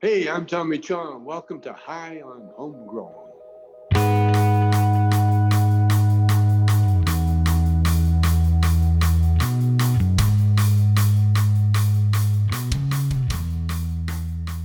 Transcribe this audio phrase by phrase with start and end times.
[0.00, 1.24] Hey, I'm Tommy Chong.
[1.24, 3.10] Welcome to High on Homegrown.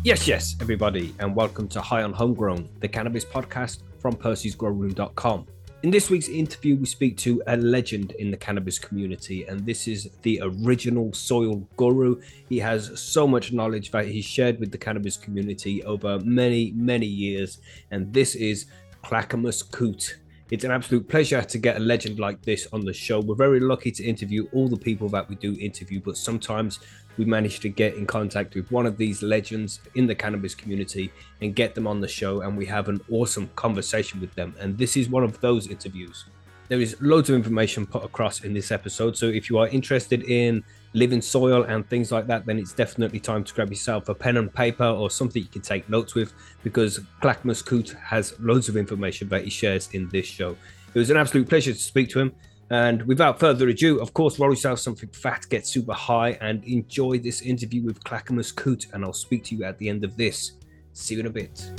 [0.04, 5.48] Yes, yes, everybody, and welcome to High on Homegrown, the cannabis podcast from percysgrowroom.com.
[5.84, 9.86] In this week's interview, we speak to a legend in the cannabis community, and this
[9.86, 12.22] is the original soil guru.
[12.48, 17.06] He has so much knowledge that he's shared with the cannabis community over many, many
[17.06, 17.60] years,
[17.92, 18.68] and this is
[19.02, 20.20] Clackamas Coot.
[20.52, 23.20] It's an absolute pleasure to get a legend like this on the show.
[23.20, 26.80] We're very lucky to interview all the people that we do interview, but sometimes
[27.18, 31.12] we managed to get in contact with one of these legends in the cannabis community
[31.42, 34.56] and get them on the show and we have an awesome conversation with them.
[34.60, 36.26] And this is one of those interviews.
[36.70, 40.24] There is loads of information put across in this episode so if you are interested
[40.24, 40.64] in
[40.94, 44.38] living soil and things like that then it's definitely time to grab yourself a pen
[44.38, 46.34] and paper or something you can take notes with
[46.64, 50.56] because Clackamas Coot has loads of information that he shares in this show.
[50.94, 52.32] It was an absolute pleasure to speak to him
[52.74, 57.20] and without further ado, of course, roll yourself something fat, get super high, and enjoy
[57.20, 58.88] this interview with Clackamas Coot.
[58.94, 60.54] And I'll speak to you at the end of this.
[60.92, 61.72] See you in a bit.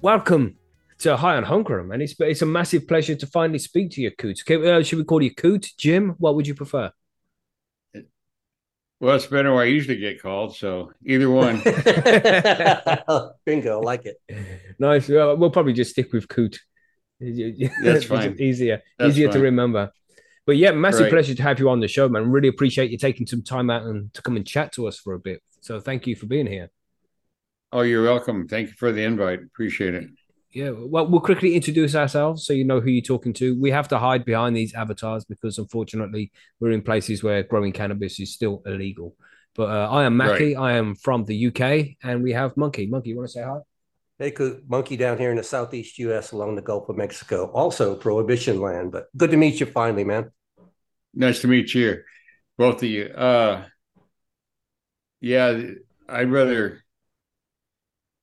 [0.00, 0.56] Welcome
[1.00, 4.12] to High on Homegrown, and it's it's a massive pleasure to finally speak to you,
[4.12, 4.40] Coot.
[4.48, 6.14] Okay, uh, should we call you Coot, Jim?
[6.18, 6.90] What would you prefer?
[9.02, 11.56] Well, it's better where I usually get called, so either one.
[13.44, 14.22] Bingo, like it.
[14.78, 15.08] Nice.
[15.08, 16.60] Well, we'll probably just stick with Coot.
[17.20, 18.40] That's fine.
[18.40, 19.90] easier, That's easier to remember.
[20.46, 21.10] But yeah, massive Right.
[21.10, 22.30] pleasure to have you on the show, man.
[22.30, 25.14] Really appreciate you taking some time out and to come and chat to us for
[25.14, 25.42] a bit.
[25.60, 26.70] So thank you for being here.
[27.72, 28.46] Oh, you're welcome.
[28.46, 29.40] Thank you for the invite.
[29.42, 30.10] Appreciate it.
[30.52, 33.58] Yeah, well, we'll quickly introduce ourselves so you know who you're talking to.
[33.58, 38.20] We have to hide behind these avatars because unfortunately we're in places where growing cannabis
[38.20, 39.16] is still illegal.
[39.54, 40.56] But uh, I am Mackie.
[40.56, 42.86] I am from the UK, and we have Monkey.
[42.86, 43.58] Monkey, you want to say hi?
[44.18, 46.32] Hey, Coot, monkey down here in the southeast U.S.
[46.32, 48.92] along the Gulf of Mexico, also prohibition land.
[48.92, 50.30] But good to meet you finally, man.
[51.14, 52.02] Nice to meet you,
[52.56, 53.06] both of you.
[53.06, 53.64] Uh,
[55.20, 55.60] yeah,
[56.08, 56.81] I'd rather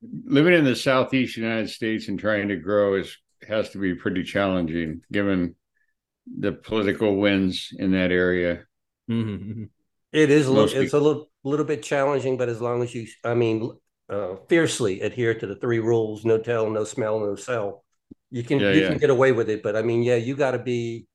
[0.02, 3.18] living in the southeast United States and trying to grow is
[3.48, 5.56] has to be pretty challenging given
[6.28, 8.66] the political winds in that area.
[9.10, 9.64] Mm-hmm.
[10.12, 12.94] It is a Most little, it's a little, little bit challenging, but as long as
[12.94, 13.72] you, I mean,
[14.10, 17.84] uh, fiercely adhere to the three rules: no tell, no smell, no sell.
[18.32, 18.90] You can Yeah, you yeah.
[18.90, 21.08] can get away with it, but I mean, yeah, you got to be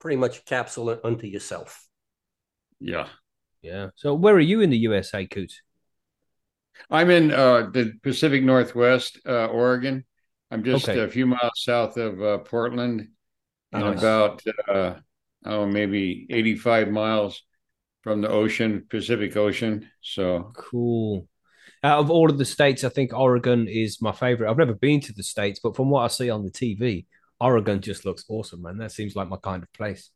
[0.00, 1.88] pretty much a capsule unto yourself.
[2.80, 3.08] Yeah.
[3.62, 3.88] Yeah.
[3.96, 5.52] So where are you in the USA, Coot?
[6.90, 10.04] I'm in uh, the Pacific Northwest, uh, Oregon.
[10.50, 11.00] I'm just Okay.
[11.00, 13.08] a few miles south of uh, Portland,
[13.72, 13.98] and Nice.
[13.98, 14.94] about uh,
[15.44, 17.42] oh maybe 85 miles
[18.02, 19.90] from the ocean, Pacific Ocean.
[20.00, 21.28] So Cool.
[21.84, 24.50] Out of all of the states, I think Oregon is my favorite.
[24.50, 27.06] I've never been to the states, but from what I see on the TV,
[27.40, 28.78] Oregon just looks awesome, man.
[28.78, 30.10] That seems like my kind of place.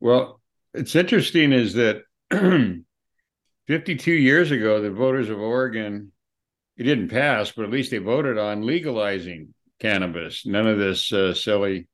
[0.00, 0.40] well,
[0.72, 2.02] it's interesting is that
[3.66, 6.12] 52 years ago, the voters of Oregon,
[6.76, 10.46] it didn't pass, but at least they voted on legalizing cannabis.
[10.46, 11.88] None of this uh, silly,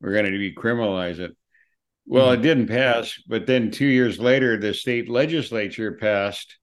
[0.00, 1.36] we're going to decriminalize it.
[2.06, 6.58] Well, it didn't pass, but then two years later, the state legislature passed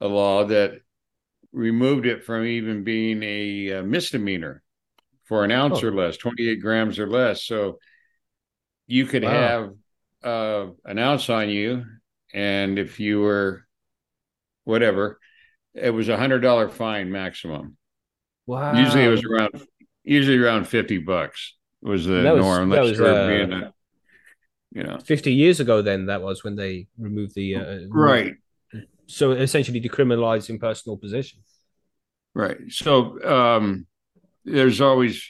[0.00, 0.80] a law that
[1.52, 4.62] removed it from even being a, uh misdemeanor
[5.24, 5.88] for an ounce Oh.
[5.88, 7.44] or less, 28 grams or less.
[7.44, 7.78] So
[8.86, 9.32] you could Wow.
[9.32, 9.74] have
[10.24, 11.84] uh, an ounce on you,
[12.34, 13.65] and if you were
[14.66, 15.18] whatever,
[15.74, 17.76] it was a hundred dollar fine maximum.
[18.46, 18.74] Wow.
[18.76, 19.50] Usually it was around
[20.04, 22.68] usually around 50 bucks was the That was- norm.
[22.70, 23.72] that was, uh, being a,
[24.72, 27.56] you know, 50 years ago, then that was when they removed the.
[27.56, 28.34] Uh, right.
[29.06, 31.40] So essentially decriminalizing personal possession.
[32.34, 32.58] Right.
[32.68, 33.86] So um,
[34.44, 35.26] there's always,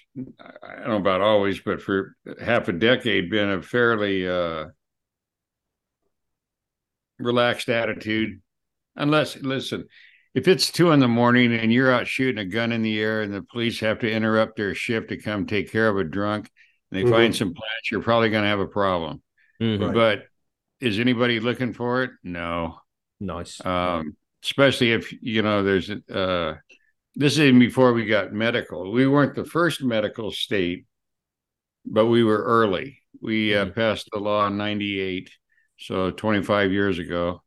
[0.62, 4.66] I don't know about always, but for half a decade, been a fairly uh,
[7.18, 8.40] relaxed attitude.
[8.96, 9.86] Unless, listen,
[10.34, 13.22] if it's two in the morning and you're out shooting a gun in the air
[13.22, 16.50] and the police have to interrupt their shift to come take care of a drunk
[16.90, 17.10] and they Mhm.
[17.10, 19.22] find some plants, you're probably going to have a problem.
[19.60, 19.92] Mhm.
[19.94, 20.26] But
[20.80, 22.10] is anybody looking for it?
[22.22, 22.78] No.
[23.18, 23.64] Nice.
[23.64, 26.54] um, especially if you know there's uh,
[27.14, 28.92] this is even before we got medical.
[28.92, 30.84] We weren't the first medical state,
[31.86, 33.00] but we were early.
[33.22, 33.74] We uh, Mhm.
[33.74, 35.30] passed the law in '98,
[35.78, 37.42] so 25 years ago,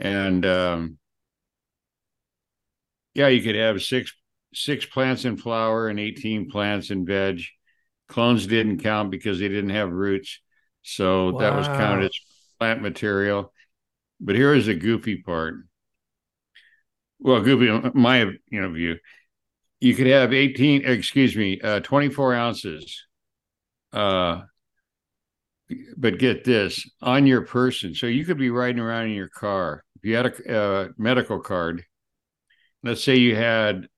[0.00, 0.98] and um,
[3.14, 4.12] yeah, you could have six
[4.52, 7.42] six plants in flower and 18 plants in veg.
[8.08, 10.40] Clones didn't count because they didn't have roots.
[10.82, 12.20] So that was counted as
[12.58, 13.52] plant material.
[14.20, 15.54] But here is the goofy part.
[17.18, 18.20] Well, goofy, my
[18.50, 18.96] you know view,
[19.80, 23.06] you could have 18, excuse me, uh, 24 ounces.
[23.92, 24.42] Uh,
[25.96, 27.94] but get this on your person.
[27.94, 29.82] So you could be riding around in your car.
[29.96, 31.84] If you had a uh, medical card,
[32.82, 33.88] let's say you had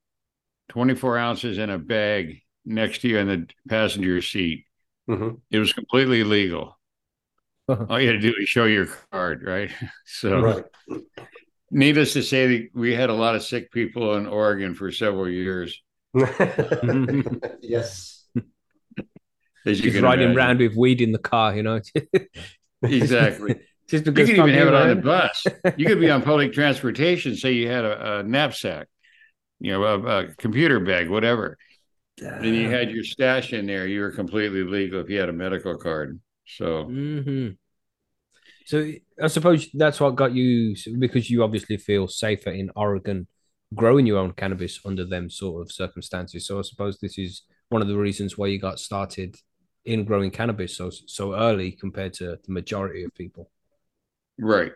[0.68, 4.64] 24 ounces in a bag next to you in the passenger seat,
[5.08, 5.40] Mhm.
[5.50, 6.78] it was completely legal.
[7.68, 9.70] All you had to do is show your card, right?
[10.06, 10.64] So, Right.
[11.70, 15.82] needless to say, we had a lot of sick people in Oregon for several years.
[17.60, 18.15] yes.
[19.66, 20.36] As you Just riding imagine.
[20.36, 21.80] around with weed in the car, you know.
[22.86, 23.56] Exactly.
[23.88, 25.50] Just You because could even have it on the bus.
[25.76, 27.36] You could be on public transportation.
[27.36, 28.88] Say you had a, a knapsack,
[29.60, 31.58] you know, a, a computer bag, whatever.
[32.20, 32.38] around.
[32.44, 33.86] And you had your stash in there.
[33.86, 36.20] You were completely legal if you had a medical card.
[36.46, 37.48] So hmm
[38.64, 38.90] So
[39.22, 43.26] I suppose that's what got you because you obviously feel safer in Oregon
[43.74, 46.46] growing your own cannabis under them sort of circumstances.
[46.46, 49.36] So I suppose this is one of the reasons why you got started
[49.86, 53.50] in growing cannabis so so early compared to the majority of people.
[54.38, 54.72] right.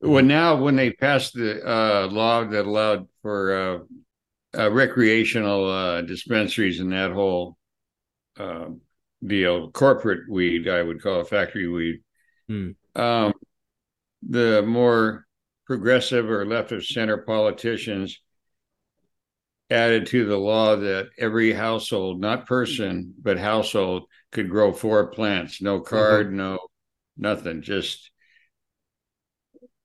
[0.00, 3.86] Well, now when they passed the uh, law that allowed for
[4.56, 7.56] uh, uh, recreational uh, dispensaries and that whole
[8.36, 8.66] uh,
[9.24, 12.02] deal, corporate weed, I would call it factory weed.
[12.48, 12.70] Hmm.
[12.96, 13.32] Um,
[14.28, 15.24] the more
[15.66, 18.20] progressive or left of center politicians
[19.70, 25.62] added to the law that every household, not person, but household, could grow four plants.
[25.62, 26.58] No card, no
[27.16, 27.62] nothing.
[27.62, 28.10] Just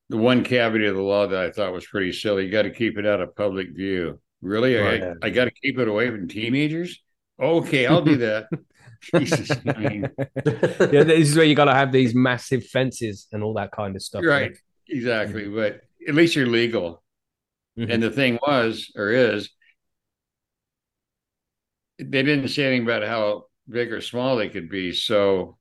[0.10, 2.46] the one cavity of the law that I thought was pretty silly.
[2.46, 4.20] You got to keep it out of public view.
[4.42, 4.76] Really?
[4.76, 5.04] Right.
[5.04, 7.02] I, I got to keep it away from teenagers?
[7.40, 8.48] Okay, I'll do that.
[9.16, 9.52] Jesus.
[9.52, 10.10] I mean,
[10.46, 13.96] yeah, this is where you got to have these massive fences and all that kind
[13.96, 14.24] of stuff.
[14.26, 14.58] right.
[14.90, 15.50] Exactly.
[15.50, 17.04] But at least you're legal.
[17.78, 17.94] Mhm.
[17.94, 19.50] And the thing was, or is,
[22.00, 24.94] they didn't say anything about how big or small they could be.
[24.94, 25.58] So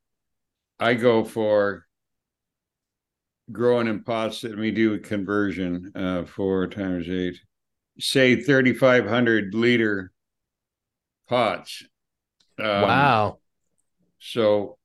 [0.78, 1.86] I go for
[3.52, 7.38] growing in pots that we do a conversion, uh, four times eight,
[7.98, 10.12] say 3,500 liter
[11.28, 11.82] pots.
[12.58, 13.38] Um, Wow.
[14.18, 14.78] So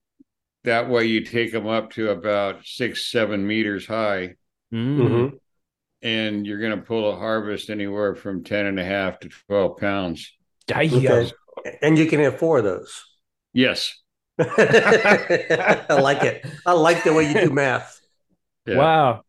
[0.64, 4.36] that way you take them up to about six, seven meters high
[4.72, 4.98] Mm.
[4.98, 5.40] Mhm.
[6.02, 9.78] and you're going to pull a harvest anywhere from 10 and a half to 12
[9.78, 10.32] pounds.
[10.98, 11.32] Okay.
[11.82, 13.04] And you can have four of those.
[13.54, 13.98] Yes.
[14.40, 16.46] I like it.
[16.66, 18.00] I like the way you do math.
[18.66, 18.78] Yeah.
[18.78, 19.22] Wow.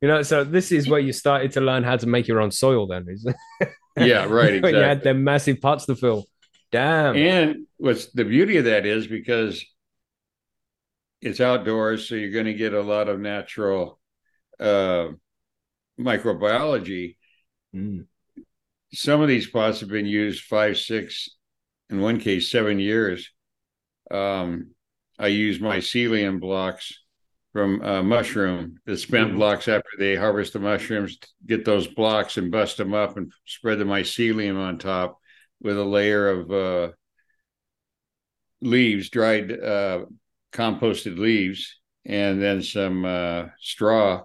[0.00, 2.50] You know, so this is where you started to learn how to make your own
[2.50, 3.06] soil then.
[3.08, 3.26] Is
[3.96, 4.62] Yeah, right.
[4.62, 5.12] when you had Exactly.
[5.12, 6.24] them massive pots to fill.
[6.70, 7.16] Damn.
[7.16, 9.64] And what's the beauty of that is because
[11.20, 13.98] it's outdoors, so you're going to get a lot of natural
[14.60, 15.08] uh,
[15.98, 17.16] microbiology.
[17.74, 18.06] Mm.
[18.92, 21.28] Some of these pots have been used five, six,
[21.90, 23.30] in one case, seven years.
[24.10, 24.72] Um,
[25.18, 26.92] I use mycelium blocks
[27.52, 32.52] from uh, mushroom, the spent blocks after they harvest the mushrooms, get those blocks and
[32.52, 35.18] bust them up and spread the mycelium on top
[35.60, 36.92] with a layer of uh,
[38.60, 40.04] leaves, dried uh,
[40.52, 44.22] composted leaves, and then some uh, straw,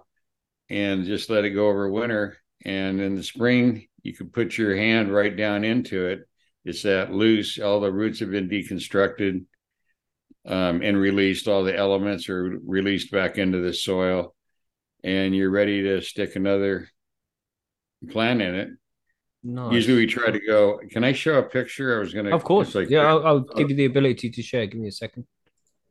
[0.70, 2.36] and just let it go over winter.
[2.64, 6.20] And in the spring, you could put your hand right down into it.
[6.64, 7.58] It's that loose.
[7.58, 9.44] All the roots have been deconstructed
[10.46, 11.48] um, and released.
[11.48, 14.34] All the elements are released back into the soil,
[15.02, 16.88] and you're ready to stick another
[18.10, 18.68] plant in it.
[19.42, 19.72] Nice.
[19.74, 20.80] Usually, we try to go.
[20.90, 21.96] Can I show a picture?
[21.96, 22.34] I was gonna.
[22.34, 22.74] Of course.
[22.74, 24.66] like- yeah, I'll, I'll give you the ability to share.
[24.66, 25.26] Give me a second.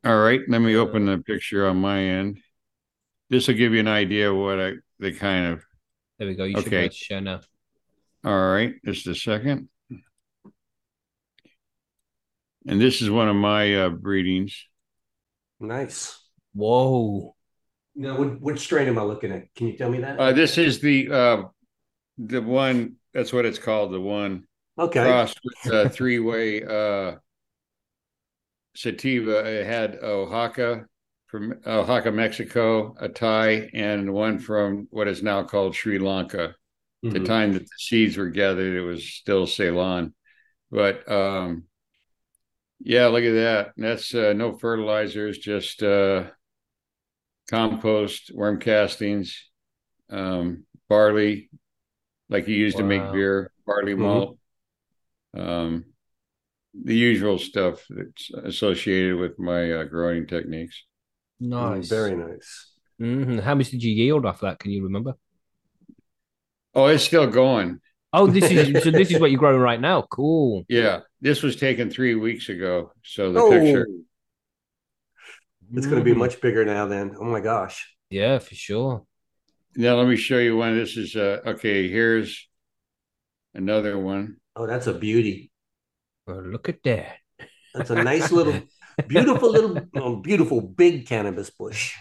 [0.04, 2.38] All right, let me open the picture on my end.
[3.30, 5.64] This will give you an idea of what I the kind of.
[6.18, 6.44] There we go.
[6.44, 6.84] You should be Okay.
[6.84, 7.40] able to share now.
[8.24, 9.68] All right, just a second.
[12.66, 14.66] And this is one of my uh, breedings.
[15.60, 16.18] Nice.
[16.54, 17.34] Whoa.
[17.94, 19.54] Now, what, what strain am I looking at?
[19.54, 20.18] Can you tell me that?
[20.18, 21.42] Uh, this is the uh,
[22.18, 22.96] the one.
[23.12, 23.92] That's what it's called.
[23.92, 24.44] The one
[24.78, 25.04] okay.
[25.04, 27.16] crossed with a three way uh,
[28.74, 29.44] sativa.
[29.60, 30.86] It had Oaxaca
[31.26, 36.54] from Oaxaca, Mexico, a Thai, and one from what is now called Sri Lanka.
[37.02, 37.26] the Mhm.
[37.26, 40.14] time that the seeds were gathered, it was still Ceylon.
[40.70, 41.64] But um,
[42.80, 43.72] yeah, look at that.
[43.76, 46.24] That's uh, no fertilizers, just uh,
[47.50, 49.50] compost, worm castings,
[50.10, 51.50] um, barley,
[52.28, 54.02] like you use to make beer, barley Mhm.
[54.02, 54.38] malt,
[55.36, 55.84] um,
[56.84, 60.84] the usual stuff that's associated with my uh, growing techniques.
[61.60, 61.88] Mm, Nice.
[61.88, 62.72] Very nice.
[63.00, 63.40] Mhm.
[63.42, 64.58] How much did you yield off that?
[64.58, 65.14] Can you remember?
[66.74, 67.80] Oh, it's still going.
[68.14, 68.90] Oh, this is so.
[68.90, 70.02] This is what you're growing right now.
[70.02, 70.64] Cool.
[70.68, 72.92] Yeah, this was taken three weeks ago.
[73.02, 73.86] So the Oh, picture.
[75.74, 76.18] it's going to be Mhm.
[76.24, 76.86] much bigger now.
[76.86, 77.76] Then, oh my gosh.
[78.10, 79.04] Yeah, for sure.
[79.76, 80.78] Now let me show you one.
[80.78, 81.88] This is uh okay.
[81.88, 82.48] Here's
[83.54, 84.36] another one.
[84.54, 85.50] Oh, that's a beauty.
[86.28, 87.16] Oh, look at that.
[87.74, 88.62] That's a nice little,
[89.08, 91.92] beautiful little, oh, beautiful big cannabis bush.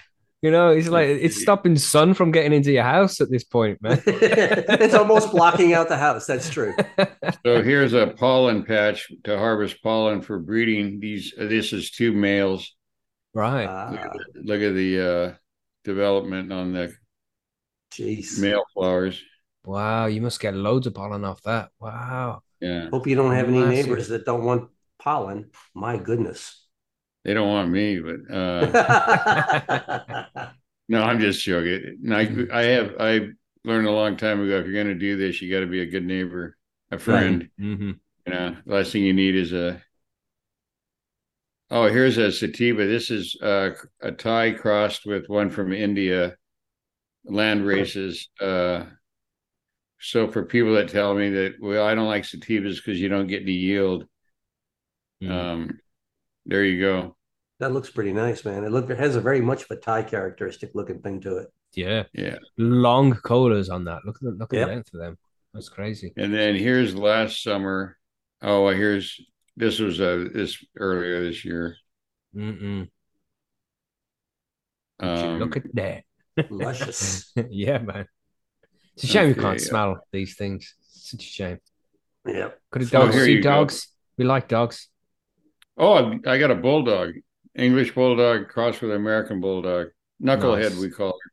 [0.43, 3.81] You know, it's like it's stopping sun from getting into your house at this point,
[3.81, 4.01] man.
[4.05, 6.27] it's almost blocking out the house.
[6.27, 6.75] That's true.
[7.45, 10.99] So here's a pollen patch to harvest pollen for breeding.
[11.01, 12.75] These this is two males.
[13.33, 13.67] right.
[13.67, 15.33] Ah, Look at the uh
[15.83, 16.93] development on the
[17.91, 18.39] jeez.
[18.39, 19.21] male flowers.
[19.65, 21.69] Wow, you must get loads of pollen off that.
[21.79, 22.41] Wow.
[22.61, 24.69] Yeah, Hope you don't have any neighbors that don't want
[24.99, 25.51] pollen.
[25.73, 26.62] My goodness.
[27.23, 28.73] They don't want me, but uh
[30.87, 31.97] no, I'm just joking.
[32.01, 33.29] No, I, I have I
[33.63, 35.81] learned a long time ago if you're going to do this, you got to be
[35.81, 36.57] a good neighbor,
[36.91, 37.49] a friend.
[37.57, 37.91] hmm
[38.25, 39.81] You know, the last thing you need is a.
[41.69, 42.85] Oh, here's a sativa.
[42.85, 46.37] This is uh, a Thai crossed with one from India,
[47.25, 48.29] land races.
[48.41, 48.85] Uh,
[49.99, 53.27] so for people that tell me that, well, I don't like sativas because you don't
[53.27, 54.05] get any yield.
[55.21, 55.31] Mm.
[55.31, 55.79] Um,
[56.45, 57.15] there you go.
[57.59, 58.63] that looks pretty nice, man.
[58.63, 61.47] It look it has a very much of a Thai characteristic looking thing to it.
[61.73, 62.03] Yeah.
[62.13, 62.37] Yeah.
[62.57, 64.05] Long colas on that.
[64.05, 64.67] Look at the look at Yep.
[64.67, 65.17] the length of them.
[65.53, 66.13] That's crazy.
[66.17, 67.97] And then here's last summer.
[68.41, 69.19] Oh, well, here's
[69.55, 71.77] this was uh this earlier this year.
[72.35, 72.89] Mm-mm.
[74.99, 76.03] Um, look at that.
[76.49, 77.31] Luscious.
[77.49, 78.07] yeah, man.
[78.95, 79.65] It's a shame you can't yeah.
[79.65, 80.75] smell these things.
[80.91, 81.59] Such a shame.
[82.27, 82.49] yeah.
[82.71, 83.49] Could have So dogs here see you go.
[83.51, 83.87] dogs?
[84.17, 84.87] We like dogs.
[85.77, 87.13] Oh, I got a bulldog,
[87.55, 89.87] English bulldog crossed with American bulldog,
[90.21, 90.79] knucklehead Nice.
[90.79, 91.31] we call her.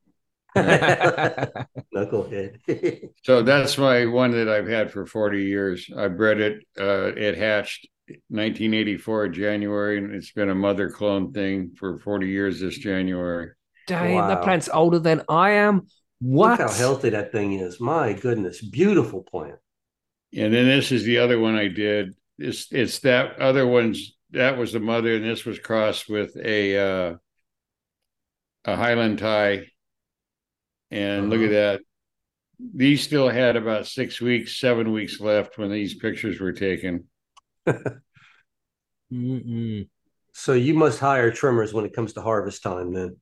[1.94, 3.10] Knucklehead.
[3.24, 5.88] So that's my one that I've had for forty years.
[5.96, 6.62] I bred it.
[6.78, 7.86] Uh, it hatched
[8.28, 13.50] 1984 January, and it's been a mother clone thing for 40 years this January.
[13.86, 15.86] Dang, that plant's older than I am.
[16.20, 16.58] What?
[16.58, 17.80] Look how healthy that thing is.
[17.80, 18.60] My goodness.
[18.60, 19.56] Beautiful plant.
[20.36, 22.14] And then this is the other one I did.
[22.38, 26.78] It's it's that other one's that was the mother, and this was crossed with a
[26.78, 27.16] uh,
[28.64, 29.66] a Highland Thai.
[30.90, 31.80] And look at that.
[32.58, 37.04] These still had about six weeks, seven weeks left when these pictures were taken.
[40.32, 43.16] So you must hire trimmers when it comes to harvest time then.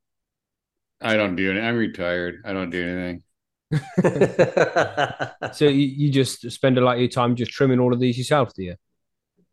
[1.01, 1.67] I don't do anything.
[1.67, 2.43] I'm retired.
[2.45, 3.23] I don't do anything.
[5.53, 8.19] So you, you just spend a lot of your time just trimming all of these
[8.19, 8.75] yourself, do you?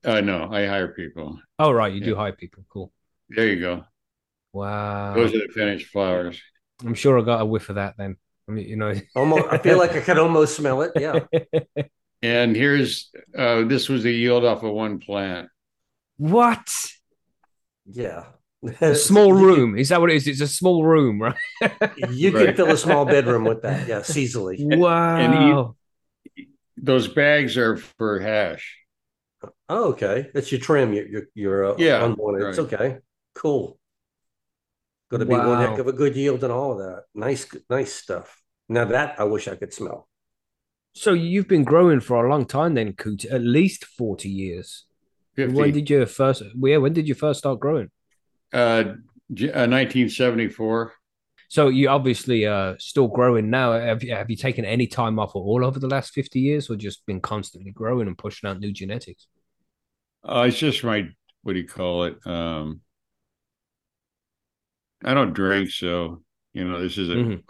[0.06, 1.40] Uh, no, I hire people.
[1.60, 1.92] Oh, right.
[1.94, 2.64] You do hire people.
[2.70, 2.92] Cool.
[3.30, 3.84] There you go.
[4.54, 5.16] Wow.
[5.16, 6.40] Those are the finished flowers.
[6.86, 8.18] I'm sure I got a whiff of that then.
[8.48, 8.94] I mean, you know.
[9.16, 10.92] almost I feel like I could almost smell it.
[10.96, 11.20] Yeah.
[12.22, 15.50] And here's uh, this was the yield off of one plant.
[16.18, 16.68] what?
[17.86, 18.24] Yeah.
[18.82, 19.78] A small room.
[19.78, 20.28] Is that what it is?
[20.28, 21.36] It's a small room, right?
[22.10, 22.48] You Right.
[22.48, 23.88] can fill a small bedroom with that.
[23.88, 24.58] Yes, easily.
[24.60, 25.76] Wow.
[26.38, 26.48] And
[26.78, 28.76] Those bags are for hash.
[29.68, 30.30] Oh, okay.
[30.34, 30.94] That's your trim.
[30.94, 32.50] Your your your uh, Yeah, unwanted.
[32.50, 33.00] It's okay.
[33.34, 33.80] Cool.
[35.10, 37.04] Going to be one heck of a good yield and all of that.
[37.14, 38.42] Nice, nice stuff.
[38.68, 40.08] Now that I wish I could smell.
[40.94, 44.86] So you've been growing for a long time then, Coot, at least 40 years.
[45.36, 45.54] 50.
[45.54, 47.92] When did you first yeah, when did you first start growing?
[48.54, 48.84] uh,
[49.32, 50.94] uh, 1974.
[51.48, 53.74] So you obviously uh still growing now.
[53.74, 56.70] Have you have you taken any time off at all over the last 50 years
[56.70, 59.28] or just been constantly growing and pushing out new genetics?
[60.28, 61.08] Uh, it's just my
[61.44, 62.18] what do you call it?
[62.26, 62.82] Um,
[65.04, 67.44] I don't drink, so you know this is a, Mhm.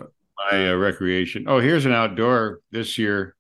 [0.52, 1.46] my uh, recreation.
[1.48, 3.36] Oh, here's an outdoor this year.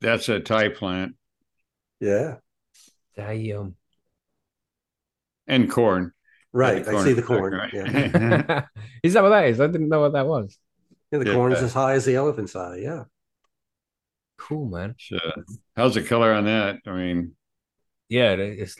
[0.00, 1.16] That's a Thai plant
[2.00, 2.36] Yeah.
[3.16, 3.76] Damn.
[5.48, 6.12] and corn.
[6.52, 6.84] Right.
[6.84, 7.54] The I see the corn, corn.
[7.54, 7.72] right.
[7.74, 8.66] Yeah.
[9.02, 9.60] is that what that is?
[9.60, 10.58] I didn't know what that was.
[11.10, 11.34] Yeah, the Yeah.
[11.34, 12.76] corn's as high as the elephant's eye.
[12.76, 13.04] Yeah.
[14.38, 14.94] Cool, man.
[14.98, 15.18] So,
[15.76, 16.76] how's the color on that?
[16.86, 17.35] I mean,
[18.08, 18.76] Yeah, it's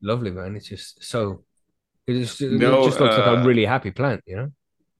[0.00, 0.56] lovely, man.
[0.56, 1.44] It's just so
[2.06, 4.52] it just, it just looks like a uh, really happy plant, you know?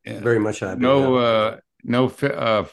[0.05, 0.21] yeah.
[0.21, 0.81] Very much happy.
[0.81, 1.27] no, yeah.
[1.27, 2.67] uh, no fa- uh,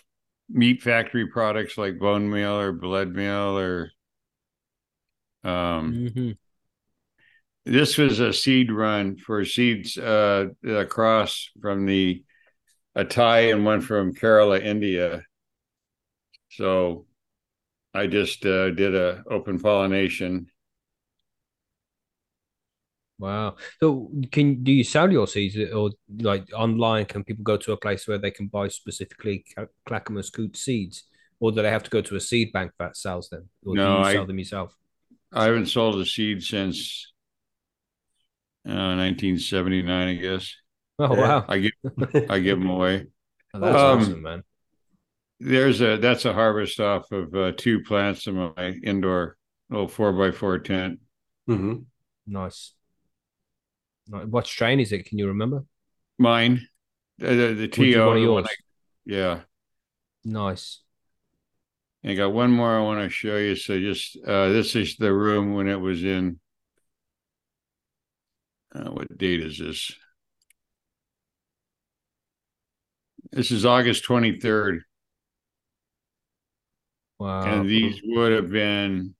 [0.49, 3.91] meat factory products like bone meal or blood meal or.
[5.41, 6.31] Um, mm-hmm.
[7.65, 12.25] this was a seed run for seeds uh across from the
[12.95, 15.23] a Thai and one from Kerala, India.
[16.49, 17.05] So
[17.93, 20.47] I just uh, did a open pollination.
[23.19, 23.57] Wow.
[23.81, 27.05] So can do you sell your seeds or like online?
[27.05, 29.45] Can people go to a place where they can buy specifically
[29.85, 31.03] Clackamas Coot seeds,
[31.39, 33.85] or do they have to go to a seed bank that sells them, or No,
[33.87, 34.75] do you I- sell them yourself?
[35.31, 37.11] I haven't sold a seed since
[38.67, 40.55] uh, 1979, I guess.
[40.97, 41.71] Oh wow, I give
[42.29, 43.07] I give them away.
[43.51, 44.43] Oh, that's Um, awesome, man.
[45.39, 49.37] There's a that's a harvest off of uh, two plants in my indoor
[49.71, 50.99] little four by four tent.
[51.49, 51.85] Mhm.
[52.27, 52.73] Nice.
[54.09, 55.05] What strain is it?
[55.05, 55.63] Can you remember?
[56.17, 56.67] Mine,
[57.17, 58.05] the the, the TO.
[58.05, 58.45] want the yours?
[58.49, 58.53] I-
[59.05, 59.41] yeah,
[60.23, 60.81] Nice.
[62.03, 63.55] I got one more I want to show you.
[63.55, 66.39] So just uh, this is the room when it was in.
[68.73, 69.91] Uh, what date is this?
[73.31, 74.81] This is August 23rd.
[77.19, 77.41] Wow.
[77.41, 79.13] and these would have been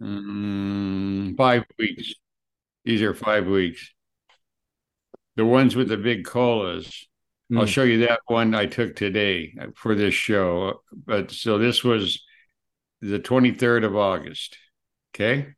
[0.00, 2.14] mm, five weeks.
[2.84, 3.92] These are five weeks.
[5.40, 7.08] The ones with the big colas.
[7.50, 7.66] I'll Mm.
[7.68, 10.82] show you that one I took today for this show.
[10.92, 12.22] But so this was
[13.00, 14.58] the 23rd of August.
[15.14, 15.54] Okay.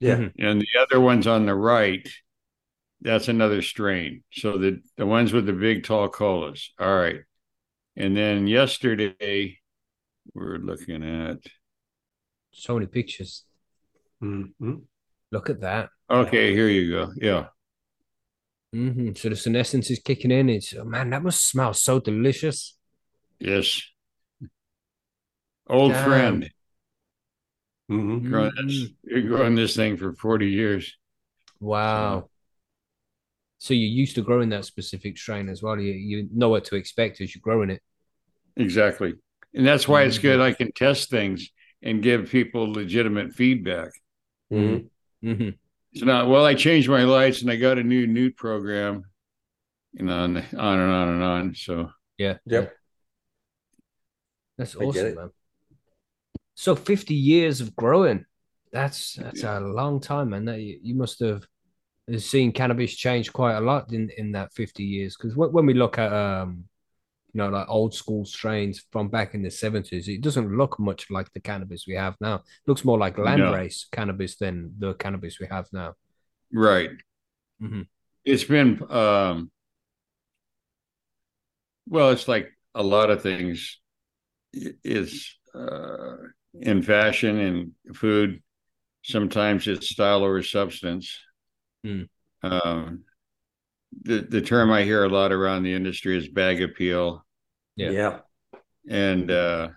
[0.00, 0.16] Yeah.
[0.16, 0.32] Mhm.
[0.38, 2.08] And the other ones on the right,
[3.02, 4.24] that's another strain.
[4.32, 6.72] So the, the ones with the big tall colas.
[6.78, 7.20] All right.
[7.96, 9.58] And then yesterday,
[10.32, 11.40] we're looking at
[12.50, 13.44] So many pictures.
[14.22, 14.86] Mhm.
[15.30, 15.90] Look at that.
[16.08, 17.12] Okay, here you go.
[17.14, 17.48] Yeah.
[18.72, 20.48] Hmm So the senescence is kicking in.
[20.48, 22.76] It's oh, man, that must smell so delicious.
[23.40, 23.82] Yes.
[25.68, 26.04] Old Damn.
[26.04, 26.50] friend.
[27.90, 28.28] Mhm.
[28.28, 30.96] Growing this, you're growing this thing for 40 years.
[31.60, 32.28] Wow.
[33.58, 35.78] So you're used to growing that specific strain as well.
[35.80, 37.82] You you know what to expect as you're growing it.
[38.56, 39.14] Exactly.
[39.54, 40.22] And that's why it's Mhm.
[40.22, 40.40] good.
[40.40, 41.50] I can test things
[41.82, 43.90] and give people legitimate feedback.
[44.52, 44.88] Mhm
[45.22, 45.58] mhm.
[45.92, 49.04] It's not, well, I changed my lights and I got a new nute program,
[49.92, 51.54] you know, and on and on and on.
[51.54, 52.34] So Yeah.
[52.46, 52.72] Yep.
[54.58, 55.30] That's awesome, man.
[56.54, 58.24] So 50 years of growing.
[58.72, 60.44] That's that's a long time, man.
[60.44, 61.46] That you, you must have
[62.18, 65.16] seen cannabis change quite a lot in in that 50 years.
[65.16, 66.64] Because when, when we look at um,
[67.32, 71.10] you know, like old school strains from back in the 70s, it doesn't look much
[71.10, 72.36] like the cannabis we have now.
[72.36, 73.24] It looks more like No.
[73.24, 75.94] landrace cannabis than the cannabis we have now.
[76.52, 76.90] Right.
[77.60, 77.88] Mhm.
[78.24, 79.50] It's been um
[81.86, 83.78] well, it's like a lot of things
[84.52, 86.16] is uh
[86.60, 88.42] in fashion and food.
[89.04, 91.18] Sometimes it's style over substance.
[91.84, 92.02] Hmm.
[92.42, 93.04] Um
[94.02, 97.24] the the term I hear a lot around the industry is bag appeal
[97.76, 97.90] Yeah.
[97.90, 98.20] Yeah.
[98.88, 99.68] and uh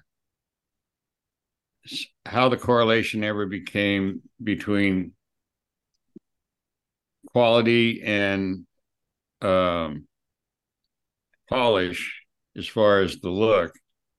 [2.26, 5.14] how the correlation ever became between
[7.34, 8.66] quality and
[9.42, 10.08] um
[11.50, 12.24] polish
[12.56, 13.74] as far as the look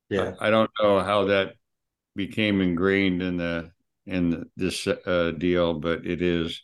[0.08, 0.34] Yeah.
[0.40, 1.54] i don't know how that
[2.16, 3.70] became ingrained in the
[4.06, 6.62] in the, this uh deal but it is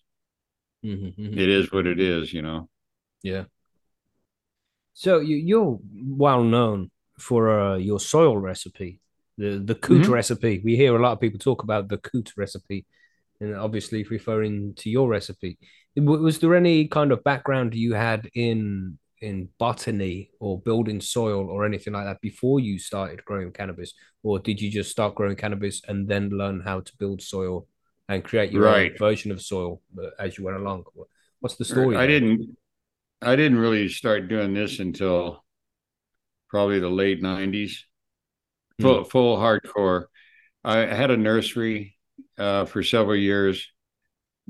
[0.85, 1.38] Mhm, mhm.
[1.38, 2.69] it is what it is you know
[3.23, 3.45] Yeah.
[4.95, 9.01] So you you're well known for uh, your soil recipe,
[9.37, 10.13] the the coot Mhm.
[10.13, 10.61] recipe.
[10.65, 12.87] We hear a lot of people talk about the coot recipe,
[13.41, 15.59] and obviously referring to your recipe.
[15.97, 21.65] Was there any kind of background you had in in botany or building soil or
[21.67, 25.83] anything like that before you started growing cannabis, or did you just start growing cannabis
[25.89, 27.67] and then learn how to build soil
[28.09, 28.93] and create your Right.
[28.93, 30.85] own version of soil uh, as you went along?
[31.41, 31.97] What's the story?
[31.97, 32.21] i there?
[32.21, 32.57] didn't
[33.23, 35.45] i didn't really start doing this until
[36.49, 37.85] probably the late 90s
[38.81, 40.05] full full hardcore.
[40.65, 41.97] I had a nursery
[42.39, 43.67] uh, for several years,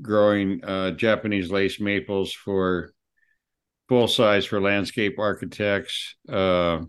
[0.01, 2.93] growing uh, Japanese lace maples for
[3.87, 6.79] full size for landscape architects, uh,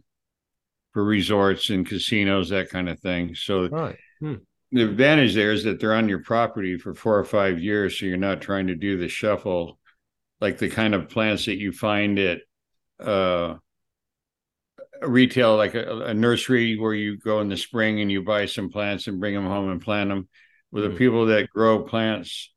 [0.93, 3.35] for resorts and casinos, that kind of thing.
[3.35, 3.97] So Right.
[4.21, 4.35] Hmm.
[4.73, 8.07] the advantage there is that they're on your property for four or five years, so
[8.07, 9.80] you're not trying to do the shuffle,
[10.41, 12.41] like the kind of plants that you find at
[12.99, 13.57] uh,
[15.03, 18.71] retail, like a, a nursery where you go in the spring and you buy some
[18.71, 20.29] plants and bring them home and plant them.
[20.73, 20.99] With the Mhm.
[20.99, 22.53] people that grow plants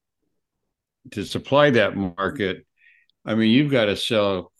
[1.12, 2.65] to supply that market,
[3.26, 4.52] I mean, you've got to sell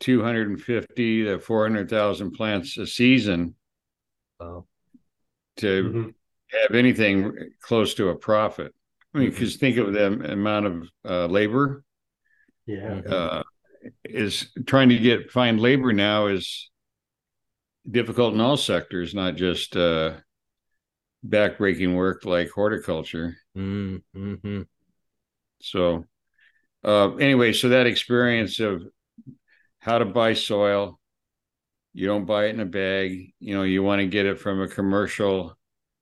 [0.00, 3.54] 250 to 400,000 plants a season
[4.40, 4.66] Wow.
[5.56, 6.14] to Mhm.
[6.48, 8.74] have anything close to a profit.
[9.14, 11.84] I mean, because think of the amount of uh, labor
[12.68, 13.00] Yeah.
[13.00, 13.42] uh,
[14.04, 16.70] is trying to get find labor now is
[17.90, 20.16] difficult in all sectors, not just uh,
[21.26, 23.36] backbreaking work like horticulture.
[23.56, 24.62] Mm, hmm
[25.60, 26.04] So
[26.84, 28.82] uh, anyway, so that experience of
[29.80, 31.00] how to buy soil,
[31.94, 33.32] you don't buy it in a bag.
[33.40, 35.56] You know, you want to get it from a commercial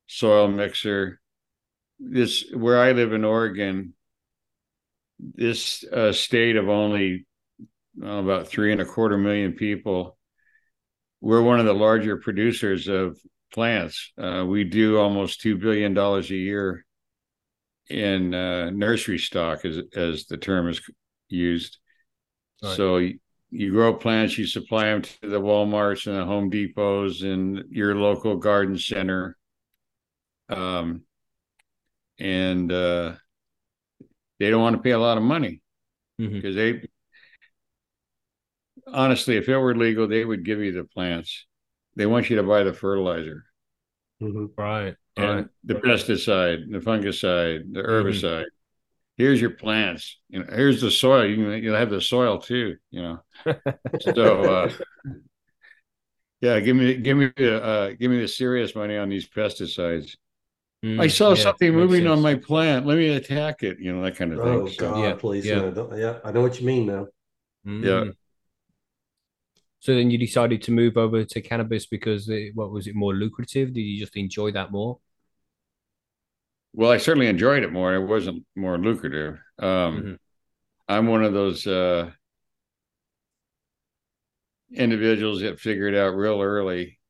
[0.06, 1.20] soil mixer.
[1.98, 3.94] This where I live in Oregon,
[5.18, 7.26] this uh, state of only
[8.02, 10.18] about three and a quarter million people,
[11.20, 13.18] we're one of the larger producers of
[13.52, 14.12] plants.
[14.18, 16.84] Uh, we do almost two billion dollars a year
[17.88, 20.80] in uh, nursery stock, as as the term is
[21.28, 21.78] used.
[22.62, 22.76] Right.
[22.76, 23.18] So you,
[23.50, 27.94] you grow plants, you supply them to the WalMarts and the Home Depots and your
[27.94, 29.36] local garden center.
[30.48, 31.02] Um,
[32.18, 33.14] and uh,
[34.38, 35.62] they don't want to pay a lot of money
[36.18, 36.80] because mm-hmm.
[36.80, 36.88] they
[38.92, 41.46] honestly, if it were legal, they would give you the plants.
[41.96, 43.44] They want you to buy the fertilizer.
[44.22, 44.46] Mm-hmm.
[44.56, 44.94] Right.
[45.16, 45.46] And right.
[45.64, 47.90] the pesticide, the fungicide, the mm-hmm.
[47.90, 48.42] herbicide.
[48.42, 48.46] Mm-hmm.
[49.16, 50.18] Here's your plants.
[50.28, 51.24] You know, here's the soil.
[51.24, 53.18] You can you'll have the soil too, you know.
[54.12, 54.72] so uh
[56.42, 60.16] yeah, give me give me uh give me the serious money on these pesticides.
[60.86, 62.10] Mm, I saw yeah, something moving sense.
[62.10, 62.86] on my plant.
[62.86, 63.80] Let me attack it.
[63.80, 64.48] You know that kind of thing.
[64.48, 65.44] Oh God, yeah, please.
[65.44, 65.72] Yeah.
[65.96, 67.08] yeah, I know what you mean now.
[67.66, 67.84] Mm.
[67.84, 68.12] Yeah.
[69.80, 73.14] So then you decided to move over to cannabis because it, what was it more
[73.14, 73.72] lucrative?
[73.72, 74.98] Did you just enjoy that more?
[76.72, 77.94] Well, I certainly enjoyed it more.
[77.94, 79.40] It wasn't more lucrative.
[79.58, 80.14] Um, mm-hmm.
[80.88, 82.10] I'm one of those uh,
[84.72, 87.00] individuals that figured out real early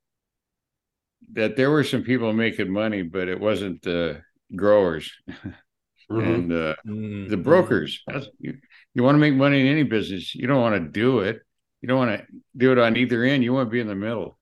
[1.32, 4.22] that there were some people making money, but it wasn't the
[4.54, 6.20] growers mm-hmm.
[6.20, 7.28] and uh, mm-hmm.
[7.28, 8.02] the brokers.
[8.38, 8.58] you,
[8.94, 11.40] you want to make money in any business, you don't want to do it
[11.86, 13.44] you don't want to do it on either end.
[13.44, 14.38] You want to be in the middle.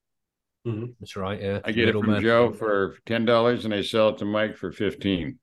[0.66, 0.92] Mm-hmm.
[0.98, 1.40] That's right.
[1.40, 1.60] Yeah.
[1.62, 4.72] I get it from Joe for ten dollars, and I sell it to Mike for
[4.72, 5.38] 15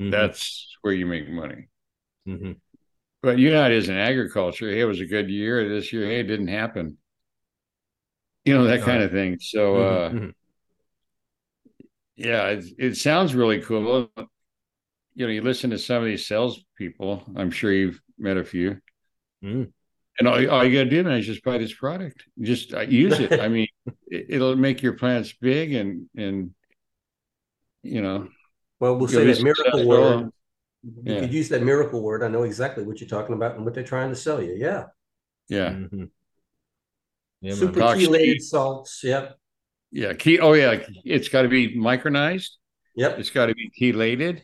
[0.00, 0.10] mm-hmm.
[0.10, 1.68] That's where you make money.
[2.28, 2.52] Mm-hmm.
[3.22, 4.70] But you know, it is in agriculture.
[4.70, 6.06] Hey, it was a good year this year.
[6.06, 6.98] Hey, it didn't happen.
[8.44, 9.38] You know that kind of thing.
[9.40, 10.16] So, mm-hmm.
[10.16, 10.30] uh, mm-hmm.
[12.20, 14.10] Yeah, it, it sounds really cool.
[15.14, 17.24] You know, you listen to some of these salespeople.
[17.34, 18.78] I'm sure you've met a few.
[19.42, 19.72] Mm.
[20.18, 22.24] And all, all you got to do now is just buy this product.
[22.38, 23.40] Just uh, use it.
[23.40, 23.68] I mean,
[24.06, 26.50] it, will make your plants big and and
[27.82, 28.28] you know.
[28.80, 30.30] Well, we'll say that miracle word.
[30.82, 31.20] You yeah.
[31.20, 32.22] could use that miracle word.
[32.22, 34.54] I know exactly what you're talking about and what they're trying to sell you.
[34.56, 34.86] Yeah.
[35.48, 35.70] Yeah.
[35.70, 36.04] Mm-hmm.
[37.40, 39.00] yeah Super chelated salts.
[39.02, 39.39] Yep.
[39.90, 40.14] Yeah.
[40.14, 40.38] Key.
[40.38, 40.82] Oh yeah.
[41.04, 42.50] It's got to be micronized.
[42.96, 43.18] Yep.
[43.18, 44.42] It's got to be chelated.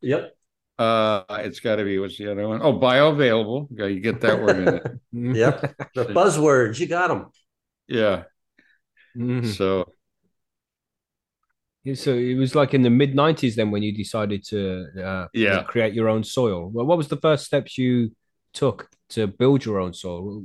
[0.00, 0.34] Yep.
[0.76, 2.60] Uh, it's got to be what's the other one?
[2.60, 3.68] Oh, bioavailable.
[3.70, 4.86] You get that word in it.
[5.36, 6.80] yep, the buzzwords.
[6.80, 7.30] You got them.
[7.86, 8.24] Yeah.
[9.16, 9.50] Mm-hmm.
[9.50, 9.92] So.
[11.94, 15.62] So it was like in the mid '90s then when you decided to uh, yeah
[15.64, 16.70] create your own soil.
[16.70, 18.12] Well, what was the first steps you
[18.54, 20.42] took to build your own soil?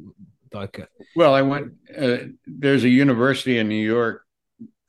[0.54, 0.86] Like, uh,
[1.16, 1.72] well, I went.
[1.98, 4.26] Uh, there's a university in New York,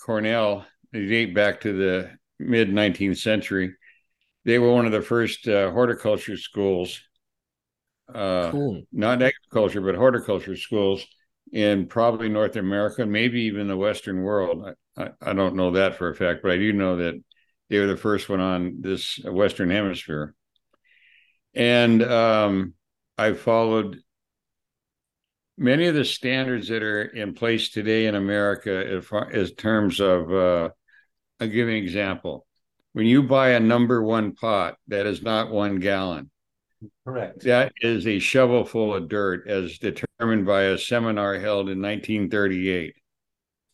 [0.05, 0.67] Cornell.
[0.93, 3.75] They date back to the mid 19th century
[4.45, 7.01] they were one of the first uh, horticulture schools.
[8.13, 8.83] Uh, cool.
[8.93, 11.07] Not agriculture, but horticulture schools
[11.53, 14.67] in probably North America, maybe even the Western world.
[14.97, 17.23] I, I, I, don't know that for a fact, but I do know that
[17.69, 20.35] they were the first one on this Western Hemisphere.
[21.55, 22.75] And um,
[23.19, 23.99] I followed
[25.61, 30.01] many of the standards that are in place today in America as, far, as terms
[30.01, 30.71] of, uh,
[31.39, 32.47] I'll give you an example
[32.93, 36.31] when you buy a number one pot, that is not one gallon.
[37.07, 37.45] Correct.
[37.45, 42.95] That is a shovel full of dirt, as determined by a seminar held in 1938.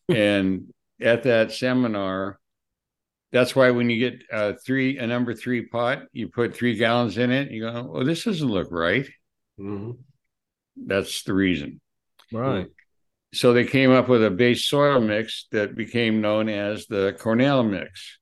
[0.09, 2.39] and at that seminar,
[3.31, 7.17] that's why when you get a three a number three pot, you put three gallons
[7.17, 7.51] in it.
[7.51, 9.07] You go, well, this doesn't look right.
[9.59, 9.91] Mm-hmm.
[10.85, 11.81] That's the reason.
[12.31, 12.67] Right.
[13.33, 17.63] So they came up with a base soil mix that became known as the Cornell
[17.63, 18.19] mix.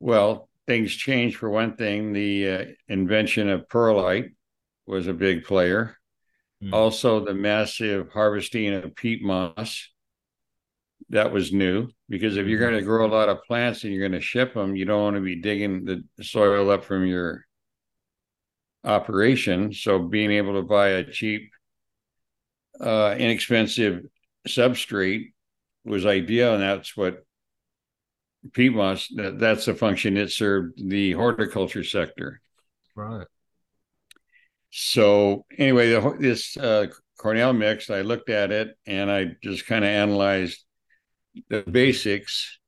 [0.00, 2.12] Well, things changed for one thing.
[2.12, 4.30] The uh, invention of perlite
[4.86, 5.96] was a big player.
[6.62, 6.72] Mm.
[6.72, 9.88] Also, the massive harvesting of peat moss
[11.10, 12.70] that was new because if you're hmm.
[12.70, 15.02] going to grow a lot of plants and you're going to ship them, you don't
[15.02, 17.44] want to be digging the soil up from your
[18.84, 19.72] operation.
[19.72, 21.50] So, being able to buy a cheap,
[22.80, 24.02] uh, inexpensive
[24.48, 25.32] substrate
[25.84, 27.24] was ideal, and that's what
[28.52, 32.40] peat moss, that, that's the function it served the horticulture sector.
[32.94, 33.26] Right.
[34.70, 36.86] So anyway, the, this uh,
[37.18, 40.64] Cornell mix, I looked at it and I just kind of analyzed
[41.48, 42.58] the basics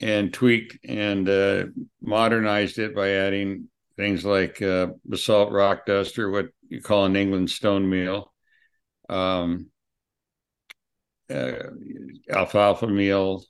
[0.00, 1.64] and tweaked and uh,
[2.00, 7.16] modernized it by adding things like uh, basalt rock dust or what you call in
[7.16, 8.32] England stone meal,
[9.08, 9.70] um,
[11.30, 11.52] uh,
[12.30, 13.44] alfalfa meal,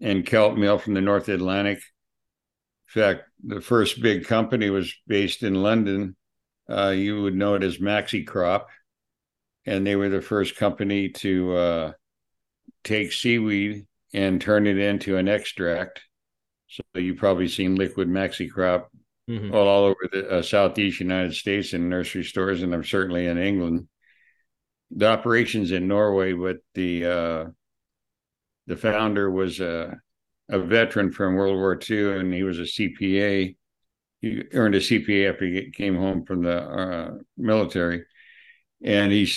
[0.00, 1.78] and kelp meal from the North Atlantic.
[1.78, 6.16] In fact, the first big company was based in London.
[6.68, 8.66] Uh, you would know it as Maxicrop,
[9.64, 11.92] and they were the first company to uh,
[12.84, 16.02] take seaweed and turn it into an extract.
[16.68, 18.86] So you've probably seen liquid Maxicrop
[19.28, 19.52] Mhm.
[19.52, 23.38] all, all over the uh, southeast United States in nursery stores, and I'm certainly in
[23.38, 23.88] England.
[24.90, 27.44] The operations in Norway, but the uh,
[28.66, 29.96] the founder was a
[30.48, 33.56] a veteran from World War II, and he was a CPA.
[34.20, 38.04] He earned a CPA after he came home from the uh, military,
[38.82, 39.28] and he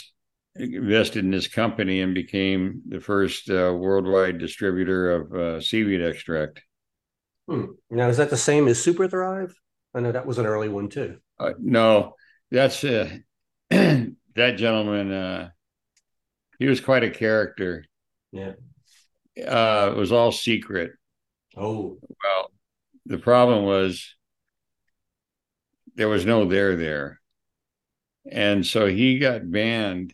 [0.55, 6.61] invested in this company and became the first uh, worldwide distributor of uh, seaweed extract.
[7.47, 7.65] Hmm.
[7.89, 9.53] Now, is that the same as Super Thrive?
[9.93, 11.17] I know that was an early one too.
[11.39, 12.13] Uh, no,
[12.51, 13.09] that's uh,
[14.39, 15.11] that gentleman.
[15.11, 15.49] Uh,
[16.59, 17.85] he was quite a character.
[18.31, 18.53] Yeah.
[19.37, 20.91] Uh, it was all secret.
[21.55, 22.51] Oh, Well,
[23.05, 24.15] the problem was
[25.95, 27.19] there was no there there,
[28.31, 30.13] and so he got banned.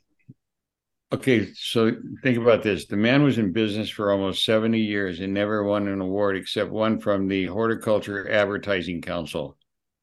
[1.11, 1.91] Okay, so
[2.23, 5.87] think about this: the man was in business for almost seventy years and never won
[5.87, 9.57] an award except one from the Horticulture Advertising Council.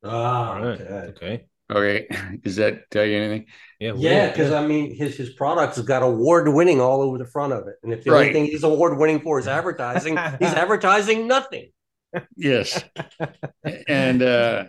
[0.05, 0.81] ah, All right.
[0.81, 0.95] okay.
[1.11, 1.47] Okay.
[1.73, 2.07] Okay,
[2.43, 3.47] does that tell you anything?
[3.81, 3.95] Yeah.
[3.97, 7.25] Yeah, weird, because I mean, his his products have got award winning all over the
[7.27, 10.53] front of it, and if the only thing he's award winning for is advertising, he's
[10.65, 11.71] advertising nothing.
[12.37, 12.83] Yes.
[13.89, 14.65] and uh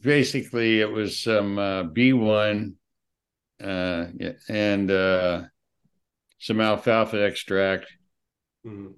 [0.00, 2.74] basically it was some uh B1
[3.62, 5.42] uh yeah, and uh
[6.38, 7.86] some alfalfa extract,
[8.66, 8.94] Mhm.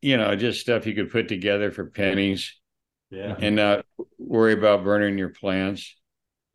[0.00, 2.58] you know, just stuff you could put together for pennies
[3.10, 3.36] Yeah.
[3.38, 3.86] and not
[4.18, 5.96] worry about burning your plants.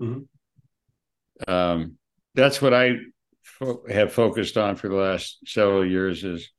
[0.01, 0.27] Mhm.
[1.47, 1.97] Um
[2.35, 2.97] that's what I
[3.43, 6.49] fo- have focused on for the last several years is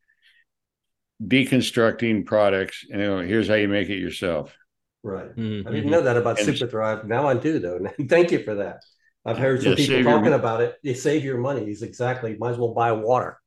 [1.22, 4.54] deconstructing products and you know, here's how you make it yourself.
[5.02, 5.34] Right.
[5.36, 7.06] Mhm, I didn't know that about And- Super Thrive.
[7.06, 7.78] Now I do, though.
[8.08, 8.82] Thank you for that.
[9.24, 10.76] I've heard some Yeah, people save your talking about it.
[10.82, 11.64] You save your money.
[11.70, 12.36] It's exactly.
[12.38, 13.38] Might as well buy water.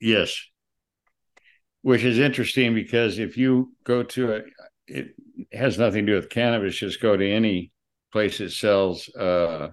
[0.00, 0.38] Yes.
[1.82, 4.40] Which is interesting because if you go to a,
[4.86, 5.14] it
[5.52, 7.70] has nothing to do with cannabis, just go to any
[8.12, 9.68] place that sells uh,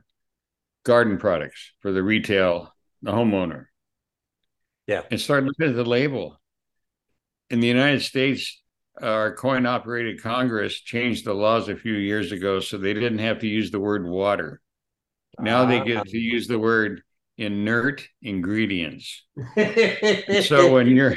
[0.86, 3.66] garden products for the retail, the homeowner.
[4.88, 5.02] Yeah.
[5.12, 6.40] And start looking at the label.
[7.50, 8.62] In the United States,
[9.02, 13.40] our coin operated Congress changed the laws a few years ago so they didn't have
[13.40, 14.62] to use the word water.
[15.40, 17.02] Now they get to use the word
[17.38, 19.24] inert ingredients
[20.42, 21.16] so when your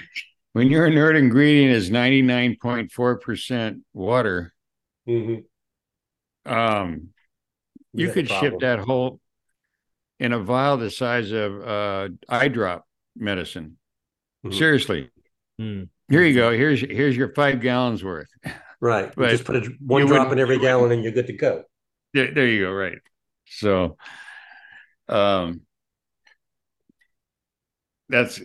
[0.52, 4.52] when your inert ingredient is 99.4% water
[5.08, 5.44] Mhm.
[6.46, 7.08] Um
[7.94, 9.20] you got a could ship that whole
[10.18, 13.76] in a vial the size of uh eye drop medicine
[14.44, 14.52] Mhm.
[14.54, 15.10] seriously
[15.60, 15.88] Mm.
[16.08, 18.28] here you go here's here's your five gallons worth
[18.80, 21.64] right, you just put a, one drop in every gallon, and you're good to go.
[22.14, 22.98] there, there you go right
[23.44, 23.98] so
[25.08, 25.60] um
[28.08, 28.40] that's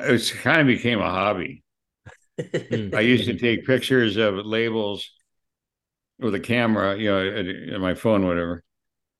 [0.00, 1.62] it's kind of became a hobby.
[2.38, 5.10] I used to take pictures of labels
[6.20, 8.62] with a camera, you know, at, at my phone, whatever.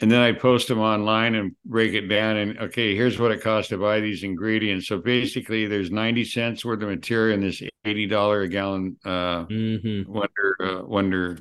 [0.00, 2.37] And then I post them online and break it down.
[2.37, 4.87] And okay, here's what it costs to buy these ingredients.
[4.88, 10.06] So basically, there's 90 cents worth of material in this $80 a gallon uh, Mhm.
[10.06, 11.38] wonder uh, wonder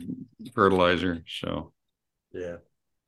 [0.53, 1.23] fertilizer.
[1.27, 1.73] So
[2.33, 2.57] Yeah.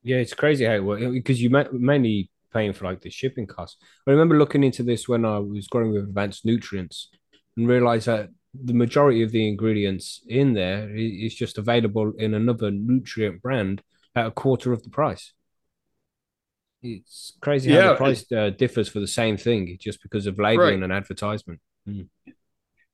[0.04, 3.48] Yeah, it's crazy how it works because you ma- mainly paying for like the shipping
[3.48, 3.78] costs.
[4.08, 7.10] I remember looking into this when I was growing with advanced nutrients
[7.58, 12.72] and realized that the majority of the ingredients in there is just available in another
[12.72, 13.82] nutrient brand
[14.16, 15.34] at a quarter of the price.
[16.82, 20.76] It's crazy how the price uh, differs for the same thing just because of labeling
[20.80, 20.84] Right.
[20.84, 21.60] and advertisement.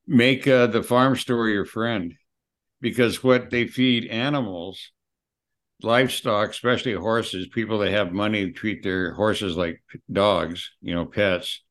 [0.07, 2.13] make uh, the farm store your friend
[2.81, 4.91] because what they feed animals
[5.81, 11.61] livestock especially horses people that have money treat their horses like dogs you know pets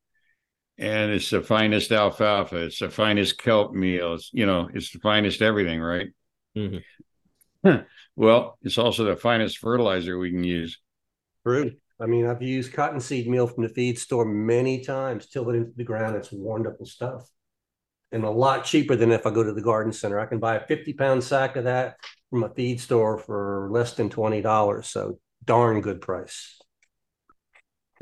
[0.78, 5.42] and it's the finest alfalfa it's the finest kelp meal you know it's the finest
[5.42, 6.08] everything right
[6.56, 6.82] Mhm.
[8.16, 10.78] well it's also the finest fertilizer we can use
[11.46, 11.72] True.
[12.00, 15.72] I mean, I've used cottonseed meal from the feed store many times, till it into
[15.76, 16.16] the ground.
[16.16, 17.28] It's wonderful stuff.
[18.12, 20.18] And a lot cheaper than if I go to the garden center.
[20.18, 21.96] I can buy a 50 pound sack of that
[22.30, 24.88] from a feed store for less than $20.
[24.90, 26.60] So darn good price.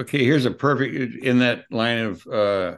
[0.01, 2.77] Okay here's a perfect in that line of uh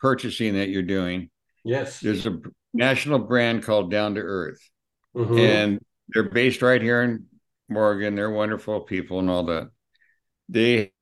[0.00, 1.30] purchasing that you're doing
[1.64, 2.00] Yes.
[2.00, 2.38] there's a
[2.72, 4.60] national brand called down to earth
[5.14, 5.38] Mhm.
[5.40, 7.26] and they're based right here in
[7.74, 8.14] Oregon.
[8.14, 9.70] They're wonderful people and all that.
[10.48, 10.92] They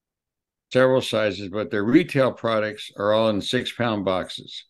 [0.73, 4.65] several sizes, but their retail products are all in six pound boxes.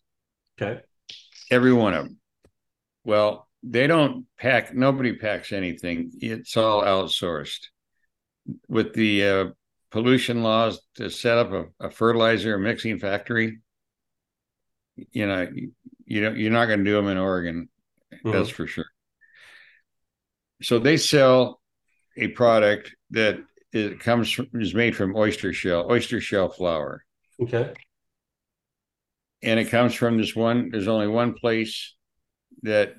[0.61, 0.81] Okay.
[1.49, 2.17] Every one of them.
[3.05, 4.73] Well, they don't pack.
[4.75, 6.11] Nobody packs anything.
[6.19, 7.67] It's all outsourced.
[8.67, 9.45] With the uh,
[9.95, 13.59] pollution laws to set up a, a fertilizer mixing factory,
[15.11, 15.47] you know,
[16.05, 16.35] you don't.
[16.37, 17.69] You're not going to do them in Oregon.
[18.13, 18.31] Mm-hmm.
[18.31, 18.87] That's for sure.
[20.61, 21.61] So they sell
[22.17, 23.39] a product that
[23.71, 27.05] it comes from, is made from oyster shell, oyster shell flour,
[27.41, 27.71] Okay.
[29.41, 30.71] and it comes from this one.
[30.71, 31.95] There's only one place
[32.63, 32.95] that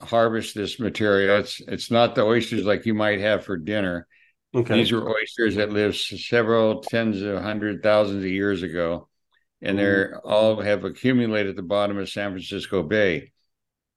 [0.00, 1.40] harvests this material.
[1.40, 4.06] It's it's not the oysters like you might have for dinner.
[4.54, 4.74] Okay.
[4.74, 9.08] These are oysters that lived several tens of hundred thousands of years ago,
[9.62, 10.28] and they're mm-hmm.
[10.28, 13.32] all have accumulated at the bottom of San Francisco Bay,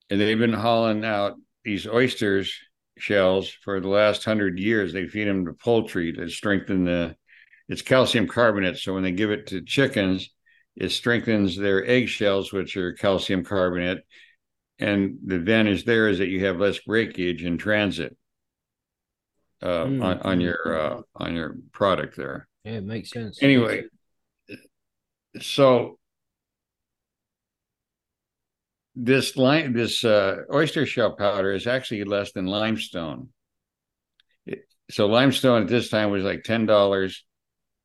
[0.09, 2.57] and they've been hauling out these oysters
[2.97, 4.93] shells for the last hundred years.
[4.93, 7.15] They feed them to poultry to strengthen the.
[7.67, 10.29] It's calcium carbonate, so when they give it to chickens,
[10.75, 14.03] it strengthens their egg shells, which are calcium carbonate.
[14.77, 18.15] And the advantage there is that you have less breakage in transit
[19.61, 20.03] uh, Mm.
[20.03, 22.47] on, on your uh, on your product there.
[22.63, 23.41] Yeah, it makes sense.
[23.41, 23.83] Anyway,
[25.39, 25.97] so
[28.95, 33.29] this lime this uh, oyster shell powder is actually less than limestone.
[34.45, 37.25] It- so limestone at this time was like ten dollars,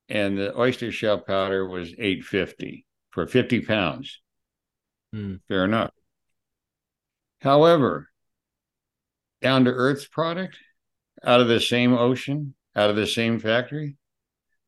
[0.08, 4.20] and the oyster shell powder was eight fifty for fifty pounds.
[5.12, 5.36] Hmm.
[5.48, 5.90] Fair enough.
[7.40, 8.08] However,
[9.40, 10.58] down to earth's product
[11.24, 13.96] out of the same ocean, out of the same factory,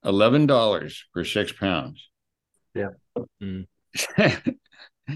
[0.04, 2.08] eleven dollars for six pounds.
[2.74, 2.90] Yeah.
[3.42, 3.66] Mm.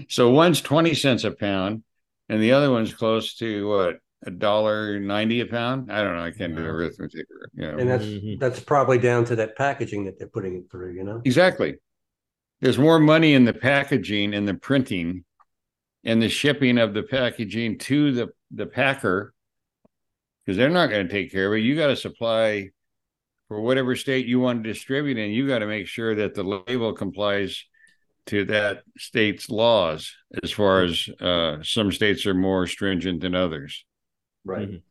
[0.09, 1.83] so one's twenty cents a pound,
[2.29, 3.95] and the other one's close to what
[4.25, 5.91] a dollar ninety a pound.
[5.91, 6.23] I don't know.
[6.23, 6.75] I can't do the Wow.
[6.75, 7.25] arithmetic.
[7.53, 7.77] You know.
[7.77, 8.39] And that's Mhm.
[8.39, 11.21] that's probably down to that packaging that they're putting it through, you know?
[11.25, 11.75] Exactly.
[12.61, 15.23] There's more money in the packaging and the printing
[16.03, 19.33] and the shipping of the packaging to the, the packer
[20.47, 21.63] because they're not going to take care of it.
[21.65, 22.69] You got to supply
[23.49, 25.31] for whatever state you want to distribute in.
[25.31, 27.65] You got to make sure that the label complies
[28.27, 33.83] to that state's laws as far as uh, some states are more stringent than others.
[34.45, 34.69] Right.
[34.69, 34.81] Mhm.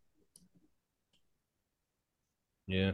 [2.67, 2.93] Yeah.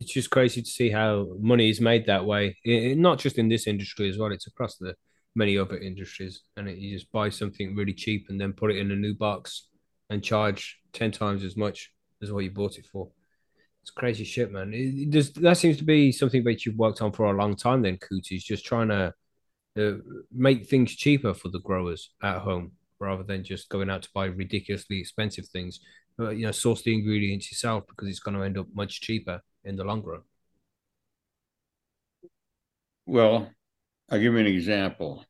[0.00, 2.58] It's just crazy to see how money is made that way.
[2.66, 4.96] I- I- not just in this industry as well, it's across the
[5.34, 6.42] many other industries.
[6.58, 9.14] And it, you just buy something really cheap and then put it in a new
[9.14, 9.67] box
[10.10, 11.92] and charge 10 times as much
[12.22, 13.08] as what you bought it for.
[13.82, 14.72] It's crazy shit, man.
[14.74, 17.82] It, it that seems to be something that you've worked on for a long time,
[17.82, 19.14] then, Cootie, is just trying to
[19.78, 19.92] uh,
[20.32, 24.26] make things cheaper for the growers at home rather than just going out to buy
[24.26, 25.80] ridiculously expensive things
[26.20, 29.40] uh, you know, source the ingredients yourself because it's going to end up much cheaper
[29.64, 30.22] in the long run.
[33.06, 33.50] Well,
[34.10, 35.24] I'll give you an example.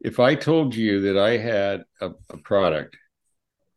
[0.00, 2.96] If I told you that I had a, a product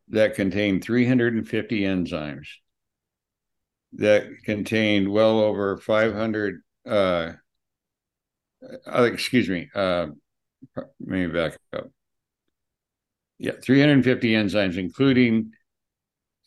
[0.10, 2.48] that contained 350 enzymes,
[3.94, 7.34] that contained well over 500, uh,
[8.92, 10.08] uh, excuse me, uh,
[10.76, 11.90] let me back up.
[13.40, 15.52] Yeah, 350 enzymes, including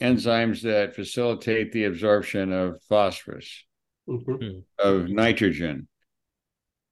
[0.01, 3.64] enzymes that facilitate the absorption of phosphorus,
[4.09, 4.64] Mhm.
[4.79, 5.87] of nitrogen,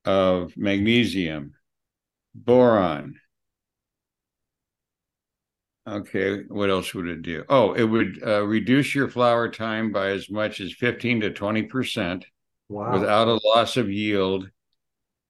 [0.04, 1.54] of magnesium,
[2.35, 3.18] boron.
[5.88, 7.44] Okay, what else would it do?
[7.48, 12.24] Oh, it would uh, reduce your flower time by as much as 15 to 20%
[12.68, 12.92] Wow.
[12.92, 14.51] without a loss of yield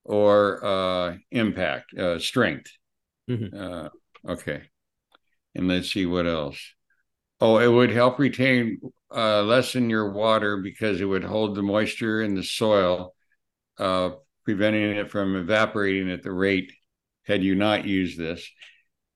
[0.05, 2.73] or uh, impact, uh, strength.
[3.31, 3.55] Mhm.
[3.55, 3.89] Uh,
[4.29, 4.63] okay.
[5.55, 6.59] And let's see what else.
[7.41, 8.81] Oh, it would help retain
[9.15, 13.15] uh, lessen your water because it would hold the moisture in the soil,
[13.79, 14.11] uh,
[14.45, 16.73] preventing it from evaporating at the rate
[17.27, 18.51] had you not used this.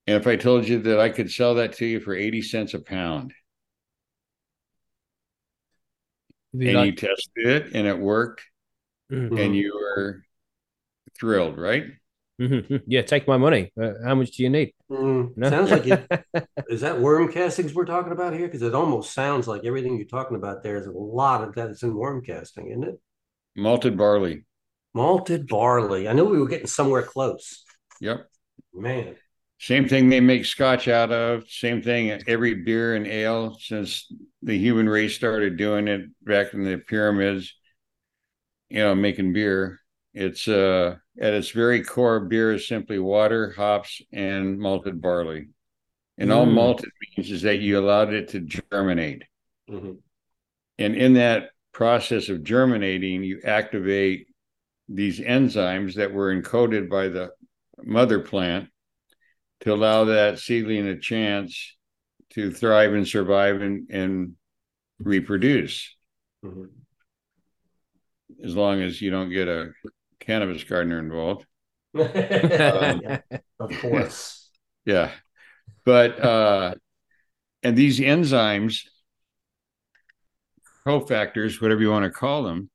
[0.07, 2.75] And if I told you that I could sell that to you for 80 cents
[2.75, 3.33] a pound
[6.57, 8.43] Be and you like- tested it and it worked
[9.11, 9.39] Mhm.
[9.41, 10.25] and you were
[11.19, 11.85] thrilled, right?
[12.41, 12.83] Mhm.
[12.87, 13.73] yeah, take my money.
[13.81, 14.75] Uh, how much do you need?
[14.91, 15.49] Mm, No?
[15.51, 16.25] Sounds like it.
[16.69, 18.47] Is that worm castings we're talking about here?
[18.49, 21.71] Because it almost sounds like everything you're talking about there is a lot of that
[21.71, 23.01] is in worm casting, isn't it?
[23.55, 24.45] Malted barley.
[24.95, 26.09] Malted barley.
[26.09, 27.65] I knew we were getting somewhere close.
[28.01, 28.29] Yep.
[28.75, 29.17] Man.
[29.63, 31.49] Same thing they make scotch out of.
[31.49, 36.65] Same thing every beer and ale since the human race started doing it back in
[36.65, 37.55] the pyramids.
[38.71, 39.79] You know, making beer.
[40.15, 45.51] It's uh at its very core, beer is simply water, hops, and malted barley.
[46.19, 46.55] And all Mm.
[46.55, 49.23] malted means is that you allowed it to germinate.
[49.71, 49.99] Mhm.
[50.79, 54.27] And in that process of germinating, you activate
[54.89, 57.31] these enzymes that were encoded by the
[57.85, 58.69] mother plant
[59.63, 61.77] to allow that seedling a chance
[62.31, 64.33] to thrive and survive and, and
[64.99, 65.97] reproduce
[66.45, 66.71] Mhm.
[68.45, 69.71] as long as you don't get a
[70.21, 71.47] cannabis gardener involved.
[71.95, 73.21] Yeah,
[73.61, 74.51] Of course.
[74.85, 75.13] Yeah.
[75.85, 76.75] But uh
[77.63, 78.81] and these enzymes
[80.87, 82.69] cofactors, whatever you want to call them,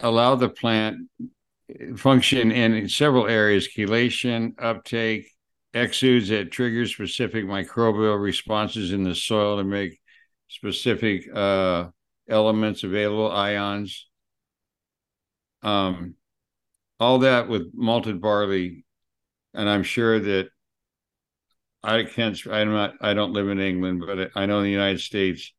[0.00, 1.08] allow the plant
[1.96, 5.30] function in several areas chelation, uptake,
[5.74, 10.00] exudes that trigger specific microbial responses in the soil to make
[10.48, 11.88] specific uh,
[12.28, 14.08] elements available, ions.
[15.62, 16.14] Um,
[17.00, 18.84] all that with malted barley,
[19.54, 20.48] and I'm sure that
[21.82, 22.38] I can't.
[22.46, 22.94] I'm not.
[23.00, 25.52] I don't live in England, but I know in the United States,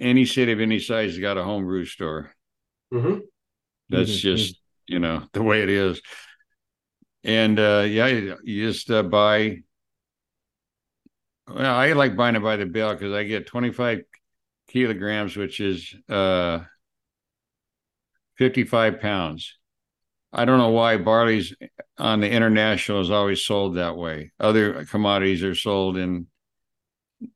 [0.00, 2.34] any city of any size has got a home brew store.
[2.92, 3.22] Mhm.
[3.90, 6.00] That's Mhm, just you know the way it is.
[7.24, 9.58] And uh, yeah, you, just uh, buy.
[11.48, 14.00] Well, I like buying it by the bale because I get 25
[14.68, 16.60] kilograms, which is uh
[18.36, 19.54] 55 pounds.
[20.32, 21.54] I don't know why barley's
[21.98, 24.32] on the international is always sold that way.
[24.40, 26.28] Other commodities are sold in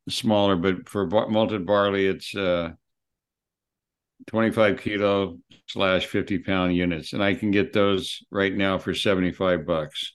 [0.08, 2.72] smaller, but for bar- malted barley, it's uh
[4.26, 7.12] 25 kilo slash 50 pound units.
[7.12, 10.14] And I can get those right now for 75 bucks.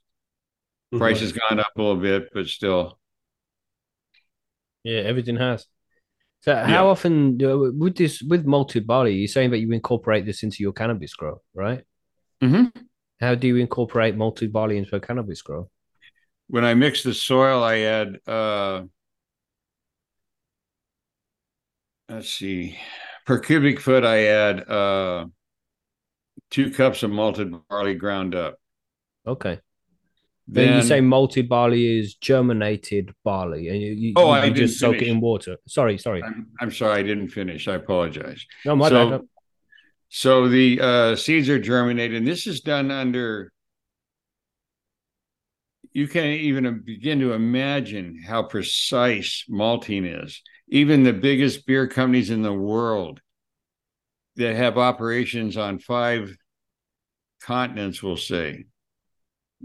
[0.95, 2.99] Price has gone up a little bit, but still.
[4.83, 5.65] Yeah, everything has.
[6.41, 9.15] So, how often uh, with this with malted barley?
[9.15, 11.83] You're saying that you incorporate this into your cannabis grow, right?
[12.41, 12.71] Mhm.
[13.19, 15.69] How do you incorporate malted barley into a cannabis grow?
[16.47, 18.83] When I mix the soil, I add uh
[22.09, 22.77] let's see,
[23.27, 25.25] per cubic foot, I add uh
[26.49, 28.55] two cups of malted barley ground up.
[29.27, 29.59] Okay.
[30.49, 34.79] Then, you say malted barley is germinated barley, and you, you, Oh, you I just
[34.79, 35.57] soak it in water.
[35.67, 36.23] Sorry, sorry.
[36.23, 37.67] I'm, I'm sorry, I didn't finish.
[37.67, 38.45] I apologize.
[38.63, 39.21] No, my so, bad.
[40.07, 43.51] So the uh, seeds are germinated, and this is done under.
[45.91, 50.41] You can't even begin to imagine how precise malting is.
[50.69, 53.21] Even the biggest beer companies in the world
[54.35, 56.37] that have operations on five
[57.41, 58.65] continents will say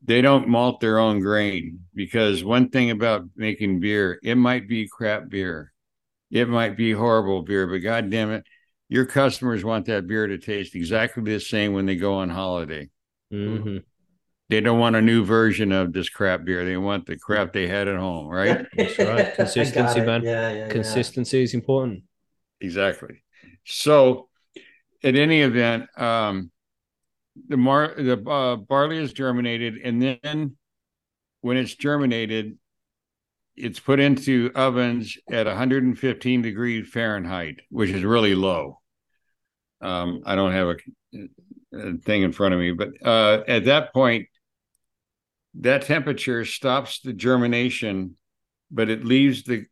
[0.05, 4.89] they don't malt their own grain because one thing about making beer, it might be
[4.89, 5.73] crap beer,
[6.31, 8.45] it might be horrible beer, but god damn it,
[8.89, 12.89] your customers want that beer to taste exactly the same when they go on holiday.
[13.31, 13.79] hmm
[14.49, 16.65] They don't want a new version of this crap beer.
[16.65, 18.67] They want the crap they had at home, right?
[18.77, 19.35] That's right.
[19.35, 20.23] Consistency, man.
[20.23, 20.69] Yeah, yeah, yeah.
[20.69, 22.05] Consistency is important.
[22.61, 23.23] exactly.
[23.65, 24.29] So,
[25.05, 26.51] at any event, um,
[27.49, 30.57] the mar the uh, barley is germinated, and then
[31.41, 32.59] when it's germinated,
[33.57, 38.81] it's put into ovens at 115 degrees Fahrenheit, which is really low.
[39.81, 40.77] Um, I don't have a,
[41.75, 44.29] a thing in front of me, but uh, at that point,
[45.61, 48.17] that temperature stops the germination,
[48.71, 49.67] but it leaves the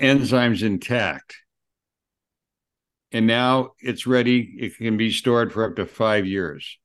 [0.00, 1.36] enzymes intact.
[3.12, 4.56] And now it's ready.
[4.58, 6.78] It can be stored for up to five years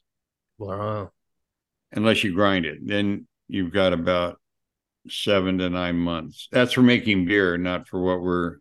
[0.57, 1.11] Wow.
[1.91, 2.79] unless you grind it.
[2.85, 4.41] Then you've got about
[5.07, 6.49] seven to nine months.
[6.51, 8.57] That's for making beer, not for what we're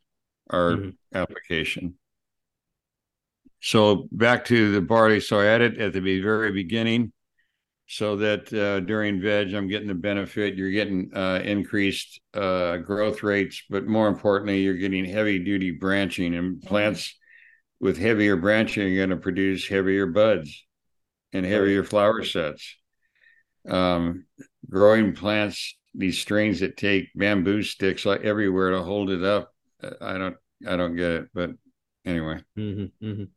[0.48, 0.96] our Mhm.
[1.12, 1.98] application.
[3.60, 5.18] So back to the barley.
[5.18, 7.12] So I added at the very beginning
[7.88, 10.56] so that uh, during veg, I'm getting the benefit.
[10.56, 16.34] You're getting uh, increased uh, growth rates, but more importantly, you're getting heavy duty branching
[16.34, 17.14] and plants
[17.80, 20.64] with heavier branching are going to produce heavier buds
[21.32, 22.76] and heavier flower sets.
[23.68, 24.26] Um,
[24.68, 29.52] growing plants, these strains that take bamboo sticks like everywhere to hold it up.
[29.82, 31.50] uh, I don't, I don't get it, but
[32.04, 32.42] anyway.
[32.56, 33.35] hmm hmm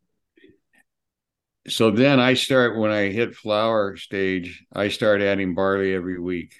[1.69, 6.55] So then I start when I hit flower stage, I start adding barley every week.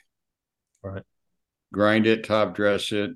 [0.84, 1.04] Right.
[1.74, 3.12] Grind it, top dress it.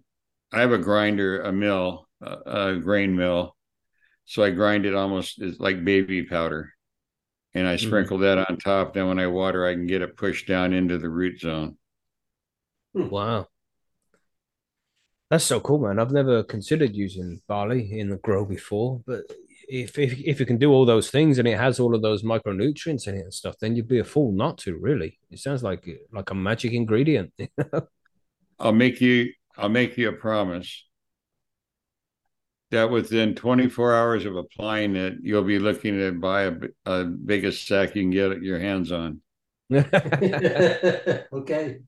[0.51, 3.55] I have a grinder, a mill, a, a grain mill.
[4.25, 6.73] So I grind it almost as like baby powder.
[7.53, 7.79] And I Mhm.
[7.79, 8.93] sprinkle that on top.
[8.93, 11.77] Then when I water, I can get it pushed down into the root zone.
[12.93, 13.49] Wow.
[15.29, 15.99] That's so cool, man.
[15.99, 19.23] I've never considered using barley in the grow before, but
[19.73, 22.21] if, if if you can do all those things and it has all of those
[22.21, 25.19] micronutrients in it and stuff, then you'd be a fool not to, really.
[25.31, 27.33] It sounds like like a magic ingredient.
[28.59, 30.85] I'll make you I'll make you a promise
[32.69, 36.53] that within 24 hours of applying it, you'll be looking to buy a,
[36.85, 39.21] a biggest sack you can get your hands on.
[41.33, 41.79] okay.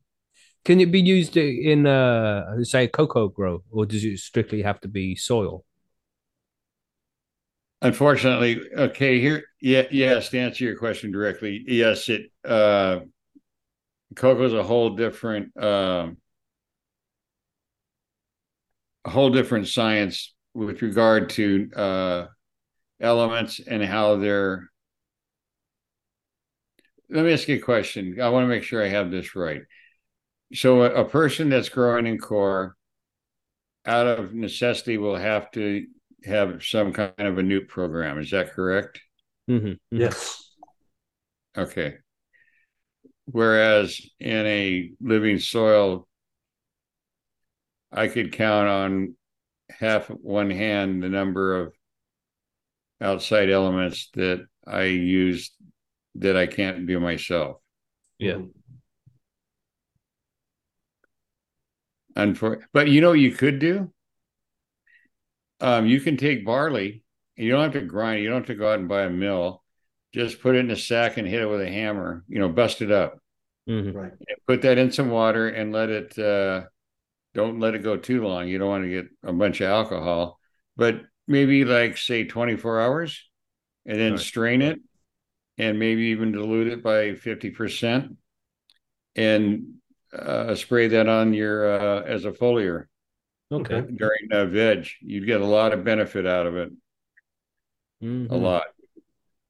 [0.64, 4.88] Can it be used in, uh, say, coco grow, or does it strictly have to
[4.88, 5.64] be soil?
[7.82, 13.00] Unfortunately, okay, here, yeah, yes, to answer your question directly, yes, it, uh,
[14.16, 16.18] coco is a whole different, um,
[19.04, 22.26] a whole different science with regard to uh,
[23.00, 24.70] elements and how they're.
[27.10, 28.20] Let me ask you a question.
[28.20, 29.62] I want to make sure I have this right.
[30.54, 32.76] So, a, a person that's growing in core,
[33.86, 35.86] out of necessity, will have to
[36.26, 38.20] have some kind of a nute program.
[38.20, 39.00] Is that correct?
[39.50, 39.68] Mm-hmm.
[39.68, 40.00] mm-hmm.
[40.00, 40.52] Yes.
[41.58, 41.96] Okay.
[43.26, 46.08] Whereas in a living soil,
[47.92, 49.16] I could count on
[49.70, 51.74] half one hand the number of
[53.02, 55.52] outside elements that I use
[56.16, 57.58] that I can't do myself.
[58.20, 58.40] Yeah.
[62.16, 63.92] And for but you know you could do?
[65.62, 67.04] Um, you can take barley,
[67.38, 69.10] and you don't have to grind, you don't have to go out and buy a
[69.10, 69.64] mill.
[70.14, 72.82] Just put it in a sack and hit it with a hammer, you know, bust
[72.82, 73.20] it up.
[73.70, 73.98] Mm-hmm.
[73.98, 74.12] Right.
[74.48, 76.66] Put that in some water and let it uh
[77.34, 78.48] don't let it go too long.
[78.48, 80.40] You don't want to get a bunch of alcohol,
[80.78, 83.30] but maybe like say 24 hours
[83.86, 84.20] and then right.
[84.20, 84.80] strain it
[85.58, 88.16] and maybe even dilute it by 50%
[89.16, 89.74] and
[90.14, 92.86] uh, spray that on your uh, as a foliar
[93.52, 96.72] okay during uh, veg you'd get a lot of benefit out of it
[98.04, 98.34] mm-hmm.
[98.34, 98.64] a lot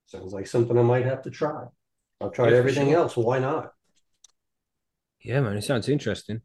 [0.07, 1.65] sounds like something i might have to try
[2.21, 2.97] i've tried yeah, everything sure.
[2.97, 3.71] else why not
[5.21, 6.41] yeah man it sounds interesting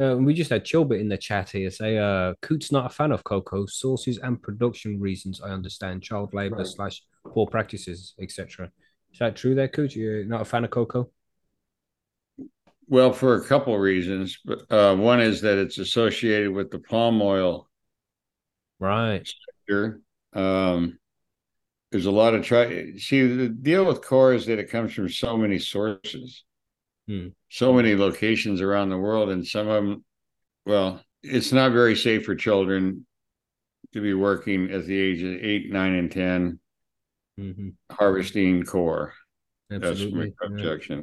[0.00, 3.10] uh, we just had Chilbert in the chat here say, uh, Coot's not a fan
[3.10, 3.66] of coco.
[3.66, 6.04] Sources and production reasons, I understand.
[6.04, 6.66] Child labor right.
[6.66, 8.70] slash poor practices, etc.
[9.12, 9.96] Is that true there, Coot?
[9.96, 11.10] You're not a fan of coco?
[12.88, 14.38] Well, for a couple of reasons.
[14.44, 17.68] But uh, one is that it's associated with the palm oil.
[18.80, 19.28] Right.
[19.66, 20.00] Sector.
[20.32, 20.98] Um,
[21.90, 22.92] there's a lot of try.
[22.96, 26.44] See, the deal with core is that it comes from so many sources.
[27.06, 27.28] Hmm.
[27.48, 30.04] So many locations around the world, and some of them,
[30.66, 33.06] well, it's not very safe for children
[33.94, 36.60] to be working at the age of eight, nine, and 10
[37.40, 37.68] mm-hmm.
[37.90, 39.14] harvesting core.
[39.72, 40.34] Absolutely.
[40.38, 40.98] That's my objection.
[40.98, 41.02] Yeah.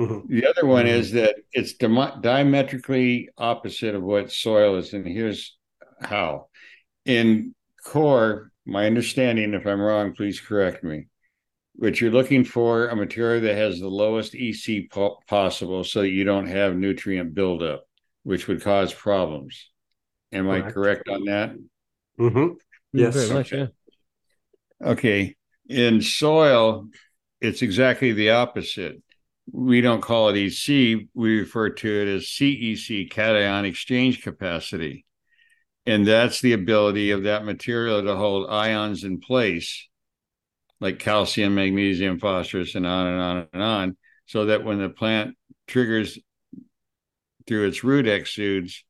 [0.00, 0.34] Mm-hmm.
[0.34, 0.94] The other one mm-hmm.
[0.94, 5.56] is that it's di- diametrically opposite of what soil is, and here's
[6.00, 6.48] how.
[7.04, 11.06] In core, my understanding, if I'm wrong, please correct me
[11.76, 16.10] but you're looking for a material that has the lowest EC po- possible so that
[16.10, 17.84] you don't have nutrient buildup,
[18.22, 19.70] which would cause problems.
[20.32, 20.66] Am correct.
[20.66, 21.56] I correct on that?
[22.18, 22.54] Mm-hmm.
[22.92, 23.14] Yes.
[23.14, 23.66] Very much, yeah.
[24.82, 25.34] Okay.
[25.68, 26.88] In soil,
[27.40, 29.02] it's exactly the opposite.
[29.52, 35.04] We don't call it EC, we refer to it as CEC, cation exchange capacity.
[35.86, 39.86] And that's the ability of that material to hold ions in place
[40.80, 45.36] like calcium, magnesium, phosphorus, and on and on and on, so that when the plant
[45.66, 46.18] triggers
[47.46, 48.84] through its root exudes,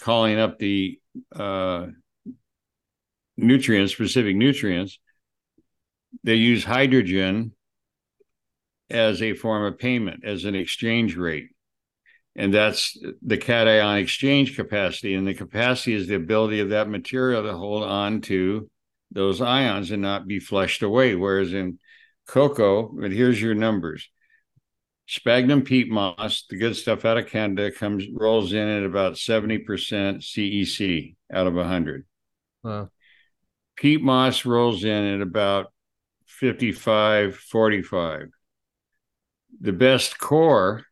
[0.00, 1.00] calling up the
[1.34, 1.86] uh,
[3.36, 4.98] nutrients, specific nutrients,
[6.22, 7.52] they use hydrogen
[8.90, 11.48] as a form of payment, as an exchange rate.
[12.36, 15.14] And that's the cation exchange capacity.
[15.14, 18.70] And the capacity is the ability of that material to hold on to
[19.10, 21.14] those ions and not be flushed away.
[21.14, 21.78] Whereas in
[22.26, 24.10] coco, but here's your numbers.
[25.06, 29.64] Sphagnum peat moss, the good stuff out of Canada, comes rolls in at about 70%
[29.64, 32.04] CEC out of 100.
[32.64, 32.90] Wow.
[33.76, 35.72] Peat moss rolls in at about
[36.26, 38.30] 55, 45.
[39.60, 40.84] The best core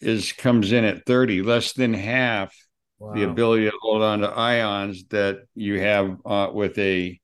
[0.00, 2.54] is comes in at 30, less than half
[2.98, 3.14] wow.
[3.14, 7.18] the ability to hold on to ions that you have uh, with a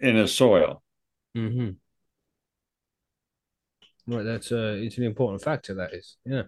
[0.00, 0.82] in a soil.
[1.36, 1.70] Mm-hmm.
[4.06, 5.74] Right, that's uh, it's an important factor.
[5.74, 6.42] That is, yeah.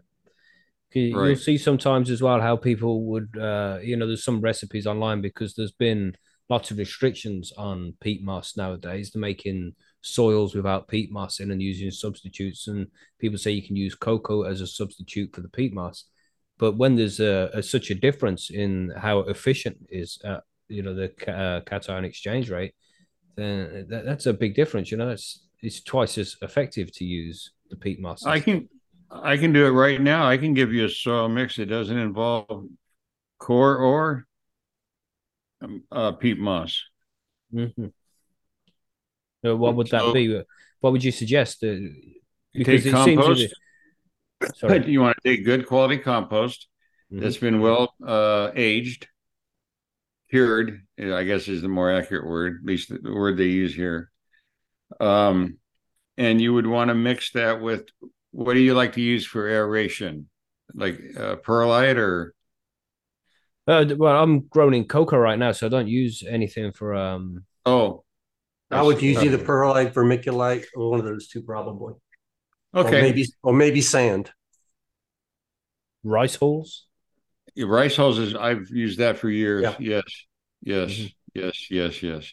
[0.93, 1.29] You, right.
[1.29, 5.21] You'll see sometimes as well how people would, uh, you know, there's some recipes online
[5.21, 6.17] because there's been
[6.49, 9.11] lots of restrictions on peat moss nowadays.
[9.11, 9.75] They're making
[10.07, 12.87] soils without peat moss in and using substitutes, and
[13.19, 16.05] people say you can use coco as a substitute for the peat moss.
[16.59, 20.95] But when there's a, a such a difference in how efficient is, uh, you know,
[20.95, 22.75] the uh, cation exchange rate,
[23.37, 24.91] then that, that's a big difference.
[24.91, 28.25] You know, it's it's twice as effective to use the peat moss.
[28.25, 28.69] I can
[29.11, 30.27] I can do it right now.
[30.27, 32.67] I can give you a soil mix that doesn't involve
[33.39, 34.27] core or
[35.61, 36.83] um, uh, peat moss.
[37.53, 37.93] Mhm.
[39.47, 40.43] So what would that So- be?
[40.81, 41.63] What would you suggest?
[41.63, 41.77] Uh,
[42.53, 43.43] because take it seems compost.
[43.43, 43.53] as
[44.51, 44.85] if- Sorry.
[44.93, 46.67] You want to take good quality compost
[47.13, 47.21] Mhm.
[47.21, 49.07] that's been well uh, aged,
[50.31, 50.83] cured.
[50.99, 54.11] I guess is the more accurate word, at least the word they use here.
[55.01, 55.59] Um,
[56.17, 57.87] and you would want to mix that with
[58.33, 60.29] what do you like to use for aeration,
[60.75, 62.35] like uh, perlite or
[63.69, 67.45] Uh, well, I'm growing in coco right now, so I don't use anything for um.
[67.65, 68.05] oh,
[68.71, 71.95] I would use either perlite, vermiculite, or one of those two probably.
[72.73, 74.31] Or Okay, maybe or maybe sand.
[76.05, 76.87] rice hulls.
[77.55, 79.63] Yeah, rice hulls is I've used that for years.
[79.63, 79.77] Yeah.
[79.79, 80.27] Yes,
[80.63, 81.15] yes, Mhm.
[81.35, 82.33] yes, yes, yes.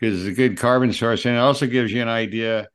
[0.00, 2.68] Because it's a good carbon source, and it also gives you an idea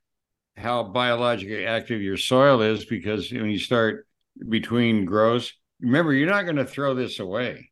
[0.56, 2.86] how biologically active your soil is.
[2.86, 4.08] Because when you start
[4.48, 7.72] between grows, remember you're not going to throw this away.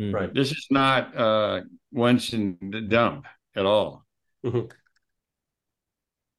[0.00, 0.12] Mhm.
[0.14, 0.34] Right.
[0.34, 3.26] This is not uh, once and the dump
[3.56, 4.01] at all.
[4.42, 4.68] Mhm.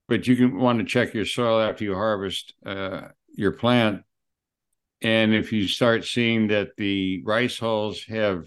[0.08, 4.04] But you can want to check your soil after you harvest uh, your plant.
[5.02, 8.46] And if you start seeing that the rice hulls have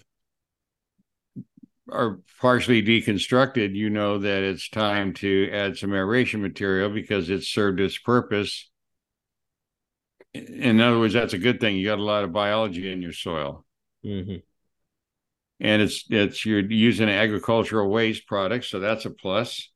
[1.91, 7.47] are partially deconstructed, you know that it's time to add some aeration material because it's
[7.49, 8.69] served its purpose.
[10.35, 11.77] In other words, that's a good thing.
[11.77, 13.65] You got a lot of biology in your soil
[14.05, 14.43] Mhm.
[15.61, 19.71] And it's it's you're using agricultural waste products, so that's a plus,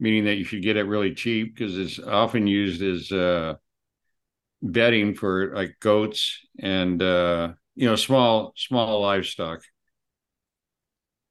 [0.00, 3.54] meaning that you should get it really cheap because it's often used as uh,
[4.62, 9.60] bedding for like goats and uh, you know small small livestock.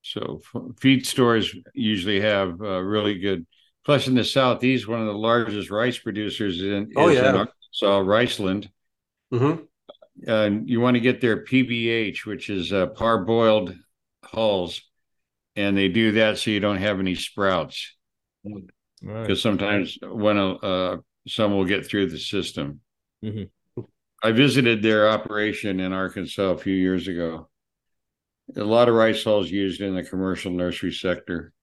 [0.01, 0.41] So
[0.79, 3.45] feed stores usually have uh, really good.
[3.85, 7.33] Plus, in the southeast, one of the largest rice producers in Oh, is in yeah.
[7.35, 8.69] Arkansas, Riceland
[9.31, 9.67] hmm
[10.27, 13.75] uh, you want to get their PBH, which is uh, parboiled
[14.23, 14.81] hulls,
[15.55, 17.95] and they do that so you don't have any sprouts
[18.43, 18.63] Right.
[19.01, 20.97] because sometimes when uh,
[21.27, 22.79] some will get through the system.
[23.23, 23.49] Mhm.
[24.23, 27.49] I visited their operation in Arkansas a few years ago.
[28.55, 31.53] A lot of rice hulls used in the commercial nursery sector.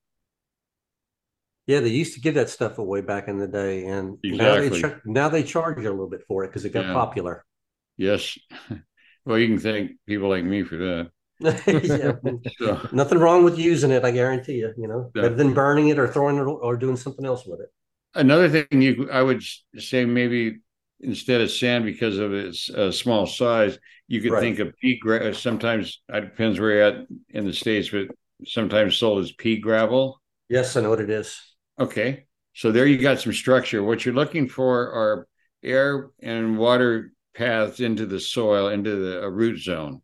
[1.66, 4.80] Yeah, they used to give that stuff away back in the day, and now they
[4.80, 6.92] char- now they charge you a little bit for it because it got Yeah.
[6.92, 7.44] popular.
[7.97, 8.38] Yes.
[9.24, 11.11] well, you can thank people like me for that.
[11.40, 12.12] yeah,
[12.61, 14.05] So, nothing wrong with using it.
[14.05, 14.72] I guarantee you.
[14.76, 17.72] You know, better than burning it or throwing it or doing something else with it.
[18.14, 19.42] Another thing you, I would
[19.78, 20.61] say maybe
[21.01, 24.38] instead of sand because of its uh, small size, you could Right.
[24.38, 25.34] think of pea gravel.
[25.34, 28.09] Sometimes it depends where you're at in the states, but
[28.47, 30.20] sometimes sold as pea gravel.
[30.49, 31.55] Yes, I know what it is.
[31.78, 33.82] Okay, so there you got some structure.
[33.82, 35.28] What you're looking for are
[35.62, 40.01] air and water paths into the soil, into the a root zone.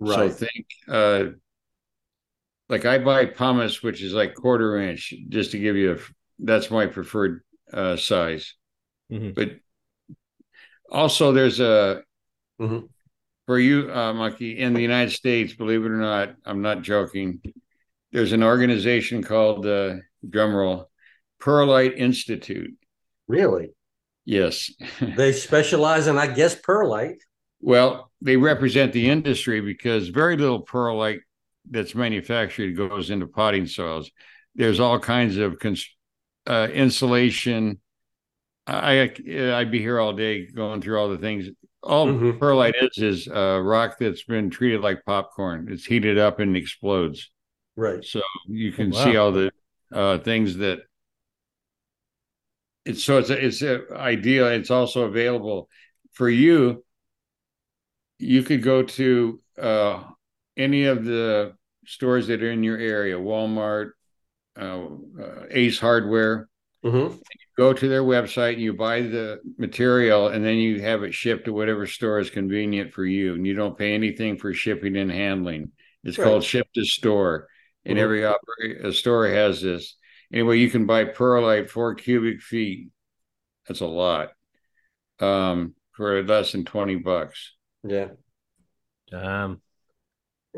[0.00, 0.30] Right.
[0.30, 1.24] So think, uh,
[2.68, 5.98] like I buy pumice, which is like quarter inch, just to give you a.
[6.38, 8.54] That's my preferred uh, size.
[9.10, 9.34] Mhm.
[9.34, 9.56] But
[10.90, 12.02] also, there's a
[12.60, 12.88] Mhm.
[13.46, 15.54] for you, uh, Monkey, in the United States.
[15.54, 17.40] Believe it or not, I'm not joking.
[18.12, 20.86] There's an organization called uh, drumroll
[21.40, 22.74] Perlite Institute.
[23.26, 23.70] Really,
[24.28, 24.70] Yes.
[25.16, 27.24] they specialize in, I guess, perlite.
[27.62, 31.20] Well, they represent the industry because very little perlite
[31.70, 34.10] that's manufactured goes into potting soils.
[34.54, 35.88] There's all kinds of cons-
[36.46, 37.80] uh, insulation.
[38.66, 39.10] I
[39.54, 41.48] I'd be here all day going through all the things.
[41.82, 42.38] All Mhm.
[42.38, 45.68] perlite is is uh, rock that's been treated like popcorn.
[45.70, 47.30] It's heated up and explodes.
[47.76, 48.04] Right.
[48.04, 49.04] So you can wow.
[49.04, 49.50] see all the
[49.90, 50.80] uh, things that
[52.88, 54.46] it's so it's a, it's a ideal.
[54.48, 55.68] It's also available
[56.12, 56.84] for you.
[58.18, 60.02] You could go to uh,
[60.56, 63.90] any of the stores that are in your area, Walmart,
[64.58, 64.86] uh,
[65.20, 66.48] uh, Ace Hardware.
[66.82, 67.08] hmm
[67.56, 71.46] Go to their website and you buy the material, and then you have it shipped
[71.46, 75.10] to whatever store is convenient for you, and you don't pay anything for shipping and
[75.10, 75.72] handling.
[76.04, 76.24] It's Right.
[76.24, 77.48] called ship to store,
[77.84, 78.02] and Mhm.
[78.02, 79.96] every store has this.
[80.32, 82.90] Anyway, you can buy perlite four cubic feet.
[83.66, 84.30] That's a lot.
[85.20, 87.54] Um, for less than twenty bucks.
[87.82, 88.08] Yeah.
[89.10, 89.62] Damn.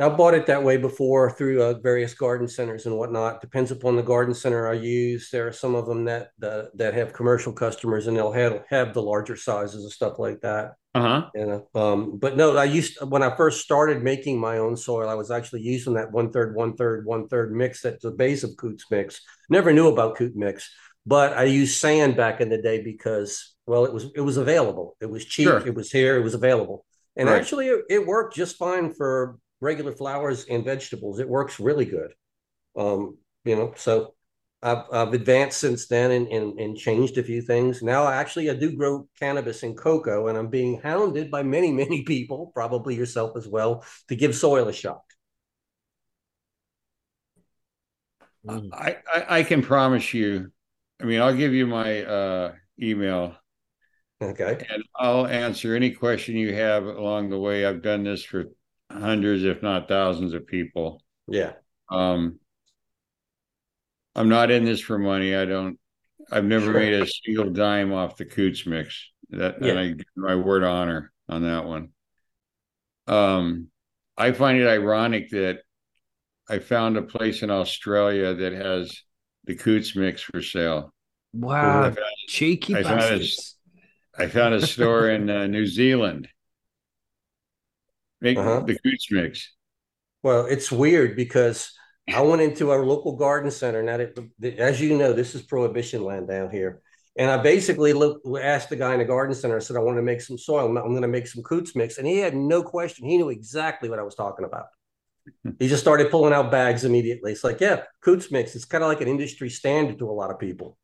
[0.01, 3.41] I bought it that way before through uh, various garden centers and whatnot.
[3.41, 5.31] Depends upon the garden center I use.
[5.31, 8.95] There are some of them that that, that have commercial customers, and they'll have have
[8.95, 10.75] the larger sizes and stuff like that.
[10.93, 11.31] Uh huh.
[11.37, 15.09] You know, um, but no, I used when I first started making my own soil,
[15.09, 18.43] I was actually using that one third, one third, one third mix that's the base
[18.43, 19.21] of Coots mix.
[19.49, 20.69] Never knew about Coot mix,
[21.07, 24.97] But I used sand back in the day because, well, it was it was available.
[25.01, 25.45] It was cheap.
[25.45, 25.65] Sure.
[25.65, 26.17] It was here.
[26.17, 26.85] It was available,
[27.17, 27.41] and Right.
[27.41, 31.21] actually, it, it worked just fine for regular flowers and vegetables.
[31.21, 32.15] It works really good.
[32.77, 34.15] Um, you know, so
[34.63, 37.83] I've I've advanced since then and, and and changed a few things.
[37.83, 42.03] Now, actually, I do grow cannabis and coco, and I'm being hounded by many many
[42.05, 45.03] people, probably yourself as well, to give soil a shot.
[48.47, 48.71] Mm.
[48.73, 50.51] I, I I can promise you.
[51.01, 53.37] I mean, I'll give you my uh, email
[54.23, 54.67] Okay.
[54.71, 57.65] and I'll answer any question you have along the way.
[57.65, 58.47] I've done this for
[58.91, 61.03] hundreds, if not thousands, of people.
[61.27, 61.55] Yeah.
[61.91, 62.39] Um,
[64.21, 65.35] I'm not in this for money.
[65.35, 65.79] I don't.
[66.31, 69.11] I've never made a single dime off the Coots mix.
[69.31, 69.71] That Yeah.
[69.71, 71.91] and I give my word of honor on that one.
[73.07, 73.69] Um,
[74.17, 75.61] I find it ironic that
[76.49, 79.03] I found a place in Australia that has
[79.45, 80.93] the Coots mix for sale.
[81.33, 81.97] I Wow, found,
[82.29, 83.57] cheeky I found bastards.
[84.19, 86.29] I found a store in uh, New Zealand
[88.21, 88.61] make Uh-huh.
[88.67, 89.53] the Coots mix.
[90.23, 91.73] Well, it's weird because
[92.15, 93.83] I went into our local garden center.
[93.83, 96.83] Now, that, as you know, this is prohibition land down here.
[97.17, 99.57] And I basically looked, asked the guy in the garden center.
[99.57, 100.67] I said, I want to make some soil.
[100.67, 101.99] I'm, going to make some coots mix.
[101.99, 103.07] And he had no question.
[103.07, 104.67] He knew exactly what I was talking about.
[105.45, 105.51] Hmm.
[105.59, 107.33] he just started pulling out bags immediately.
[107.33, 108.55] It's like, yeah, coots mix.
[108.55, 110.79] It's kind of like an industry standard to a lot of people.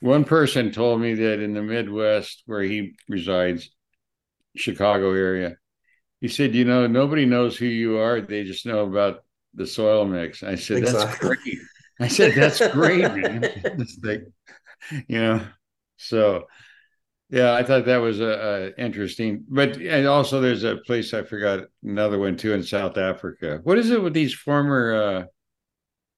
[0.00, 3.70] One person told me that in the Midwest, where he resides,
[4.56, 5.56] Chicago area,
[6.20, 8.20] he said, "You know, nobody knows who you are.
[8.20, 9.24] They just know about
[9.54, 11.28] the soil mix." I said, "That's Exactly.
[11.28, 11.58] great."
[12.00, 13.44] I said, "That's great, man."
[14.02, 14.24] Like,
[15.08, 15.40] you know,
[15.96, 16.46] so
[17.30, 19.44] yeah, I thought that was a, a interesting.
[19.48, 23.60] But and also, there's a place I forgot another one too in South Africa.
[23.64, 25.24] What is it with these former uh,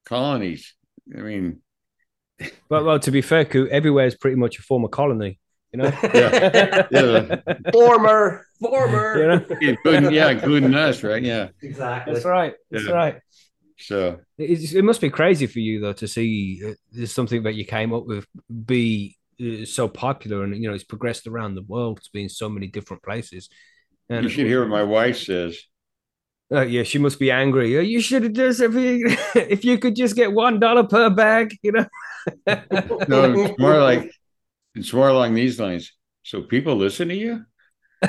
[0.05, 0.74] colonies?
[1.16, 1.61] I mean,
[2.68, 5.39] Well, well, to be fair, Coot, everywhere is pretty much a former colony.
[5.72, 5.93] You know.
[6.14, 6.87] Yeah.
[6.91, 7.37] Yeah.
[7.72, 9.18] former, former.
[9.18, 9.57] You know?
[9.61, 11.22] including yeah, including us, right?
[11.22, 11.49] Yeah.
[11.62, 12.14] Exactly.
[12.14, 12.55] That's right.
[12.70, 12.93] That's Yeah.
[12.93, 13.20] right.
[13.87, 17.55] So It's, it must be crazy for you though to see uh, there's something that
[17.55, 18.26] you came up with
[18.64, 22.03] be uh, so popular and you know it's progressed around the world.
[22.03, 23.49] to be in so many different places.
[24.09, 25.61] And you should hear what my wife says.
[26.53, 27.76] Uh, yeah, she must be angry.
[27.76, 31.11] Uh, You should have just if you, if you could just get one dollar per
[31.11, 31.87] bag, you know.
[33.09, 34.11] No, it's more like
[34.74, 35.93] it's more along these lines.
[36.22, 37.45] So people listen to you?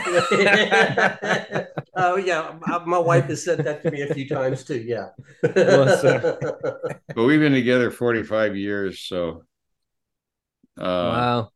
[1.95, 4.81] oh yeah, my, my wife has said that to me a few times too.
[4.81, 5.09] Yeah.
[5.43, 6.37] Well,
[7.15, 9.43] But we've been together 45 years, so
[10.77, 10.81] uh
[11.11, 11.51] wow.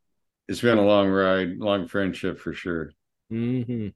[0.47, 2.91] it's been a long ride, long friendship for sure.
[3.30, 3.89] hmm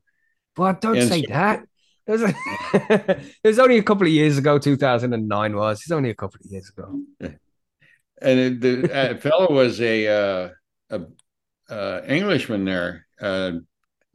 [0.56, 1.64] But don't And say so- that.
[2.06, 2.22] It was,
[2.74, 4.60] it was only a couple of years ago.
[4.60, 5.80] Two thousand and nine was.
[5.84, 7.00] It's only a couple of years ago.
[8.22, 10.50] and it, the uh, fellow was a uh,
[10.90, 11.06] a
[11.74, 13.08] uh, Englishman there.
[13.22, 13.54] Uh,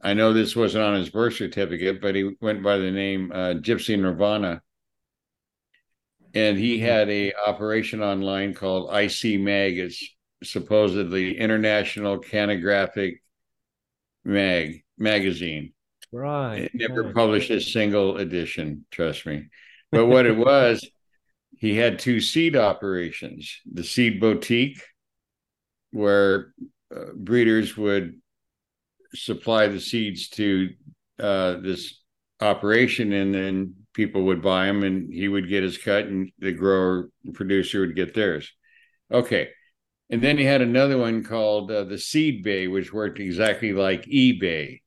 [0.01, 3.55] I know this wasn't on his birth certificate, but he went by the name uh,
[3.55, 4.61] Gypsy Nirvana,
[6.33, 9.77] and he had a operation online called IC Mag.
[9.77, 10.01] It's
[10.43, 13.21] supposedly International Cannagraphic
[14.23, 15.73] Mag magazine.
[16.11, 16.63] Right.
[16.63, 17.15] It never right.
[17.15, 19.49] published a single edition, trust me.
[19.91, 20.87] But what it was,
[21.57, 24.81] he had two seed operations the seed boutique,
[25.91, 26.53] where
[26.95, 28.21] uh, breeders would
[29.13, 30.69] supply the seeds to
[31.19, 32.01] uh, this
[32.41, 36.51] operation, and then people would buy them, and he would get his cut, and the
[36.51, 38.51] grower producer would get theirs.
[39.11, 39.49] Okay.
[40.11, 44.05] And then he had another one called uh, the Seed Bay, which worked exactly like
[44.05, 44.79] eBay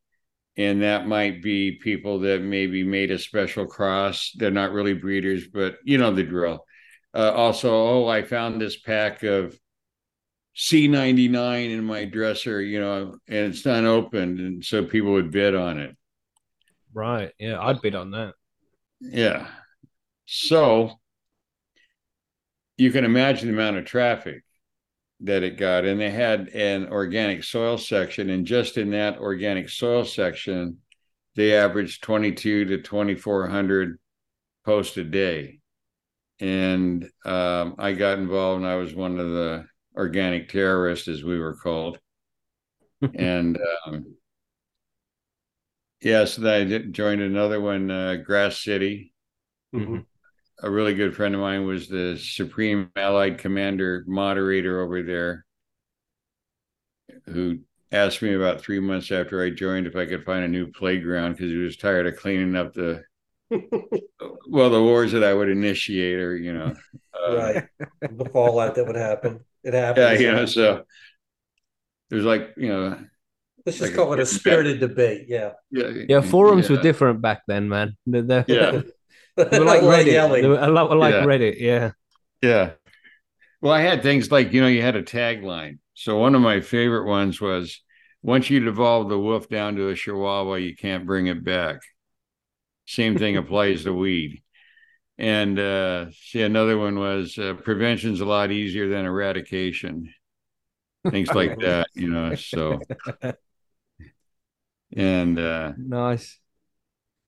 [0.56, 4.32] and that might be people that maybe made a special cross.
[4.34, 6.64] They're not really breeders, but you know the drill.
[7.14, 9.58] Uh, also, oh, I found this pack of
[10.56, 15.78] C99 in my dresser, you know, and it's unopened, and so people would bid on
[15.78, 15.96] it.
[16.94, 17.32] Right.
[17.38, 18.34] Yeah, I'd bid on that.
[19.00, 19.48] Yeah.
[20.26, 21.00] So
[22.76, 24.42] you can imagine the amount of traffic
[25.20, 25.84] that it got.
[25.84, 28.30] And they had an organic soil section.
[28.30, 30.78] And just in that organic soil section,
[31.34, 33.98] they averaged 22 to 2,400
[34.64, 35.60] posts a day.
[36.40, 39.66] And um, I got involved and I was one of the
[39.96, 41.98] organic terrorist, as we were called.
[43.14, 44.16] and um,
[46.00, 49.12] yeah, so then I did, joined another one, uh, Grass City.
[49.74, 50.06] Mhm.
[50.62, 55.44] A really good friend of mine was the Supreme Allied Commander moderator over there,
[57.26, 57.58] who
[57.90, 61.32] asked me about three months after I joined if I could find a new playground
[61.32, 63.02] because he was tired of cleaning up the
[64.48, 66.74] well the wars that I would initiate or you know
[67.14, 67.64] uh, Right.
[68.10, 69.44] The fallout that would happen.
[69.64, 70.20] It yeah happens.
[70.20, 70.84] you know so
[72.10, 72.98] there's like you know
[73.64, 75.26] Let's just like call a- it a spirited debate.
[75.28, 75.52] Yeah.
[75.70, 77.96] yeah Yeah, forums yeah, were different back then, man.
[78.06, 78.82] They're, they're, yeah
[79.36, 80.12] they were like A lot of Reddit.
[80.12, 80.42] yelling.
[80.42, 81.24] They were a lot like Yeah.
[81.24, 81.60] Reddit.
[81.60, 81.92] Yeah.
[82.42, 82.72] Yeah.
[83.60, 85.78] Well, I had things like, you know, you had a tagline.
[85.94, 87.80] So one of my favorite ones was
[88.22, 91.80] once you devolve the wolf down to a chihuahua, you can't bring it back.
[92.86, 94.42] Same thing applies to weed.
[95.22, 100.12] And uh see another one was uh, prevention's a lot easier than eradication.
[101.10, 102.34] Things like that, you know.
[102.34, 102.80] So
[104.96, 106.38] and uh Nice.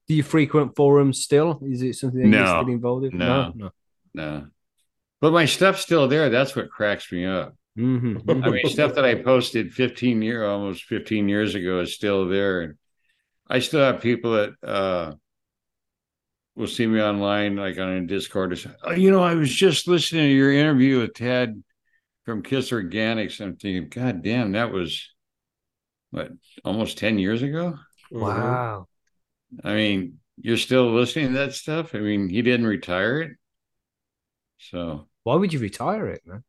[0.08, 1.60] Do you frequent forums still?
[1.64, 2.38] Is it something that No.
[2.38, 3.18] you're still involved in?
[3.18, 3.52] No.
[3.56, 3.70] no.
[4.12, 4.46] no.
[5.20, 6.28] But my stuff's still there.
[6.28, 7.54] That's what cracks me up.
[7.76, 12.28] hmm I mean, stuff that I posted 15 year, almost 15 years ago is still
[12.28, 12.60] there.
[12.62, 12.74] And
[13.48, 15.14] I still have people that uh,
[16.56, 19.52] will see me online, like on a Discord, and say, oh, you know, I was
[19.52, 21.62] just listening to your interview with Ted
[22.24, 23.40] from KIS Organics.
[23.40, 25.10] I'm thinking, God damn, that was
[26.10, 26.30] what,
[26.64, 27.78] almost 10 years ago?
[28.12, 28.20] Mhm.
[28.20, 28.88] Wow.
[29.62, 31.94] I mean, you're still listening to that stuff?
[31.94, 33.32] I mean, he didn't retire it.
[34.58, 36.44] So, Why would you retire it, man?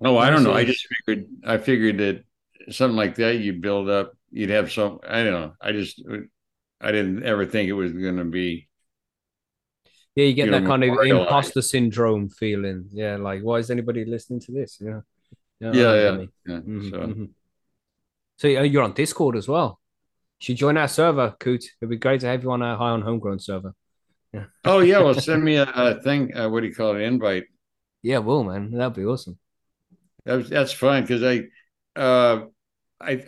[0.00, 0.52] oh, I don't know.
[0.52, 2.24] I just figured, I figured that
[2.70, 6.02] something like that you'd build up you'd have some i don't know i just
[6.80, 8.68] i didn't ever think it was going to be
[10.14, 12.88] Yeah, you get You that know, kind of imposter syndrome feeling.
[12.92, 14.78] Yeah, like why is anybody listening to this?
[14.80, 15.00] Yeah.
[15.60, 16.30] yeah I know what you yeah, mean.
[16.46, 16.60] yeah.
[16.60, 17.28] Mhm, so mhm.
[18.38, 19.80] So uh, you're on Discord as well.
[20.40, 21.64] You should join our server, Coot.
[21.80, 23.74] It'd be great to have you on our High on Homegrown server.
[24.32, 24.44] Yeah.
[24.64, 27.44] oh yeah well send me a, a thing uh, what do you call it invite
[28.02, 28.70] Yeah, will man.
[28.70, 29.38] That'd be awesome.
[30.24, 31.42] that's, that's fine because i
[32.00, 32.46] uh
[33.00, 33.22] i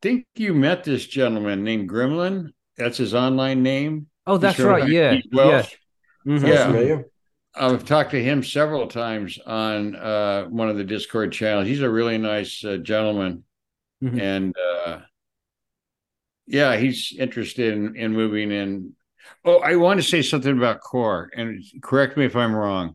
[0.00, 4.88] think you met this gentleman named gremlin that's his online name Oh, that's He's right.
[4.88, 5.74] Yeah, East Welsh.
[6.24, 6.72] yeah.
[6.80, 7.02] Yeah.
[7.54, 11.68] I've talked to him several times on uh, one of the Discord channels.
[11.68, 13.44] He's a really nice uh, gentleman,
[14.02, 14.20] Mhm.
[14.20, 15.00] and uh,
[16.46, 18.92] yeah, he's interested in, in moving in.
[19.44, 22.94] Oh, I want to say something about core, and correct me if I'm wrong.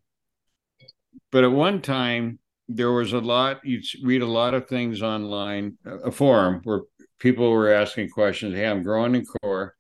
[1.32, 2.40] But at one time,
[2.70, 3.62] there was a lot.
[3.66, 6.84] You'd read a lot of things online, a forum where
[7.20, 8.56] people were asking questions.
[8.56, 9.76] Hey, I'm growing in core,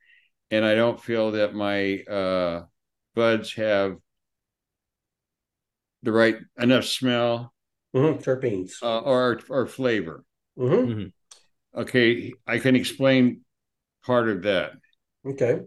[0.51, 2.65] and I don't feel that my uh,
[3.15, 3.97] buds have
[6.03, 7.53] the right enough smell
[7.93, 8.81] Mhm, Terpenes.
[8.83, 10.23] uh, or or flavor.
[10.57, 11.11] Mhm,
[11.75, 13.41] Okay, I can explain
[14.05, 14.73] part of that.
[15.25, 15.61] Okay.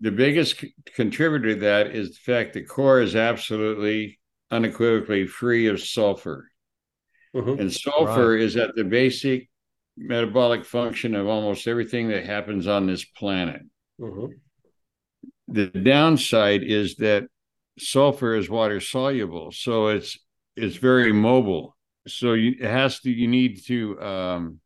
[0.00, 4.20] The biggest c- contributor to that is the fact that core is absolutely
[4.50, 6.48] unequivocally free of sulfur.
[7.34, 9.48] Mhm, And sulfur is at the basic
[9.96, 13.62] metabolic function of almost everything that happens on this planet.
[13.98, 14.40] mhm,
[15.48, 17.28] The downside is that
[17.78, 20.18] sulfur is water soluble, so it's
[20.56, 21.76] it's very mobile.
[22.06, 24.60] So you it has to you need to um,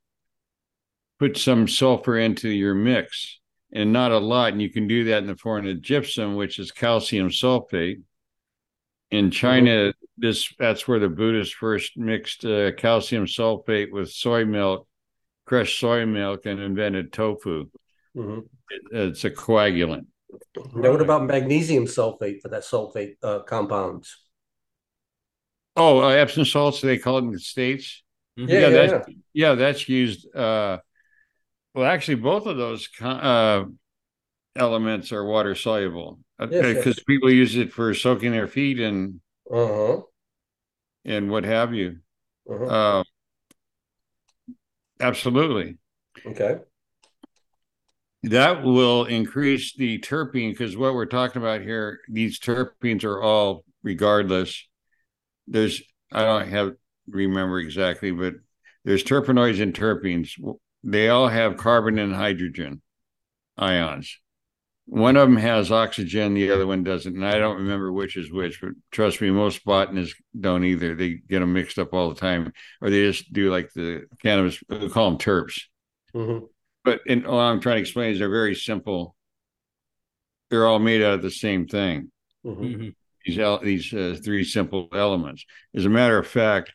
[1.18, 3.38] put some sulfur into your mix,
[3.72, 4.52] and not a lot.
[4.52, 8.02] And you can do that in the form of gypsum, which is calcium sulfate.
[9.10, 9.92] In China,
[10.22, 14.88] this that's where the Buddhists first mixed uh, calcium sulfate with soy milk,
[15.46, 17.70] crushed soy milk, and invented tofu.
[18.14, 18.48] mhm.
[18.70, 20.06] It- it's a coagulant.
[20.74, 24.16] Now, what about magnesium sulfate for that sulfate uh, compounds?
[25.76, 28.02] Oh, uh, Epsom salts, they call it in the states.
[28.38, 28.48] Mhm.
[28.48, 30.34] Yeah, yeah, yeah, that's yeah, that's used.
[30.34, 30.78] Uh,
[31.74, 33.64] well, actually, both of those co- uh,
[34.56, 37.04] elements are water soluble because Yes, yes.
[37.06, 39.20] people use it for soaking their feet and
[39.50, 40.02] Uh-huh.
[41.05, 41.98] And what have you.
[42.50, 42.64] uh-huh.
[42.64, 43.05] Uh,
[45.00, 45.78] absolutely,
[46.26, 46.61] Okay.
[48.24, 53.64] that will increase the terpene because what we're talking about here, these terpenes are all
[53.82, 54.66] regardless.
[55.48, 55.82] There's
[56.12, 56.74] I don't have
[57.09, 58.34] remember exactly, but
[58.84, 60.30] there's terpenoids and terpenes.
[60.84, 62.82] They all have carbon and hydrogen
[63.57, 64.18] ions.
[64.86, 67.14] One of them has oxygen, the other one doesn't.
[67.14, 70.94] And I don't remember which is which, but trust me, most botanists don't either.
[70.94, 74.62] They get them mixed up all the time, or they just do like the cannabis,
[74.68, 75.62] we call them terps.
[76.14, 76.48] Mhm.
[76.84, 79.14] But in, all I'm trying to explain is they're very simple.
[80.50, 82.10] They're all made out of the same thing
[82.44, 82.56] Mhm.
[82.76, 82.94] Mhm.
[83.24, 85.46] these el- these uh, three simple elements.
[85.74, 86.74] As a matter of fact,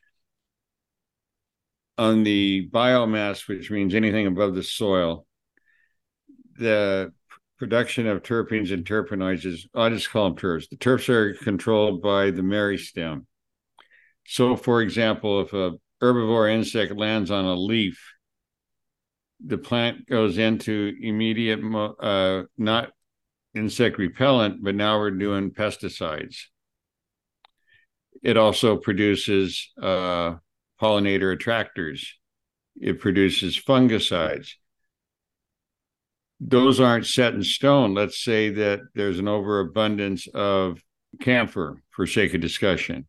[1.97, 5.27] on the biomass, which means anything above the soil,
[6.55, 7.13] the
[7.57, 10.69] production of terpenes and terpenoids is, I just call them terps.
[10.69, 13.25] The terps are controlled by the meristem.
[14.25, 18.13] So, for example, if a herbivore insect lands on a leaf,
[19.45, 21.59] the plant goes into immediate,
[21.99, 22.91] uh, not
[23.55, 26.45] insect repellent, but now we're doing pesticides.
[28.23, 30.35] It also produces uh,
[30.81, 32.15] pollinator attractors.
[32.79, 34.53] It produces fungicides.
[36.39, 37.93] Those aren't set in stone.
[37.93, 40.81] Let's say that there's an overabundance of
[41.19, 43.07] camphor for sake of discussion.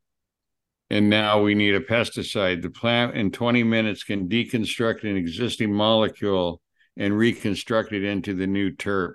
[0.91, 2.62] And now we need a pesticide.
[2.62, 6.62] The plant in 20 minutes can deconstruct an existing molecule
[6.97, 9.12] and reconstruct it into the new terp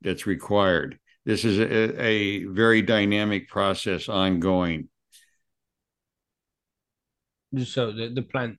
[0.00, 0.98] that's required.
[1.24, 4.88] This is a, a very dynamic process ongoing.
[7.64, 8.58] So the, the plant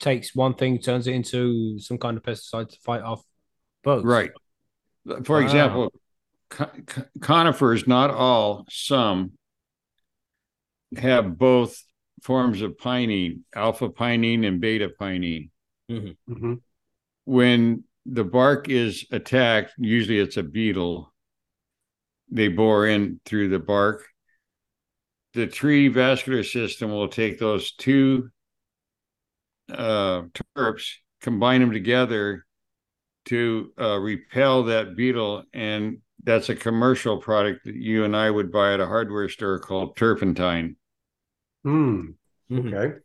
[0.00, 3.22] takes one thing, turns it into some kind of pesticide to fight off
[3.82, 4.04] bugs.
[4.04, 4.30] Right.
[5.24, 5.42] For wow.
[5.42, 5.92] example,
[7.20, 9.32] conifers, not all, some
[10.96, 11.82] have both
[12.22, 15.50] forms of pinene, alpha pinene and beta pinene.
[15.90, 16.32] Mm-hmm.
[16.32, 16.54] Mm-hmm.
[17.24, 21.12] When the bark is attacked, usually it's a beetle,
[22.30, 24.04] they bore in through the bark
[25.34, 28.30] the tree vascular system will take those two
[29.70, 30.22] uh,
[30.56, 32.46] terps, combine them together
[33.28, 35.44] to uh, repel that beetle.
[35.52, 39.58] And that's a commercial product that you and I would buy at a hardware store
[39.58, 40.76] called turpentine.
[41.64, 42.10] Hmm.
[42.50, 42.74] Mm-hmm.
[42.74, 42.98] Okay.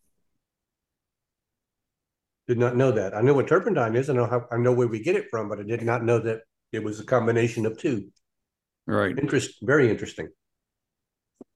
[2.47, 3.15] Did not know that.
[3.15, 4.09] I know what turpentine is.
[4.09, 6.19] I know how I know where we get it from, but I did not know
[6.19, 8.09] that it was a combination of two.
[8.85, 9.17] Right.
[9.17, 9.55] Interest.
[9.61, 10.29] Very interesting.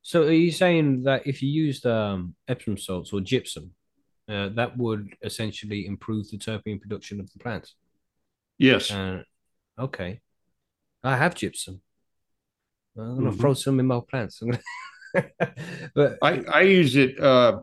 [0.01, 3.71] So are you saying that if you used um, Epsom salts or gypsum,
[4.29, 7.75] uh, that would essentially improve the terpene production of the plants?
[8.57, 8.91] Yes.
[8.91, 9.23] Uh,
[9.77, 10.21] okay.
[11.03, 11.81] I have gypsum.
[12.97, 13.39] I'm gonna mm-hmm.
[13.39, 14.41] throw some in my plants.
[15.93, 17.59] but I I use it uh,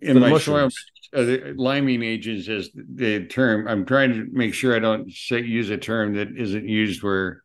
[0.00, 0.70] in my soil.
[1.14, 3.68] Uh, liming agents is the term.
[3.68, 7.42] I'm trying to make sure I don't say use a term that isn't used where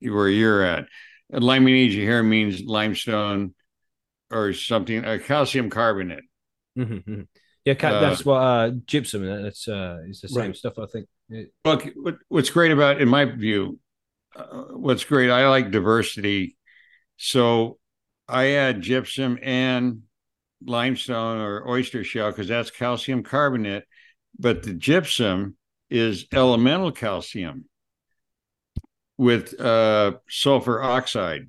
[0.00, 0.86] where you're at
[1.40, 3.54] limeynese here means limestone
[4.30, 6.24] or something, a calcium carbonate.
[6.78, 7.22] Mm-hmm.
[7.64, 9.24] Yeah, uh, that's what uh, gypsum.
[9.24, 10.56] That's uh, is the same right.
[10.56, 10.78] stuff.
[10.78, 11.08] I think.
[11.64, 11.88] Look,
[12.28, 13.78] what's great about, in my view,
[14.36, 15.30] uh, what's great.
[15.30, 16.56] I like diversity,
[17.16, 17.78] so
[18.28, 20.02] I add gypsum and
[20.66, 23.84] limestone or oyster shell because that's calcium carbonate,
[24.38, 25.56] but the gypsum
[25.88, 27.64] is elemental calcium
[29.18, 31.48] with uh, sulfur oxide.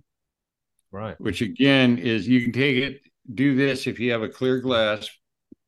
[0.92, 1.20] Right.
[1.20, 3.02] Which again is you can take it,
[3.34, 5.10] do this if you have a clear glass,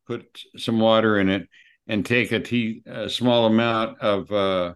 [0.08, 0.26] put
[0.58, 1.48] some water in it,
[1.88, 4.74] and take a, tea, a small amount of uh,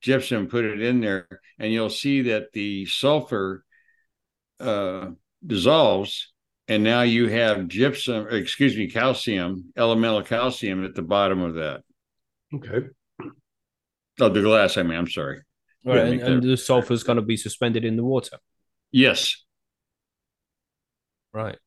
[0.00, 3.64] gypsum, put it in there, and you'll see that the sulfur
[4.60, 5.10] uh,
[5.46, 6.32] dissolves.
[6.68, 11.82] And now you have gypsum, excuse me, calcium, elemental calcium at the bottom of that.
[12.52, 12.88] Okay.
[14.18, 15.42] Oh, the glass, I mean, I'm sorry.
[15.84, 18.38] Right, and, and the sulfur is going to be suspended in the water.
[18.90, 19.44] Yes.
[21.32, 21.58] Right.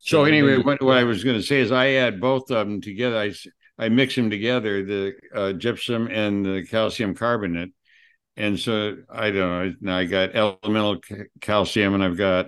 [0.00, 2.66] So, so anyway, what, what I was going to say is I add both of
[2.66, 3.18] them together.
[3.18, 3.34] I,
[3.78, 7.70] I mix them together, the uh, gypsum and the calcium carbonate.
[8.36, 9.74] And so I don't know.
[9.80, 11.00] Now I got elemental
[11.40, 12.46] calcium and I've got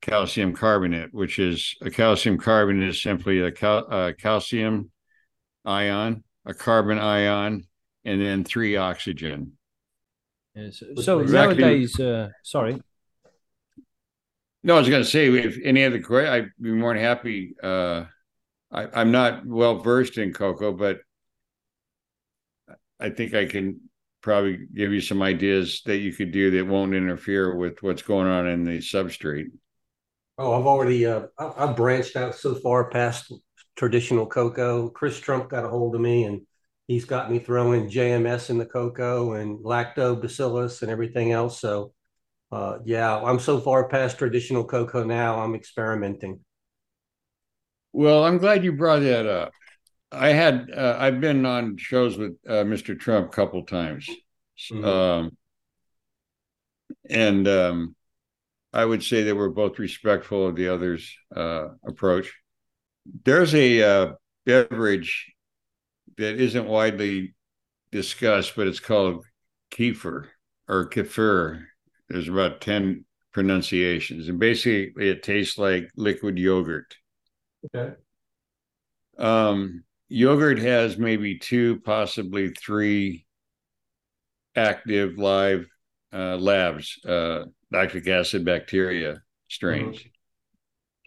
[0.00, 4.92] calcium carbonate, which is a calcium carbonate is simply a cal- uh, calcium
[5.64, 7.64] ion, a carbon ion,
[8.04, 9.52] and then three oxygen.
[10.54, 10.82] Yes.
[11.02, 11.62] So exactly.
[11.62, 12.80] nowadays, uh, sorry.
[14.68, 17.54] No, I was going to say, if any other questions, I'd be more than happy.
[17.62, 18.04] Uh,
[18.70, 20.98] I, am not well versed in coco, but
[23.00, 23.80] I think I can
[24.20, 28.26] probably give you some ideas that you could do that won't interfere with what's going
[28.28, 29.46] on in the substrate.
[30.36, 33.32] Oh, I've already uh, I've branched out so far past
[33.74, 34.90] traditional coco.
[34.90, 36.42] Chris Trump got a hold of me and
[36.88, 41.58] he's got me throwing JMS in the coco and lactobacillus and everything else.
[41.58, 41.94] So,
[42.50, 45.40] uh, yeah, I'm so far past traditional coco now.
[45.40, 46.40] I'm experimenting.
[47.92, 49.52] Well, I'm glad you brought that up.
[50.10, 52.98] I had uh, I've been on shows with uh, Mr.
[52.98, 54.08] Trump a couple times,
[54.72, 54.84] mm-hmm.
[54.84, 55.36] um,
[57.10, 57.96] and um,
[58.72, 62.34] I would say that we're both respectful of the other's uh, approach.
[63.24, 64.12] There's a uh,
[64.46, 65.32] beverage
[66.16, 67.34] that isn't widely
[67.90, 69.24] discussed, but it's called
[69.70, 70.26] kefir
[70.68, 71.64] or kefir.
[72.08, 74.28] There's about 10 pronunciations.
[74.28, 76.96] And basically, it tastes like liquid yogurt.
[77.66, 77.94] Okay.
[79.18, 83.26] Um, yogurt has maybe two, possibly three
[84.56, 85.68] active live
[86.12, 89.98] uh, labs, uh, lactic acid bacteria strains.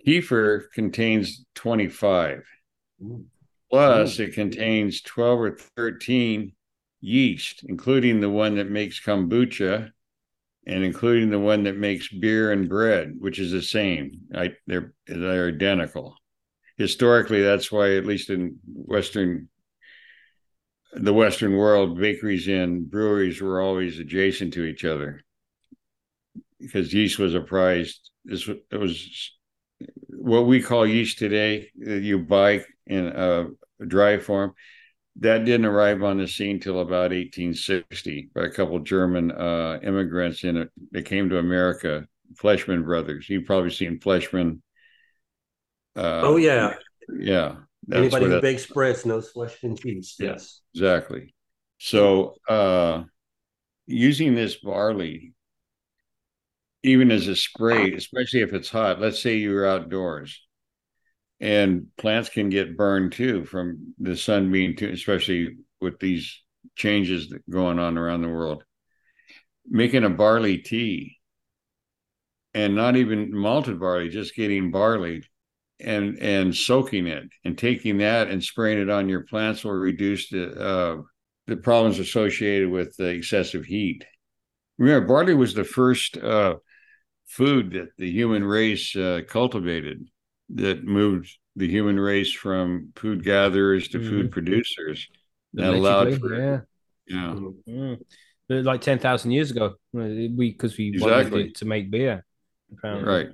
[0.05, 2.43] Kefir contains 25.
[3.03, 3.25] Ooh.
[3.69, 4.23] Plus, Ooh.
[4.23, 6.53] it contains 12 or 13
[6.99, 9.91] yeast, including the one that makes kombucha
[10.66, 14.22] and including the one that makes beer and bread, which is the same.
[14.34, 16.16] I, they're they're identical.
[16.78, 19.49] Historically, that's why, at least in Western
[20.93, 25.22] the Western world, bakeries and breweries were always adjacent to each other
[26.59, 28.12] because yeast was a prized.
[28.26, 29.32] This was, it was
[30.09, 31.70] what we call yeast today.
[31.76, 33.47] You buy in a
[33.86, 34.53] dry form.
[35.20, 40.43] That didn't arrive on the scene till about 1860 by a couple German uh, immigrants
[40.43, 40.70] in it.
[40.91, 42.07] They came to America,
[42.38, 43.30] Fleischmann brothers.
[43.30, 44.62] You've probably seen Fleischmann.
[45.95, 46.76] Uh, Oh, yeah.
[47.20, 47.55] yeah.
[47.88, 50.16] That's Anybody who bakes breads knows Fleischmann's.
[50.18, 50.28] Yeah.
[50.28, 50.62] Yes.
[50.74, 51.34] Exactly.
[51.80, 53.03] So uh
[53.88, 55.34] using this barley
[56.84, 60.41] even as a spray, especially if it's hot, let's say you're outdoors
[61.41, 66.39] and plants can get burned too from the sun being too, especially with these
[66.75, 68.63] changes that going on around the world.
[69.67, 71.17] Making a barley tea
[72.53, 75.23] and not even malted barley, just getting barley
[75.79, 80.29] and and soaking it and taking that and spraying it on your plants will reduce
[80.29, 81.01] the uh,
[81.47, 84.05] the problems associated with the excessive heat.
[84.77, 86.55] Remember, barley was the first uh,
[87.25, 90.05] food that the human race uh, cultivated
[90.55, 95.07] that moved the human race from food gatherers to food producers.
[95.53, 96.59] That allowed for yeah.
[97.07, 97.35] yeah,
[97.67, 97.99] Mm.
[98.49, 101.43] Like ten thousand years ago, we because we wanted Exactly.
[101.43, 102.25] it to make beer.
[102.71, 103.13] apparently.
[103.13, 103.29] right.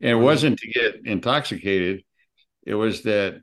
[0.00, 2.02] And it wasn't to get intoxicated;
[2.64, 3.40] it was that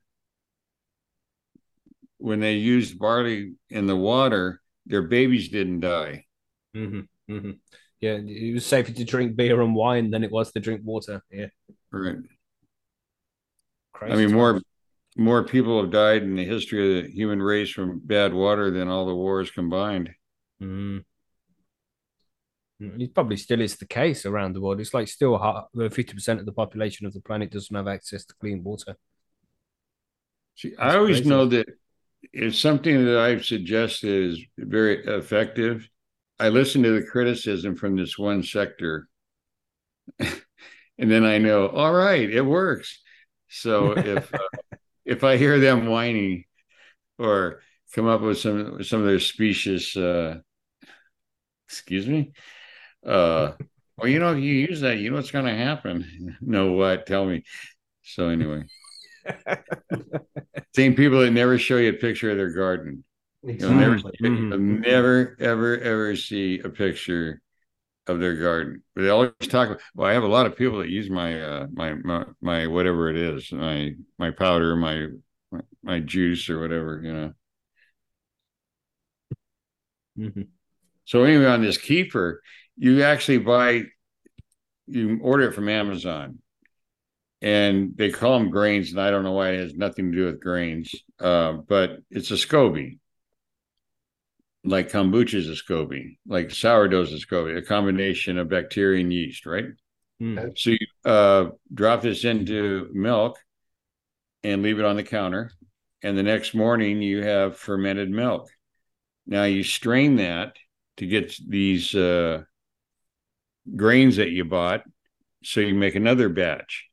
[2.17, 6.25] when they used barley in the water, their babies didn't die.
[6.73, 7.51] hmm hmm
[7.99, 11.23] Yeah, it was safer to drink beer and wine than it was to drink water.
[11.31, 11.47] Yeah,
[11.91, 12.17] Right.
[13.95, 14.13] Crazy.
[14.13, 14.61] I mean, more
[15.17, 18.87] more people have died in the history of the human race from bad water than
[18.89, 20.09] all the wars combined.
[20.61, 20.99] Mm,
[23.01, 24.81] It probably still is the case around the world.
[24.81, 25.37] It's like still
[25.91, 28.97] fifty percent of the population of the planet doesn't have access to clean water.
[30.55, 31.25] See, That's I always crazy.
[31.25, 31.67] know that
[32.33, 35.89] it's something that I've suggested is very effective,
[36.39, 39.07] I listen to the criticism from this one sector,
[40.19, 43.01] and then I know, all right, it works.
[43.49, 44.39] So if uh,
[45.05, 46.45] if I hear them whining
[47.19, 47.61] or
[47.95, 50.39] come up with some some of their specious, uh,
[51.67, 52.31] excuse me,
[53.05, 53.53] uh,
[53.97, 56.37] well, you know, if you use that, you know what's going to happen.
[56.41, 57.05] No, what?
[57.05, 57.43] Tell me.
[58.03, 58.65] So anyway.
[60.75, 63.03] Same people that never show you a picture of their garden.
[63.57, 64.11] You'll never, Exactly.
[64.21, 64.49] Mhm.
[64.51, 67.41] you'll never, ever, ever see a picture
[68.07, 68.83] of their garden.
[68.95, 69.69] But they always talk.
[69.69, 72.67] About, well, I have a lot of people that use my uh, my, my my
[72.67, 75.07] whatever it is, my my powder, my
[75.83, 77.33] my juice or whatever, you know.
[80.17, 80.47] Mhm.
[81.05, 82.37] So anyway, on this kefir,
[82.77, 83.83] you actually buy,
[84.87, 86.39] you order it from Amazon,
[87.41, 90.25] and they call them grains, and I don't know why it has nothing to do
[90.25, 92.99] with grains, uh, but it's a SCOBY.
[94.67, 99.13] Like kombucha is a SCOBY, like sourdough is a SCOBY, a combination of bacteria and
[99.13, 99.65] yeast, right?
[100.19, 100.57] Mm.
[100.57, 103.37] So you uh, drop this into milk
[104.43, 105.51] and leave it on the counter,
[106.01, 108.49] and the next morning you have fermented milk.
[109.27, 110.55] Now you strain that
[110.97, 112.41] to get these uh,
[113.75, 114.83] grains that you bought,
[115.43, 116.85] so you make another batch,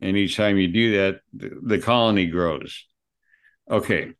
[0.00, 2.84] and each time you do that, the, the colony grows.
[3.68, 4.12] Okay,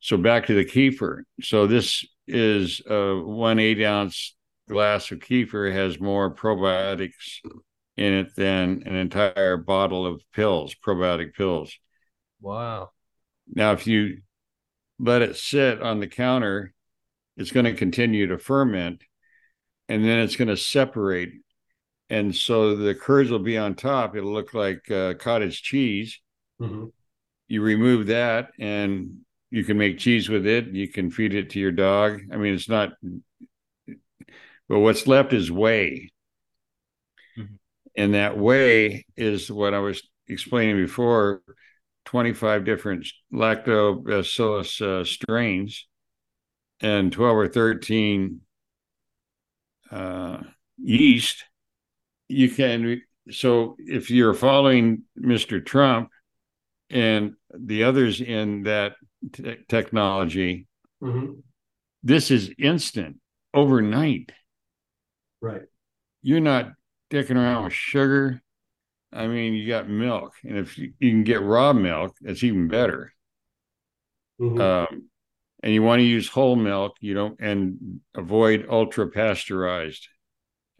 [0.00, 1.22] so back to the kefir.
[1.40, 4.36] So this is a one eight ounce
[4.68, 7.40] glass of kefir has more probiotics
[7.96, 11.78] in it than an entire bottle of pills, probiotic pills.
[12.40, 12.90] Wow.
[13.52, 14.18] Now, if you
[14.98, 16.72] let it sit on the counter,
[17.36, 19.02] it's going to continue to ferment
[19.88, 21.32] and then it's going to separate.
[22.10, 24.16] And so the curds will be on top.
[24.16, 26.20] It'll look like uh, cottage cheese.
[26.60, 26.92] Mhm.
[27.48, 29.23] You remove that and
[29.54, 30.66] you can make cheese with it.
[30.66, 32.20] You can feed it to your dog.
[32.32, 32.94] I mean, it's not,
[34.68, 36.10] but what's left is whey.
[37.38, 37.58] Mhm.
[37.96, 41.40] And that whey is what I was explaining before
[42.04, 45.86] 25 different lactobacillus uh, strains
[46.80, 48.40] and 12 or 13
[49.92, 50.38] uh,
[50.78, 51.44] yeast.
[52.26, 55.60] You can, so if you're following Mr.
[55.60, 56.10] Trump
[56.90, 58.94] and the others in that
[59.32, 60.66] te- technology,
[61.02, 61.42] Mhm.
[62.02, 63.20] this is instant
[63.52, 64.32] overnight.
[65.40, 65.62] Right.
[66.22, 66.72] You're not
[67.10, 68.42] dicking around with sugar.
[69.12, 72.68] I mean, you got milk, and if you, you can get raw milk, it's even
[72.68, 73.12] better.
[74.40, 74.60] Mhm.
[74.60, 75.10] Um,
[75.62, 80.08] and you want to use whole milk, you don't, and avoid ultra pasteurized.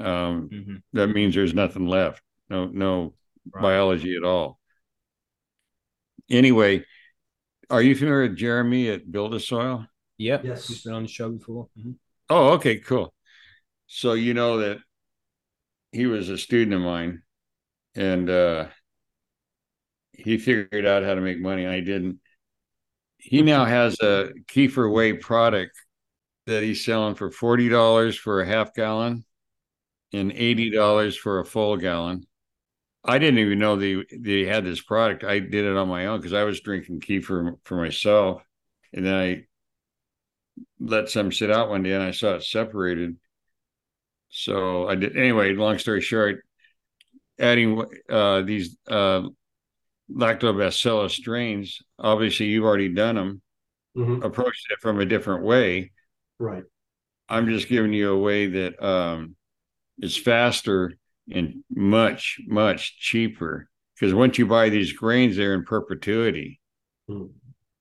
[0.00, 0.82] Um, Mhm.
[0.94, 3.14] that means there's nothing left, no, no
[3.52, 3.62] Right.
[3.62, 4.58] biology at all.
[6.28, 6.84] Anyway,
[7.70, 9.86] are you familiar with Jeremy at Build a Soil?
[10.18, 10.40] Yeah.
[10.42, 10.68] Yes.
[10.68, 11.68] He's been on the show before.
[11.78, 11.96] Mhm.
[12.30, 13.12] Oh, okay, cool.
[13.86, 14.78] So you know that
[15.92, 17.22] he was a student of mine
[17.94, 18.66] and uh
[20.12, 21.66] he figured out how to make money.
[21.66, 22.20] I didn't.
[23.18, 25.76] He now has a Kefir Whey product
[26.46, 29.24] that he's selling for forty dollars for a half gallon
[30.12, 32.26] and eighty dollars for a full gallon.
[33.05, 35.24] I didn't even know they they had this product.
[35.24, 38.43] I did it on my own because I was drinking kefir for myself,
[38.93, 39.47] and then I
[40.78, 43.16] let some sit out one day and I saw it separated.
[44.31, 45.52] So I did anyway.
[45.55, 46.44] Long story short,
[47.39, 49.22] adding uh, these uh,
[50.10, 51.81] lactobacillus strains.
[51.98, 53.43] Obviously, you've already done them.
[53.97, 54.24] Mhm.
[54.24, 55.93] Approached it from a different way.
[56.39, 56.64] Right.
[57.28, 59.36] I'm just giving you a way that um,
[59.98, 60.94] is faster
[61.32, 63.68] and much much cheaper.
[63.94, 66.60] Because once you buy these grains, they're in perpetuity.
[67.09, 67.26] Hmm.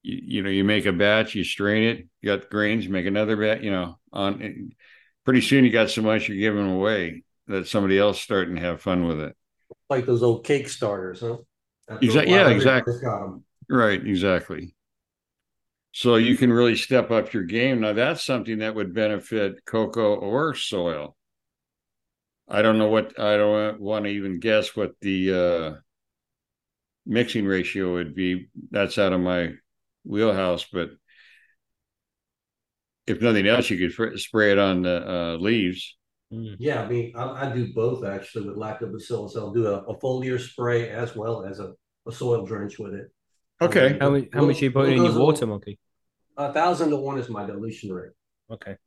[0.03, 3.35] You, you know, you make a batch, you strain it, you got grains, make another
[3.35, 3.61] batch.
[3.61, 4.71] You know, on
[5.25, 8.81] pretty soon you got so much you're giving away that somebody else starting to have
[8.81, 9.35] fun with it.
[9.89, 11.37] Like those old cake starters, huh?
[11.89, 12.93] After a Exact- while, yeah, exactly.
[13.69, 14.75] Right, exactly.
[15.91, 17.81] So you can really step up your game.
[17.81, 21.15] Now that's something that would benefit coco or soil.
[22.47, 25.79] I don't know what I don't want to even guess what the uh
[27.05, 28.49] mixing ratio would be.
[28.71, 29.53] That's out of my
[30.03, 30.91] wheelhouse, but
[33.07, 35.97] if nothing else, you could fr- spray it on the uh, leaves.
[36.33, 36.55] Mm.
[36.57, 39.35] Yeah, I mean, I, I do both actually with lactobacillus.
[39.35, 41.73] I'll do a, a foliar spray as well as a,
[42.07, 43.11] a soil drench with it.
[43.61, 43.97] Okay.
[43.99, 44.25] How much?
[44.33, 45.79] How much are you putting in your water, monkey?
[46.37, 48.11] A thousand to one is my dilution rate.
[48.51, 48.77] Okay.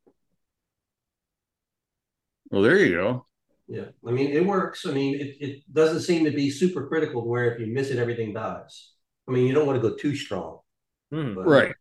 [2.50, 3.26] Well, there you go.
[3.68, 4.86] Yeah, I mean, it works.
[4.86, 7.90] I mean, it, it doesn't seem to be super critical to where if you miss
[7.90, 8.92] it, everything dies.
[9.28, 10.60] I mean, you don't want to go too strong.
[11.12, 11.34] Mm.
[11.44, 11.74] Right.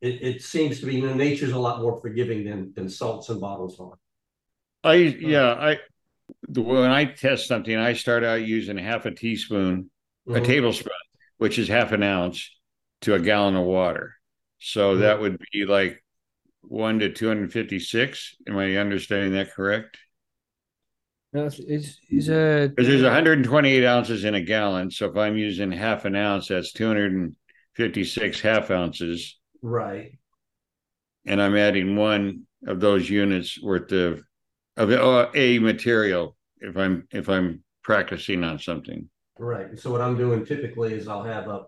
[0.00, 3.30] It, it seems to be, you know, nature's a lot more forgiving than, than salts
[3.30, 3.98] and bottles are.
[4.82, 5.78] I yeah, I
[6.48, 9.90] when I test something, I start out using half a teaspoon
[10.32, 10.46] a Mhm.
[10.46, 10.92] tablespoon,
[11.38, 12.50] which is half an ounce
[13.02, 14.16] to a gallon of water.
[14.60, 15.00] So Mhm.
[15.00, 16.04] that would be like
[16.62, 18.36] one to 256.
[18.48, 19.98] Am I understanding that correct?
[21.34, 22.68] No, it's, it's, it's a.
[22.68, 24.90] Because there's 128 ounces in a gallon.
[24.90, 29.38] So if I'm using half an ounce, that's 256 half ounces.
[29.60, 30.16] Right.
[31.26, 34.22] And I'm adding one of those units worth of
[34.76, 39.08] of uh, a material if I'm if I'm practicing on something.
[39.36, 39.76] Right.
[39.76, 41.64] So what I'm doing typically is I'll have a,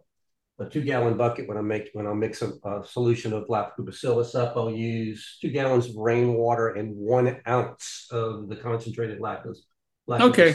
[0.59, 4.35] a two gallon bucket when I make, when I mix a, a solution of lactobacillus
[4.35, 9.59] up, I'll use two gallons of rainwater and one ounce of the concentrated lactose.
[10.23, 10.53] Okay.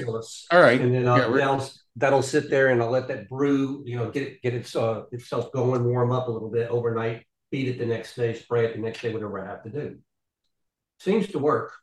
[0.52, 0.80] All right.
[0.82, 4.10] And then I'll, we're- that'll, that'll sit there and I'll let that brew, you know,
[4.10, 7.78] get it, get its, uh, itself going, warm up a little bit overnight, feed it
[7.78, 9.98] the next day, spray it the next day, whatever I have to do.
[11.00, 11.74] Seems to work.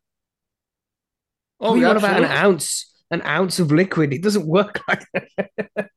[1.61, 4.13] Oh, we got about an ounce, an ounce of liquid.
[4.13, 5.91] It doesn't work like that.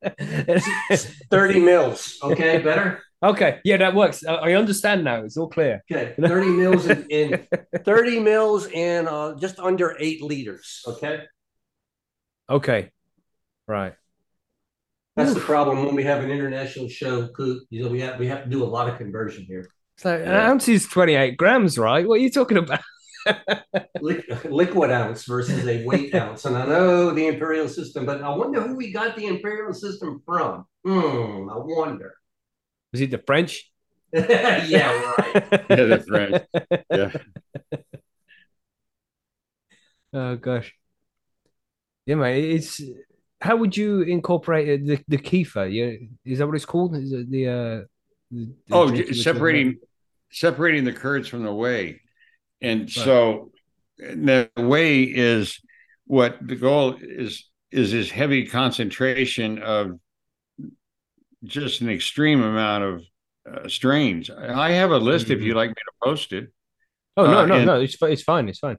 [1.30, 3.02] Thirty mils, okay, better?
[3.24, 4.24] okay, yeah, that works.
[4.26, 5.24] I, understand now.
[5.24, 5.84] It's all clear.
[5.92, 7.48] Okay, thirty mils in, in
[7.86, 10.84] thirty mils in uh just under eight liters.
[10.88, 11.24] Okay,
[12.50, 12.92] Okay,
[13.68, 13.94] right.
[15.16, 17.28] that's the problem when we have an international show.
[17.30, 19.68] Coot, You know, we have we have to do a lot of conversion here.
[19.98, 20.50] So an Yeah.
[20.50, 22.08] ounce is twenty-eight grams, right?
[22.08, 22.80] What are you talking about?
[24.02, 28.30] Li- liquid ounce versus a weight ounce, and I know the imperial system, but I
[28.36, 30.66] wonder who we got the imperial system from.
[30.86, 32.16] Hmm, I wonder.
[32.92, 33.72] Was it the French?
[34.14, 35.44] yeah, right.
[35.70, 36.42] Yeah, the French.
[36.92, 37.12] Yeah.
[40.14, 40.74] Oh gosh.
[42.06, 42.56] Yeah, mate.
[42.56, 42.82] It's
[43.40, 45.72] how would you incorporate the the kefir?
[45.72, 46.96] Yeah, is that what it's called?
[46.96, 47.82] Is it the uh?
[48.32, 49.80] The, the Oh, drink j- you were separating
[50.32, 52.02] separating the curds from the whey.
[52.62, 53.52] And so
[53.98, 55.60] the way is
[56.06, 60.00] what the goal is is this heavy concentration of
[61.44, 63.04] just an extreme amount of
[63.50, 64.30] uh, strains.
[64.30, 66.52] I have a list if you'd like me to post it.
[67.18, 67.82] Oh no, uh, no, and- no!
[67.82, 68.48] It's it's fine.
[68.50, 68.78] It's fine.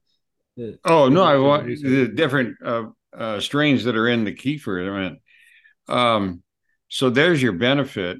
[0.61, 2.85] Uh, Oh no, I want the different uh,
[3.17, 4.89] uh, strains that are in the kefir.
[4.91, 5.21] I mean,
[5.89, 6.43] um,
[6.89, 8.19] So there's your benefit.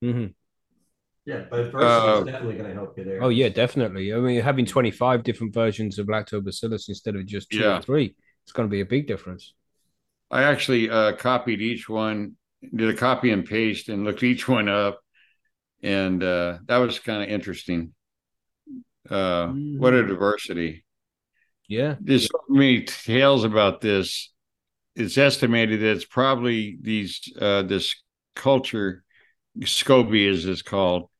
[0.00, 0.26] hmm
[1.30, 3.22] Yeah, but diversity Uh, is definitely going to help you there.
[3.22, 4.12] Oh yeah, definitely.
[4.12, 7.78] I mean, having twenty five different versions of lactobacillus instead of just two Yeah.
[7.78, 9.54] or three, it's going to be a big difference.
[10.30, 12.36] I actually uh, copied each one,
[12.74, 15.00] did a copy and paste, and looked each one up,
[15.82, 17.94] and uh, that was kind of interesting.
[19.08, 20.08] Uh, What a Mhm.
[20.08, 20.84] diversity!
[21.68, 21.96] Yeah.
[22.00, 24.32] There's so many tales about this.
[24.96, 27.94] It's estimated that it's probably these uh, this
[28.36, 29.04] culture,
[29.60, 31.10] SCOBY as it's called,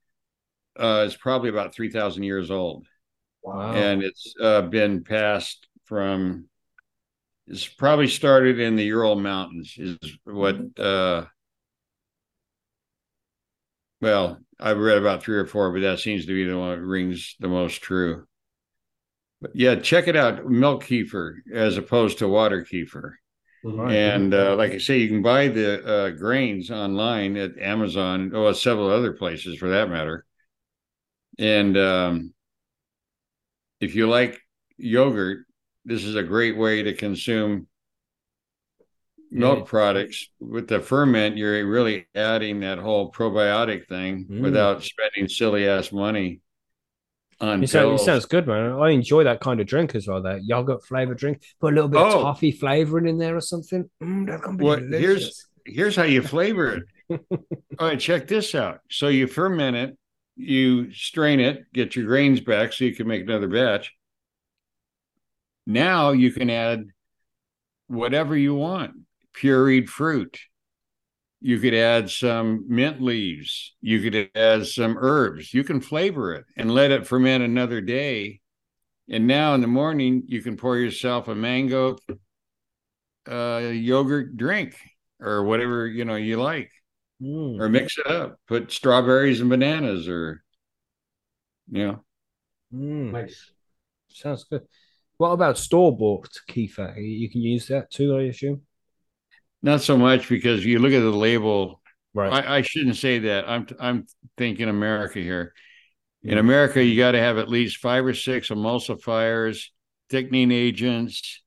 [0.79, 2.87] uh, is probably about three thousand years old.
[3.43, 3.73] Wow.
[3.75, 6.47] and it's uh, been passed from
[7.47, 11.25] it's probably started in the Ural Mountains is what uh
[14.01, 16.85] well I've read about three or four but that seems to be the one that
[16.85, 18.27] rings the most true
[19.41, 23.13] but yeah check it out milk kefir as opposed to water kefir
[23.65, 23.93] Mhm.
[23.93, 28.55] and uh, like I say you can buy the uh, grains online at Amazon or
[28.55, 30.25] several other places for that matter
[31.41, 32.35] and um
[33.81, 34.39] if you like
[34.77, 35.47] yogurt,
[35.85, 37.67] this is a great way to consume
[39.31, 40.29] milk products.
[40.39, 44.41] With the ferment, you're really adding that whole probiotic thing Mm.
[44.43, 46.41] without spending silly ass money
[47.41, 48.73] on It sounds, it sounds good, man.
[48.73, 50.21] I enjoy that kind of drink as well.
[50.23, 51.43] That yogurt flavored drink.
[51.59, 52.23] Put a little bit of Oh.
[52.23, 53.89] toffee flavoring in there or something.
[54.03, 55.01] Mm, that can be What- delicious.
[55.01, 57.21] here's- Here's how you flavor it.
[57.79, 58.81] All right, check this out.
[58.91, 59.99] So you ferment it,
[60.41, 63.93] you strain it, get your grains back so you can make another batch.
[65.67, 66.87] Now you can add
[67.87, 68.93] whatever you want
[69.35, 70.39] pureed fruit.
[71.41, 73.75] You could add some mint leaves.
[73.81, 75.55] You could add some herbs.
[75.55, 78.41] You can flavor it and let it ferment another day.
[79.09, 81.97] And now in the morning, you can pour yourself a mango
[83.31, 84.77] uh, yogurt drink
[85.21, 86.71] or whatever you know you like
[87.23, 87.61] Mm.
[87.61, 90.43] or mix it up put strawberries and bananas or
[91.71, 92.05] you know
[92.73, 93.11] Mm.
[93.13, 93.51] Nice.
[94.09, 94.63] Sounds good.
[95.17, 96.95] What about store bought kefir?
[96.97, 98.63] You can use that too, I assume.
[99.61, 101.81] not so much because you look at the label
[102.15, 102.33] Right.
[102.45, 104.07] I, I shouldn't say that i'm i'm
[104.37, 105.53] thinking america here
[106.25, 106.41] in Mm.
[106.41, 109.67] america you got to have at least five or six emulsifiers
[110.11, 111.43] thickening agents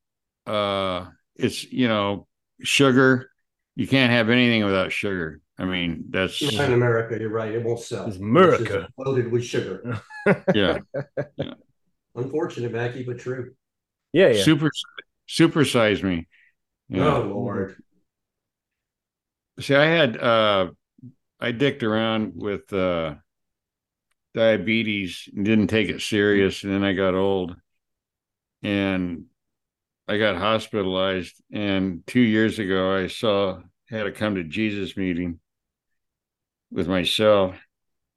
[0.46, 1.06] uh
[1.36, 2.28] it's you know
[2.62, 3.30] sugar
[3.76, 7.52] you can't have anything without sugar i mean that's In America, you're right.
[7.52, 8.08] It won't sell.
[8.08, 8.88] It's America.
[8.88, 10.02] It's loaded with sugar.
[10.54, 10.80] yeah
[12.16, 13.54] Unfortunate, Mackie, but true.
[14.14, 14.44] yeah, yeah.
[14.44, 14.70] super
[15.28, 16.28] supersize me
[16.90, 17.16] yeah.
[17.16, 17.76] Oh Lord.
[19.60, 20.72] See, I had uh
[21.40, 23.16] I dicked around with uh
[24.34, 27.56] diabetes and didn't take it serious, and then I got old
[28.62, 29.26] and
[30.08, 31.36] I got hospitalized.
[31.52, 35.40] And two years ago I saw had a come to Jesus meeting
[36.74, 37.58] with myself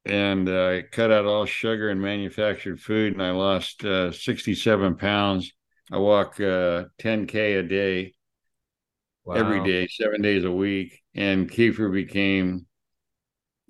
[0.06, 4.96] and uh, I cut out all sugar and manufactured food and I lost uh, 67
[4.96, 5.52] pounds.
[5.92, 8.14] I walk uh 10k a day
[9.34, 9.64] every Wow.
[9.64, 11.02] day, seven days a week.
[11.14, 12.66] And Kefir became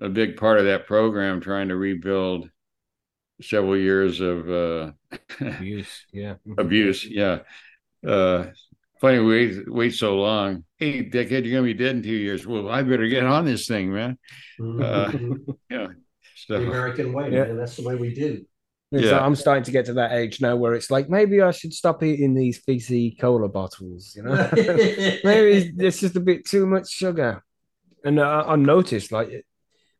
[0.00, 2.50] a big part of that program, trying to rebuild
[3.42, 4.92] several years of uh,
[5.40, 6.06] Abuse.
[6.12, 6.34] Yeah.
[6.58, 7.04] abuse.
[7.04, 7.40] Yeah.
[9.01, 10.64] Funny, wait, wait so long.
[10.78, 12.47] Hey, dickhead, you're going to be dead in two years.
[12.47, 14.18] Well, I better get on this thing, man.
[14.60, 15.12] Uh,
[15.70, 15.89] Yeah.
[16.48, 17.44] the So, American way, Yeah.
[17.44, 17.56] man.
[17.59, 18.44] That's the way we do.
[18.93, 19.16] It's Yeah.
[19.16, 21.74] like I'm starting to get to that age now where it's like maybe I should
[21.74, 24.35] stop eating these fizzy cola bottles, you know?
[25.24, 27.43] maybe it's just a bit too much sugar.
[28.05, 29.44] And I, I noticed like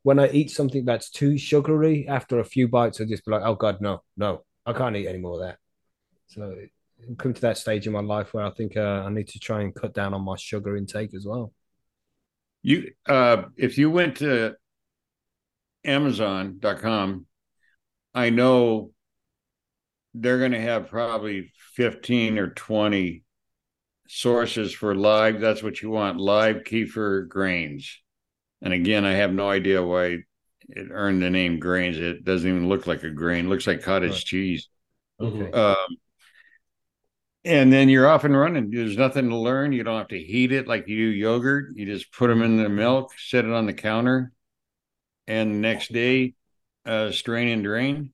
[0.05, 3.43] when I eat something that's too sugary, after a few bites, I just be like,
[3.45, 5.59] oh God, no, no, I can't eat any more of that.
[6.29, 6.55] So
[7.09, 9.39] I've come to that stage in my life where I think uh, I need to
[9.39, 11.53] try and cut down on my sugar intake as well.
[12.63, 14.57] you, uh, if you went to
[15.85, 17.27] Amazon.com,
[18.15, 18.93] I know
[20.15, 23.23] they're going to have probably 15 or 20
[24.09, 25.41] sources for live.
[25.41, 28.01] That's what you want live kefir grains.
[28.63, 30.19] And again, I have no idea why
[30.69, 31.99] it earned the name grains.
[31.99, 34.25] It doesn't even look like a grain, it looks like cottage Right.
[34.25, 34.69] cheese.
[35.21, 35.51] Okay.
[35.53, 35.77] Um,
[37.47, 38.71] and then you're off and running.
[38.71, 39.73] There's nothing to learn.
[39.73, 41.77] You don't have to heat it like you do yogurt.
[41.77, 44.33] You just put them in the milk, set it on the counter,
[45.29, 46.35] and the next day,
[46.85, 48.13] uh, strain and drain.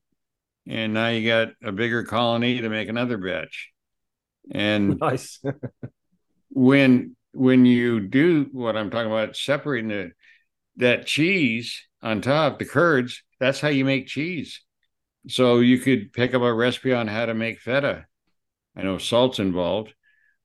[0.67, 3.71] And now you got a bigger colony to make another batch.
[4.51, 5.39] And Nice.
[6.49, 10.11] when when you do what I'm talking about, separating the
[10.77, 14.61] that cheese on top, the curds, that's how you make cheese.
[15.27, 18.05] So you could pick up a recipe on how to make feta.
[18.75, 19.93] I know salt's involved,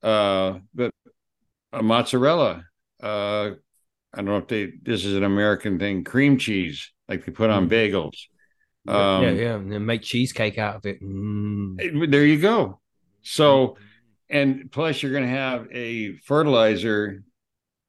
[0.02, 0.92] uh, but
[1.72, 2.64] a mozzarella,
[3.02, 3.50] uh,
[4.12, 7.50] I don't know if they this is an American thing, cream cheese, like they put
[7.50, 7.70] on Mm.
[7.70, 8.16] bagels.
[8.86, 11.02] Um, yeah, yeah, and then make cheesecake out of it.
[11.02, 12.10] Mm.
[12.10, 12.80] there you go.
[13.22, 13.76] So,
[14.30, 17.22] and plus you're going to have a fertilizer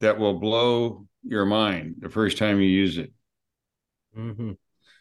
[0.01, 3.11] that will blow your mind the first time you use it.
[4.13, 4.51] hmm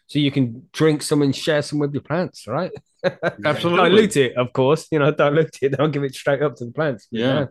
[0.09, 2.71] So you can drink some and share some with your plants, right?
[3.45, 3.89] Absolutely.
[3.89, 4.87] dilute it, of course.
[4.91, 5.77] You know, dilute it.
[5.77, 7.07] Don't give it straight up to the plants.
[7.11, 7.45] Yeah.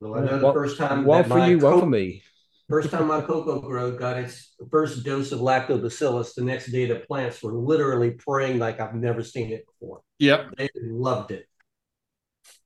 [0.00, 1.86] Well, I know the One- first time One that for my you, one co- for
[1.86, 2.22] me.
[2.68, 7.00] First time my coco grow got its first dose of lactobacillus, the next day the
[7.00, 10.00] plants were literally praying like I've never seen it before.
[10.20, 10.54] Yep.
[10.56, 11.46] They loved it.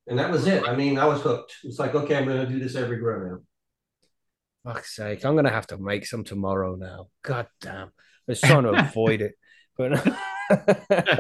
[0.07, 0.69] And that was it.
[0.69, 1.55] I mean, I was hooked.
[1.65, 3.39] It's like, okay, I'm going to do this every grow now.
[4.65, 7.09] Fuck's sake, I'm gonna have to make some tomorrow now.
[7.23, 7.89] God damn.
[7.89, 7.91] I
[8.29, 9.35] was trying to avoid it.
[9.77, 10.03] But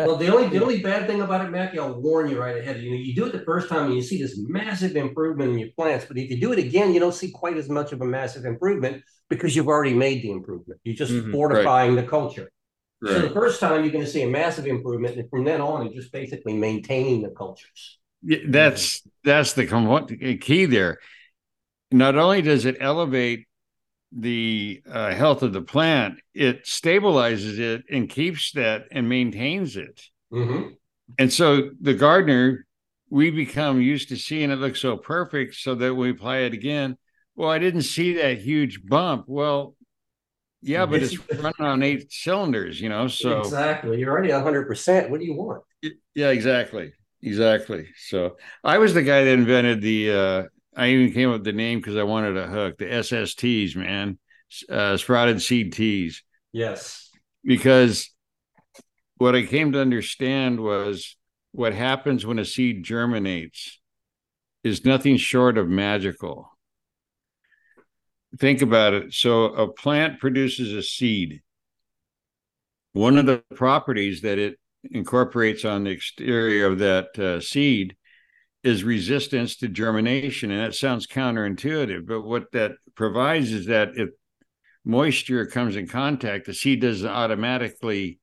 [0.02, 2.80] Well, the only the only bad thing about it, Mackie, I'll warn you right ahead.
[2.82, 5.58] You know, you do it the first time and you see this massive improvement in
[5.58, 8.00] your plants, but if you do it again, you don't see quite as much of
[8.02, 10.80] a massive improvement because you've already made the improvement.
[10.84, 12.50] You're just Mhm, fortifying the culture.
[13.06, 15.86] So the first time you're going to see a massive improvement, and from then on,
[15.86, 17.98] it's just basically maintaining the cultures.
[18.22, 20.98] Yeah, That's that's the key there.
[21.94, 23.46] Not only does it elevate
[24.10, 30.00] the uh, health of the plant, it stabilizes it and keeps that and maintains it.
[30.32, 30.70] Mm-hmm.
[31.20, 32.66] And so the gardener,
[33.10, 36.96] we become used to seeing it look so perfect so that we apply it again.
[37.36, 39.26] Well, I didn't see that huge bump.
[39.28, 39.76] Well,
[40.62, 43.06] yeah, but it's running on eight cylinders, you know.
[43.06, 45.10] So exactly, you're already hundred percent.
[45.10, 45.62] What do you want?
[46.14, 46.92] yeah, exactly.
[47.22, 47.86] Exactly.
[47.96, 50.42] So I was the guy that invented the uh
[50.76, 54.18] I even came up with the name because I wanted a hook, the SSTs, man.
[54.68, 56.22] Uh sprouted seed teas.
[56.52, 57.10] Yes.
[57.42, 58.10] because
[59.16, 61.16] what I came to understand was
[61.52, 63.80] what happens when a seed germinates
[64.62, 66.50] is nothing short of magical.
[68.38, 69.12] Think about it.
[69.14, 71.42] So, a plant produces a seed.
[72.92, 74.58] One of the properties that it
[74.90, 77.96] incorporates on the exterior of that uh, seed
[78.64, 80.50] is resistance to germination.
[80.50, 84.08] And that sounds counterintuitive, but what that provides is that if
[84.84, 88.18] moisture comes in contact, the seed doesn't automatically,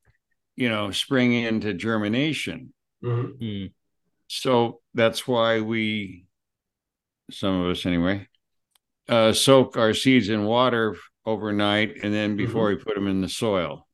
[0.56, 2.74] you know, spring into germination.
[3.04, 3.38] Mhm.
[3.40, 3.72] Mm.
[4.28, 6.26] So that's why we,
[7.30, 8.28] some of us anyway,
[9.08, 10.96] uh, soak our seeds in water
[11.26, 13.88] overnight and then before we put them in the soil.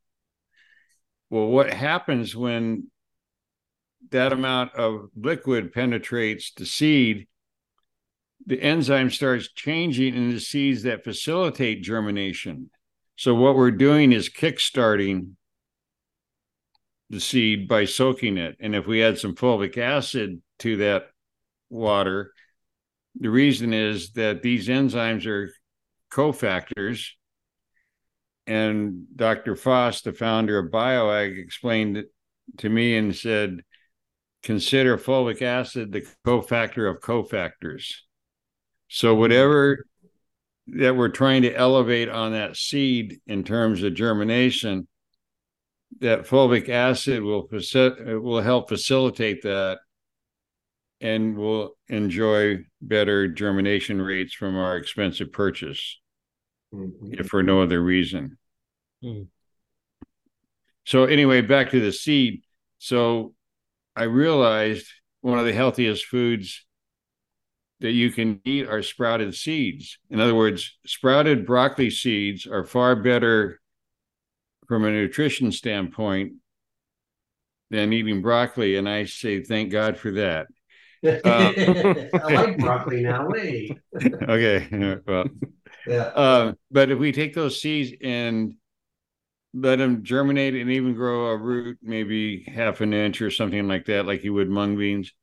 [1.30, 2.90] Well, what happens when
[4.12, 7.28] that amount of liquid penetrates the seed?
[8.46, 12.70] The enzyme starts changing in the seeds that facilitate germination.
[13.16, 15.32] So, what we're doing is kickstarting
[17.10, 18.58] the seed by soaking it.
[18.60, 21.08] And if we add some fulvic acid to that
[21.70, 22.34] water,
[23.20, 25.52] the reason is that these enzymes are
[26.12, 27.10] cofactors.
[28.46, 29.56] And Dr.
[29.56, 32.12] Foss, the founder of BioAg, explained it
[32.58, 33.62] to me and said,
[34.48, 37.96] consider fulvic acid the cofactor of cofactors.
[38.88, 39.86] So, whatever
[40.68, 44.88] that we're trying to elevate on that seed in terms of germination,
[46.00, 49.80] that fulvic acid will faci- will help facilitate that
[51.02, 56.00] and will enjoy better germination rates from our expensive purchase
[56.74, 57.20] Mhm.
[57.20, 58.38] if for no other reason.
[59.04, 59.24] Hmm.
[60.86, 62.44] So anyway, back to the seed.
[62.78, 63.34] So
[63.98, 64.86] I realized
[65.22, 66.64] one of the healthiest foods
[67.80, 69.98] that you can eat are sprouted seeds.
[70.12, 73.60] In other words, sprouted broccoli seeds are far better
[74.68, 76.34] from a nutrition standpoint
[77.72, 78.76] than eating broccoli.
[78.76, 80.46] And I say, thank God for that.
[81.04, 83.28] I like broccoli now.
[83.28, 83.72] Wait.
[84.06, 85.00] okay.
[85.08, 85.26] Well,
[85.88, 86.02] Yeah.
[86.04, 88.54] uh, but if we take those seeds and
[89.54, 93.86] let them germinate and even grow a root, maybe half an inch or something like
[93.86, 95.14] that, like you would mung beans,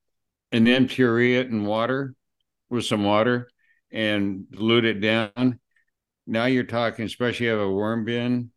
[0.53, 2.15] and then puree it in water
[2.71, 3.49] with some water
[3.93, 5.61] and dilute it down.
[6.27, 8.51] Now you're talking, especially you have a worm bin,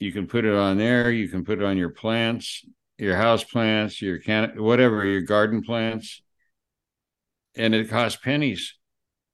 [0.00, 1.10] you can put it on there.
[1.10, 2.64] You can put it on your plants,
[2.98, 6.22] your house plants, your can, whatever, your garden plants,
[7.54, 8.76] and it costs pennies.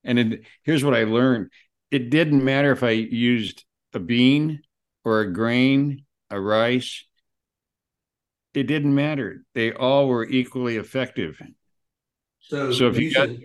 [0.05, 1.51] And it, here's what I learned:
[1.91, 4.63] it didn't matter if I used a bean
[5.05, 7.05] or a grain, a rice.
[8.55, 9.45] It didn't matter.
[9.55, 11.41] They all were equally effective.
[12.41, 13.39] So, So if you using, got-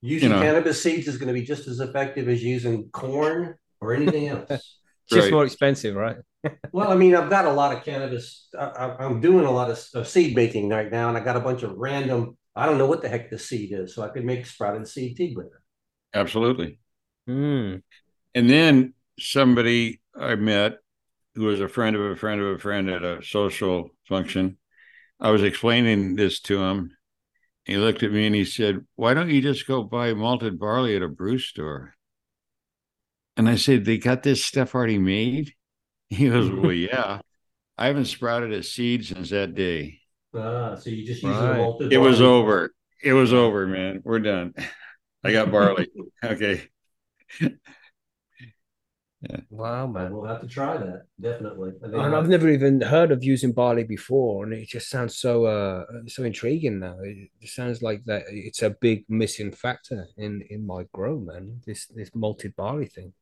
[0.00, 0.42] using you know.
[0.42, 4.78] cannabis seeds is going to be just as effective as using corn or anything else.
[5.08, 5.32] Just Right.
[5.32, 6.16] more expensive, right?
[6.72, 8.48] well, I mean, I've got a lot of cannabis.
[8.58, 11.36] I, I- I'm doing a lot of, of seed making right now, and I got
[11.36, 12.36] a bunch of random.
[12.56, 15.16] I don't know what the heck the seed is, so I could make sprouted seed
[15.16, 15.52] tea with it.
[16.14, 16.78] Absolutely.
[17.28, 17.82] Mm.
[18.34, 20.78] And then somebody I met
[21.34, 24.58] who was a friend of a friend of a friend at a social function,
[25.20, 26.92] I was explaining this to him.
[27.64, 30.96] He looked at me and he said, Why don't you just go buy malted barley
[30.96, 31.94] at a brew store?
[33.36, 35.52] And I said, They got this stuff already made?
[36.10, 37.20] He goes, Well, yeah.
[37.78, 40.00] I haven't sprouted a seed since that day.
[40.34, 41.56] Ah, so you just use Right.
[41.56, 42.72] the malted It was over.
[43.02, 44.02] It was over, man.
[44.04, 44.54] We're done.
[45.24, 45.88] I got barley.
[46.24, 46.68] Okay.
[49.50, 50.12] Wow, man.
[50.12, 51.72] We'll have to try that definitely.
[51.84, 55.18] I think And I've never even heard of using barley before, and it just sounds
[55.18, 56.96] so uh so intriguing now.
[57.02, 61.60] It sounds like that it's a big missing factor in in my grow, man.
[61.66, 63.12] This this malted barley thing.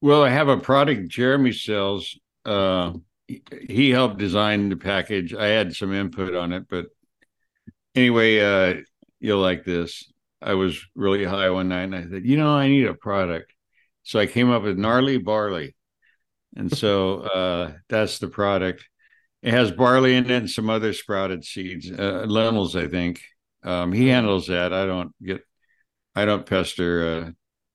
[0.00, 2.18] Well, I have a product Jeremy sells.
[2.44, 2.94] Uh,
[3.28, 5.34] he- he helped design the package.
[5.34, 6.86] I had some input on it, but
[7.94, 8.80] anyway, uh,
[9.20, 10.10] you'll like this.
[10.42, 13.52] I was really high one night and I said, you know, I need a product.
[14.02, 15.74] So I came up with gnarly barley.
[16.56, 18.84] And so uh, that's the product.
[19.42, 23.22] It has barley in it and some other sprouted seeds, uh, lentils, I think.
[23.62, 24.72] Um, he handles that.
[24.72, 25.42] I don't get,
[26.14, 27.30] I don't pester uh,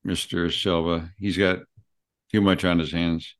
[0.08, 0.52] Mr.
[0.52, 1.10] Silva.
[1.18, 1.60] He's got
[2.32, 3.36] too much on his hands.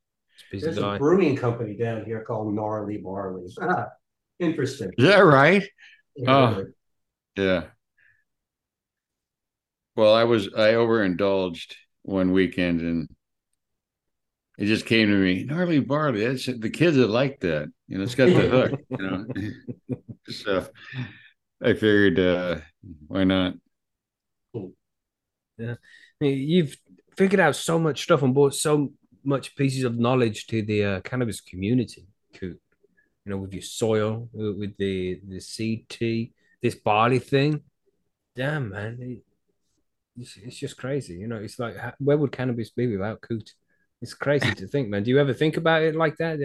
[0.52, 3.48] There's a brewing company down here called Gnarly Barley.
[3.62, 3.88] Ah,
[4.40, 4.92] interesting.
[4.98, 5.64] Is that right?
[6.16, 6.32] Yeah.
[6.32, 6.66] Oh.
[7.36, 7.64] Yeah.
[9.96, 11.76] Well, I was I overindulged
[12.06, 13.10] one weekend and
[14.58, 16.26] it just came to me, gnarly barley.
[16.26, 17.68] That's the kids that like that.
[17.88, 19.98] You know, it's got the hook, you know.
[20.30, 20.68] so
[21.62, 22.60] I figured uh
[23.08, 23.56] why not?
[25.58, 25.76] Yeah,
[26.20, 26.78] you've
[27.18, 28.92] figured out so much stuff and brought so
[29.24, 32.60] much pieces of knowledge to the uh, cannabis community, Coot.
[33.26, 37.62] You know, with your soil, with the the tea, this barley thing.
[38.36, 39.22] Damn, man,
[40.18, 41.16] it's, it's just crazy.
[41.16, 43.52] You know, it's like where would cannabis be without Coot?
[44.02, 45.04] It's crazy to think, man.
[45.04, 46.40] Do you ever think about it like that?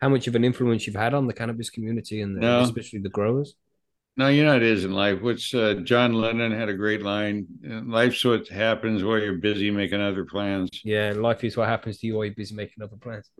[0.00, 2.60] how much of an influence you've had on the cannabis community and the, No.
[2.60, 3.54] especially the growers?
[4.16, 5.22] No, you know it is in life.
[5.22, 7.46] What's uh, John Lennon had a great line.
[7.68, 10.68] uh, Life's what happens while you're busy making other plans.
[10.84, 13.30] Yeah, life is what happens to you while you're busy making other plans.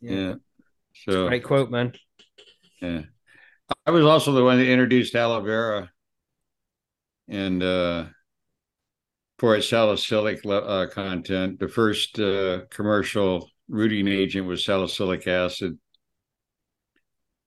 [0.00, 0.34] Yeah.
[1.06, 1.92] So Great quote, man.
[2.80, 3.02] Yeah.
[3.86, 5.90] I was also the one that introduced aloe vera
[7.28, 8.06] and uh,
[9.42, 11.58] for its salicylic uh, content.
[11.58, 15.76] The first uh, commercial rooting agent was salicylic acid.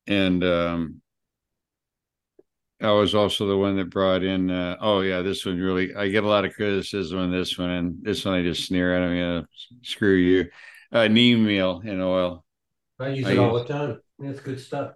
[0.06, 1.02] And um,
[2.82, 6.10] I was also the one that brought in, uh, oh, yeah, this one really, I
[6.10, 7.70] get a lot of criticism on this one.
[7.70, 9.42] And this one I just sneer at yeah,
[9.82, 10.50] screw you.
[10.92, 12.44] Uh, neem meal and oil.
[13.00, 14.02] I use I it all use- the time.
[14.20, 14.96] It's good stuff.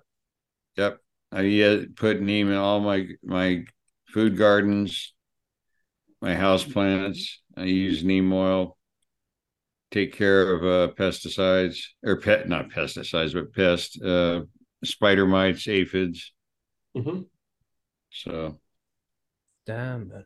[0.76, 1.00] Yep.
[1.32, 3.64] I yeah, put neem in all my my
[4.10, 5.14] food gardens,
[6.22, 7.42] my house plants.
[7.58, 8.78] I use neem oil.
[9.92, 14.42] Take care of uh, pesticides or pet not pesticides but pest uh,
[14.84, 16.32] spider mites, aphids.
[16.96, 17.26] Mhm.
[18.12, 18.60] So
[19.66, 20.26] Damn, man.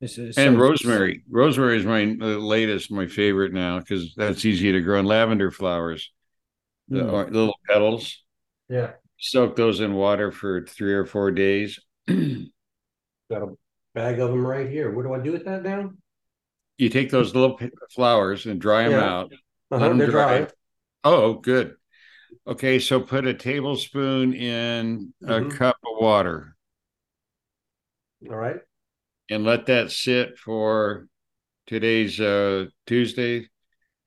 [0.00, 1.22] It's, it's and so- rosemary.
[1.30, 4.98] Rosemary is my uh, latest, my favorite now because that's easy to grow.
[4.98, 6.10] And lavender flowers,
[6.88, 7.12] the Mm.
[7.12, 8.22] or- little petals.
[8.68, 8.92] Yeah.
[9.18, 11.78] Soak those in water for three or four days.
[12.08, 12.16] Got
[13.30, 13.54] a
[13.94, 14.90] bag of them right here.
[14.92, 15.92] What do I do with that now?
[16.78, 17.58] you take those little
[17.94, 19.04] flowers and dry them Yeah.
[19.04, 19.32] out.
[19.70, 20.38] Uh-huh, 'em they're dry.
[20.40, 20.48] dry.
[21.04, 21.76] Oh, good.
[22.46, 25.50] Okay, so put a tablespoon in a Mhm.
[25.50, 26.56] cup of water
[28.28, 28.60] All right.
[29.30, 31.06] and let that sit for
[31.66, 33.48] today's uh Tuesday.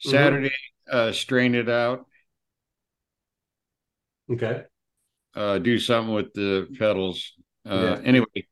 [0.05, 0.09] Mm-hmm.
[0.11, 0.55] Saturday,
[0.89, 2.07] uh strain it out.
[4.29, 4.65] Okay.
[5.33, 7.33] Uh do something with the petals.
[7.65, 8.01] Uh Yeah.
[8.03, 8.47] anyway,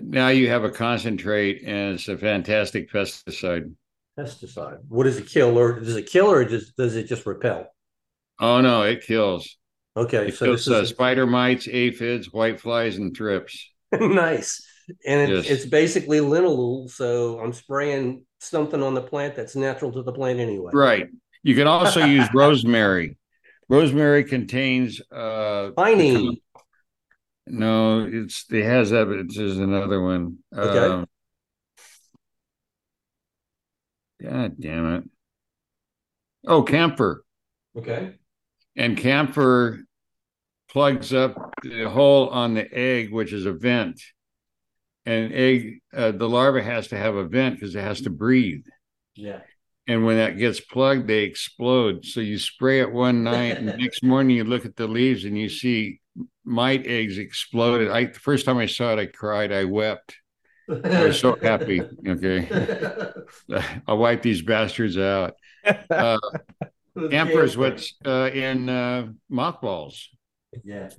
[0.00, 3.74] now you have a concentrate and it's a fantastic pesticide.
[4.18, 4.78] Pesticide.
[4.88, 7.68] What does it kill, or does it kill, or just does it just repel?
[8.38, 9.56] Oh no, it kills.
[9.96, 13.70] Okay, It so kills this uh, spider mites, aphids, white flies, and thrips.
[13.92, 14.66] nice,
[15.06, 15.58] and it's, Yes.
[15.60, 16.90] it's basically linalool.
[16.90, 20.72] So I'm spraying something on the plant that's natural to the plant anyway.
[20.72, 21.08] Right.
[21.42, 23.16] You can also use rosemary.
[23.68, 26.36] Rosemary contains uh Pinene.
[27.46, 30.38] No, it's it has that, but it's there's another one.
[30.56, 30.78] Okay.
[30.78, 31.06] Um,
[34.22, 35.04] God damn it.
[36.46, 37.24] Oh, camphor.
[37.76, 38.14] Okay.
[38.76, 39.80] And camphor
[40.70, 44.00] plugs up the hole on the egg, which is a vent.
[45.04, 48.64] And egg, uh, the larva has to have a vent because it has to breathe.
[49.16, 49.40] Yeah.
[49.88, 53.76] and when that gets plugged they explode so you spray it one night and the
[53.76, 56.00] next morning you look at the leaves and you see
[56.44, 60.16] mite eggs exploded i the first time i saw it i cried i wept
[60.68, 61.82] I was so happy.
[62.06, 62.48] Okay.
[63.86, 65.34] I'll wipe these bastards out.
[65.90, 66.18] Uh,
[66.96, 70.08] is what's uh, in uh, mothballs.
[70.64, 70.90] Yeah.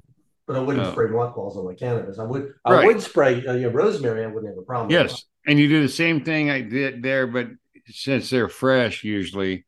[0.48, 0.92] But I wouldn't Oh.
[0.92, 2.20] spray mothballs on my cannabis.
[2.20, 2.88] I would I Right.
[2.88, 4.92] would spray uh, yeah, rosemary, I wouldn't have a problem.
[4.92, 5.24] Yes.
[5.48, 7.48] And you do the same thing I did there, but
[7.88, 9.66] since they're fresh, usually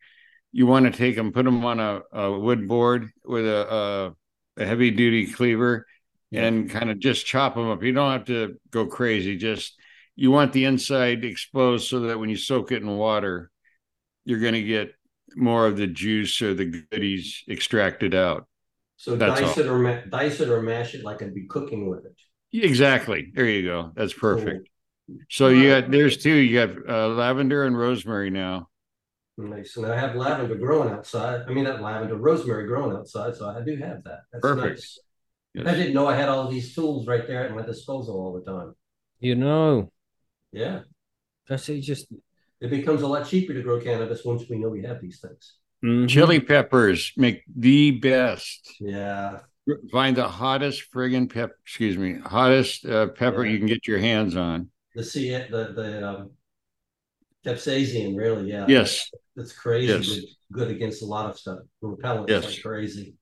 [0.52, 4.16] you want to take them, put them on a, a wood board with a, a,
[4.58, 5.86] a heavy duty cleaver
[6.32, 6.46] Yeah.
[6.46, 7.84] and kind of just chop them up.
[7.84, 9.38] You don't have to go crazy.
[9.38, 9.76] Just
[10.16, 13.52] you want the inside exposed so that when you soak it in water,
[14.24, 14.94] you're going to get
[15.36, 18.48] more of the juice or the goodies extracted out.
[18.98, 19.64] So That's dice all.
[19.66, 22.16] it or ma- dice it or mash it like I'd be cooking with it.
[22.54, 23.32] Exactly.
[23.36, 23.92] There you go.
[23.96, 24.70] That's perfect.
[25.30, 26.34] So you got there's two.
[26.34, 28.70] You got uh, lavender and rosemary now.
[29.38, 29.76] Nice.
[29.76, 31.42] And I have lavender growing outside.
[31.48, 33.36] I mean, not lavender, rosemary growing outside.
[33.36, 34.22] So I do have that.
[34.32, 34.78] That's Perfect.
[34.78, 35.00] nice.
[35.54, 35.68] Yes.
[35.68, 38.50] I didn't know I had all these tools right there at my disposal all the
[38.50, 38.76] time.
[39.20, 39.92] You know,
[40.52, 40.82] Yeah.
[41.48, 41.82] that's it.
[41.82, 42.08] Just
[42.62, 45.56] It becomes a lot cheaper to grow cannabis once we know we have these things.
[45.84, 46.08] Mhm.
[46.08, 48.76] Chili peppers make the best.
[48.80, 49.42] Yeah.
[49.92, 51.52] Find the hottest friggin' pep.
[51.64, 53.52] Excuse me, hottest uh, pepper Yeah.
[53.52, 54.70] you can get your hands on.
[54.96, 56.32] The see it, the the um
[57.46, 58.66] capsaicin, really, yeah.
[58.68, 59.10] Yes.
[59.38, 60.08] It's crazy Yes.
[60.08, 61.60] good, good against a lot of stuff.
[61.84, 62.46] Repellents Yes.
[62.46, 63.16] like crazy.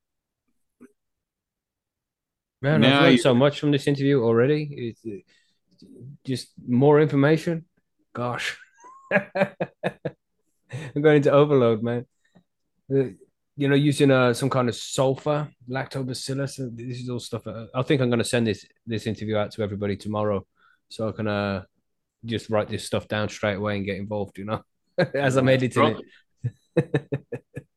[2.62, 4.64] Man, Now I've learned you- so much from this interview already.
[4.72, 5.88] It's uh,
[6.24, 7.66] just more information.
[8.14, 8.58] Gosh,
[9.12, 12.06] I'm going into overload, man.
[12.94, 13.10] Uh,
[13.56, 16.60] you know, using uh, some kind of sulfur, lactobacillus.
[16.60, 17.46] uh, This is all stuff.
[17.48, 20.46] uh, I think I'm going to send this this interview out to everybody tomorrow,
[20.90, 21.64] so I can uh,
[22.24, 24.38] just write this stuff down straight away and get involved.
[24.38, 24.64] You know,
[25.16, 26.02] as I'm editing it.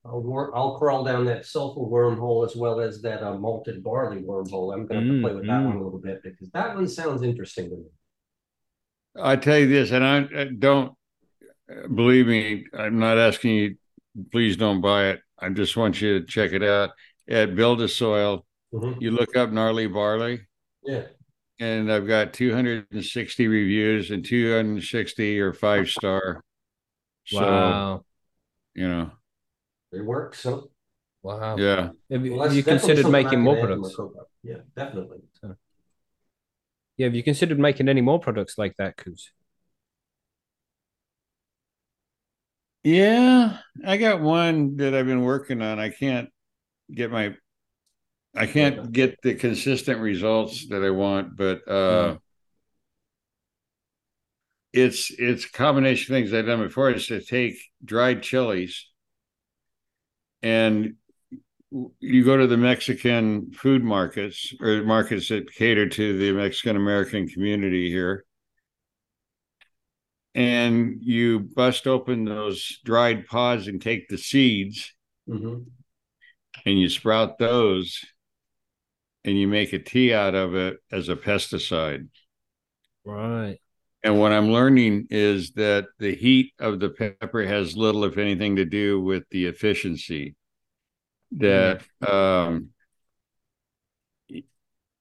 [0.04, 4.22] I'll work, I'll crawl down that sulfur wormhole as well as that uh, malted barley
[4.22, 4.72] wormhole.
[4.72, 5.64] I'm gonna Mm, play with that mm.
[5.64, 7.84] one a little bit because that one sounds interesting to me.
[9.20, 10.92] I tell you this, and I, I don't
[11.70, 12.66] uh, believe me.
[12.74, 13.76] I'm not asking you.
[14.32, 15.20] Please don't buy it.
[15.38, 16.90] I just want you to check it out
[17.28, 18.46] at Build a Soil.
[18.72, 19.00] Mhm.
[19.00, 20.46] You look up gnarly barley.
[20.84, 21.06] Yeah.
[21.58, 26.42] and I've got 260 reviews and 260 or five star.
[27.26, 28.04] So, Wow,
[28.74, 29.10] you know,
[29.92, 30.40] It works.
[30.42, 30.70] So
[31.22, 31.56] wow.
[31.56, 31.90] yeah.
[32.10, 34.30] Have you, well, have you considered making more add to my products?
[34.42, 35.18] Yeah, definitely.
[36.96, 38.96] Yeah, have you considered making any more products like that?
[38.96, 39.30] Because
[42.84, 43.58] Yeah.
[43.84, 45.78] I got one that I've been working on.
[45.78, 46.30] I can't
[46.92, 47.36] get my,
[48.34, 52.16] I can't get the consistent results that I want, but, uh,
[54.76, 58.86] it's, it's a combination of things I've done before is to take dried chilies
[60.42, 60.94] and
[62.00, 67.28] you go to the Mexican food markets or markets that cater to the Mexican American
[67.28, 68.24] community here.
[70.34, 74.92] And you bust open those dried pods and take the seeds
[75.28, 75.66] hmm
[76.64, 78.00] and you sprout those
[79.24, 82.08] and you make a tea out of it as a pesticide.
[83.04, 83.58] right.
[84.06, 88.54] And what I'm learning is that the heat of the pepper has little, if anything,
[88.54, 90.36] to do with the efficiency.
[91.32, 92.70] That um,
[94.28, 94.44] e-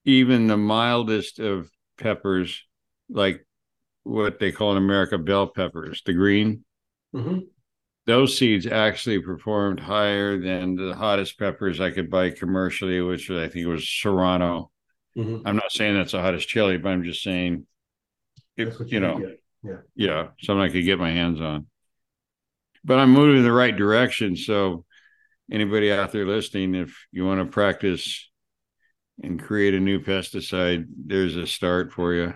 [0.04, 2.64] even the mildest of peppers,
[3.08, 3.46] like
[4.04, 6.64] what they call in America bell peppers, the green,
[7.12, 7.48] hmm
[8.06, 13.48] those seeds actually performed higher than the hottest peppers I could buy commercially, which I
[13.48, 14.70] think was Serrano.
[15.16, 17.66] hmm I'm not saying that's the hottest chili, but I'm just saying,
[18.56, 19.80] if you you know, get.
[19.94, 21.66] yeah, something I could get my hands on.
[22.84, 24.36] But I'm moving in the right direction.
[24.36, 24.84] So,
[25.50, 28.28] anybody out there listening, if you want to practice
[29.22, 32.34] and create a new pesticide, there's a start for you.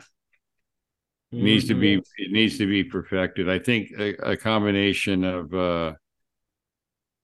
[1.33, 3.49] It needs to be it needs to be perfected.
[3.49, 5.93] I think a, a combination of uh,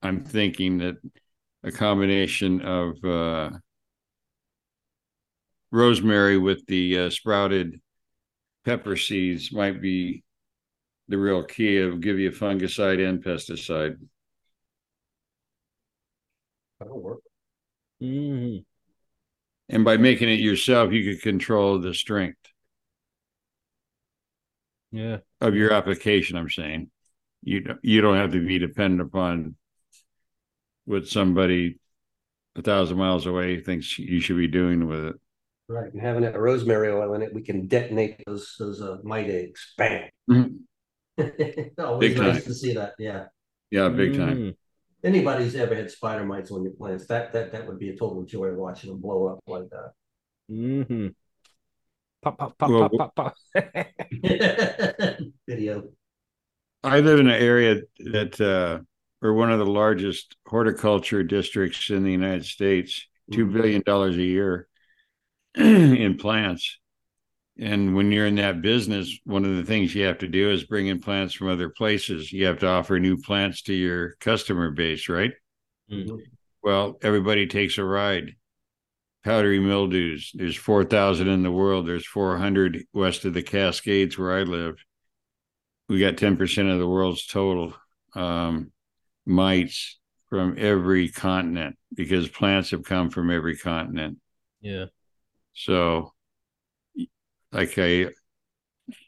[0.03, 0.97] I'm thinking that
[1.65, 3.51] a combination of uh,
[5.73, 7.81] rosemary with the uh, sprouted
[8.67, 10.25] pepper seeds might be
[11.09, 13.97] the real key of give you a fungicide and pesticide.
[16.81, 17.21] That'll work.
[18.03, 18.65] Mhm.
[19.69, 22.39] And by making it yourself, you could control the strength
[24.91, 25.19] Yeah.
[25.41, 26.37] of your application.
[26.37, 26.91] I'm saying
[27.43, 29.57] you don't, you don't have to be dependent upon
[30.87, 31.79] what somebody
[32.57, 35.21] a thousand miles away thinks you should be doing with it.
[35.69, 35.93] Right.
[35.93, 39.75] And having that rosemary oil in it, we can detonate those those uh, mite eggs.
[39.77, 40.09] Bam.
[40.31, 40.59] Mhm.
[41.79, 42.43] Always Big nice time.
[42.45, 42.93] to see that.
[42.99, 43.27] Yeah.
[43.71, 44.37] Yeah, big time.
[44.37, 44.57] Mhm.
[45.03, 48.23] Anybody's ever had spider mites on your plants, that that that would be a total
[48.25, 49.93] joy watching them blow up like that.
[50.51, 51.15] Mhm.
[52.23, 53.87] Pop, pop, pop, Well, pop, pop, pop.
[55.49, 55.89] Video.
[56.85, 58.81] I live in an area that uh
[59.21, 63.53] we're one of the largest horticulture districts in the United States, two Mhm.
[63.53, 64.69] billion dollars a year
[65.97, 66.79] in plants.
[67.59, 70.65] And when you're in that business, one of the things you have to do is
[70.65, 72.31] bring in plants from other places.
[72.31, 75.33] You have to offer new plants to your customer base, right?
[75.91, 76.19] Mhm.
[76.63, 78.37] Well, everybody takes a ride.
[79.25, 80.31] Powdery mildews.
[80.35, 81.87] There's 4,000 in the world.
[81.87, 84.77] There's 400 west of the Cascades where I live.
[85.89, 87.75] We got 10% of the world's total
[88.15, 88.73] um,
[89.25, 94.19] mites from every continent because plants have come from every continent.
[94.61, 94.87] yeah.
[95.57, 96.15] So,
[97.53, 98.07] like I,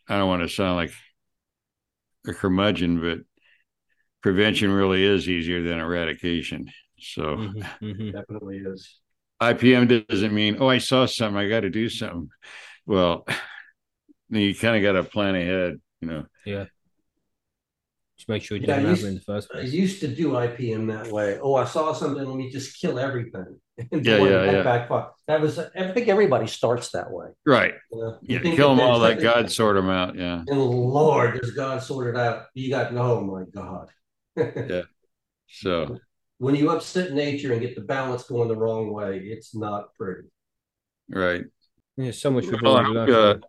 [0.08, 0.92] I don't want to sound like
[2.26, 3.18] a curmudgeon, but
[4.22, 6.70] prevention really is easier than eradication.
[6.98, 7.38] So.
[7.38, 8.12] Mhm, mhm.
[8.12, 9.00] Definitely is.
[9.40, 12.28] IPM doesn't mean, oh, I saw something, I got to do something.
[12.86, 13.26] Well,
[14.30, 16.26] you kind of got to plan ahead, you know.
[16.44, 16.66] Yeah.
[18.16, 19.70] Just make sure you Yeah, don't I have it in the first I place.
[19.70, 21.38] used to do IPM that way.
[21.40, 23.60] Oh, I saw something, let me just kill everything.
[23.92, 24.62] And Yeah, yeah, that yeah.
[24.62, 25.06] backfire.
[25.28, 27.28] That was, I think everybody starts that way.
[27.46, 27.74] Right.
[27.92, 28.18] you know?
[28.22, 28.56] You Yeah.
[28.56, 30.16] Kill them all, let there's- God sort them out.
[30.16, 30.42] Yeah.
[30.46, 32.46] And Lord, does God sort it out?
[32.54, 33.88] You got, oh my God.
[34.68, 34.82] Yeah.
[35.48, 35.98] So,
[36.38, 40.28] When you upset nature and get the balance going the wrong way, it's not pretty.
[41.08, 41.44] right.
[41.96, 43.46] Yeah, so much we've Well, I hope, learned.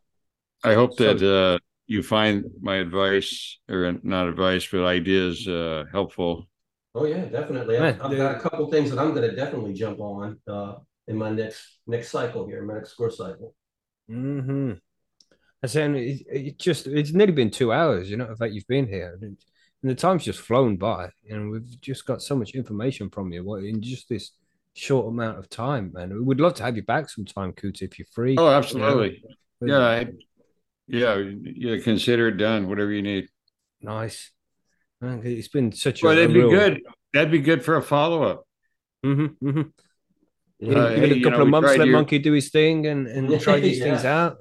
[0.63, 5.85] I hope So- that uh, you find my advice or not advice, but ideas uh,
[5.91, 6.47] helpful.
[6.95, 7.77] Oh, yeah, definitely.
[7.77, 10.75] I've, I've got a couple things that I'm gonna definitely jump on, uh,
[11.07, 13.55] in my next, next cycle here, my next growth cycle.
[14.09, 14.73] Mm-hmm.
[15.61, 18.87] And saying it, it just it's nearly been two hours, you know, that you've been
[18.87, 19.17] here.
[19.21, 19.37] And
[19.81, 21.09] and the time's just flown by.
[21.29, 24.31] And we've just got so much information from you what in just this
[24.73, 26.25] short amount of time, man.
[26.25, 28.35] We'd love to have you back sometime, Cooter, if you're free.
[28.37, 29.23] Oh, absolutely.
[29.59, 29.79] But- Yeah.
[29.79, 30.07] I,
[30.87, 31.23] yeah.
[31.43, 31.77] Yeah.
[31.83, 33.27] Consider it done, whatever you need.
[33.81, 34.31] Nice.
[35.01, 36.81] Man, it's been such Well, a that'd be good.
[37.13, 38.45] That'd be good for a follow up.
[39.05, 39.71] Mhm, mhm.
[40.61, 42.33] Give, Uh, it- give hey, it a couple know, of months, let your- Monkey do
[42.33, 44.39] his thing and, and try these things out.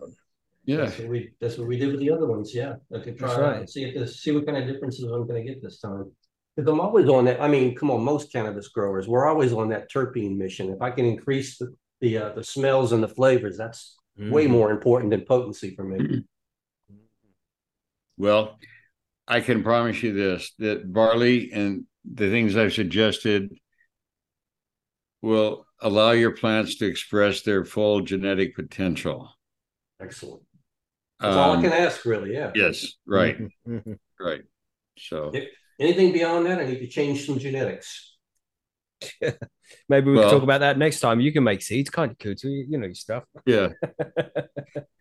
[0.64, 0.78] Yeah.
[0.78, 2.74] That's what we, that's what we did with the other ones, yeah.
[2.94, 3.56] I could try That's it right.
[3.60, 6.10] and see if this, see what kind of differences I'm gonna get this time.
[6.56, 9.68] Cause I'm always on that, I mean, come on, most cannabis growers, we're always on
[9.68, 10.70] that terpene mission.
[10.70, 14.50] If I can increase the, the, uh, the smells and the flavors, that's way Mhm.
[14.50, 16.24] more important than potency for me.
[18.18, 18.58] Well,
[19.28, 23.50] I can promise you this that barley and the things I've suggested
[25.22, 29.30] will allow your plants to express their full genetic potential.
[30.00, 30.42] Excellent.
[31.20, 32.52] That's all I Um, can ask, really, yeah.
[32.54, 33.36] yes, right,
[34.20, 34.42] right.
[34.98, 35.48] So, Yep.
[35.80, 38.16] Anything beyond that, I need to change some genetics.
[39.88, 41.20] Maybe we Well- can talk about that next time.
[41.20, 42.44] You can make seeds, can't you, Cooter?
[42.44, 43.24] You, you know your stuff.
[43.46, 43.68] yeah,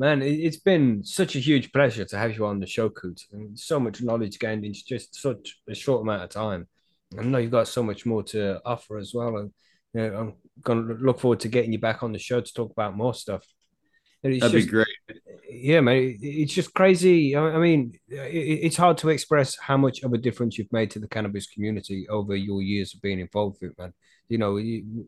[0.00, 3.20] Man, it, it's been such a huge pleasure to have you on the show, Coot.
[3.32, 6.68] And so much knowledge gained in just such a short amount of time.
[7.18, 9.36] I know you've got so much more to offer as well.
[9.36, 9.52] And
[9.92, 12.54] you know, I'm going to look forward to getting you back on the show to
[12.54, 13.44] talk about more stuff.
[14.22, 15.20] It's that'd just- be great.
[15.50, 17.36] yeah, man, it's just crazy.
[17.36, 20.98] I I mean, it's hard to express how much of a difference you've made to
[20.98, 23.92] the cannabis community over your years of being involved with it, man.
[24.30, 24.58] You know,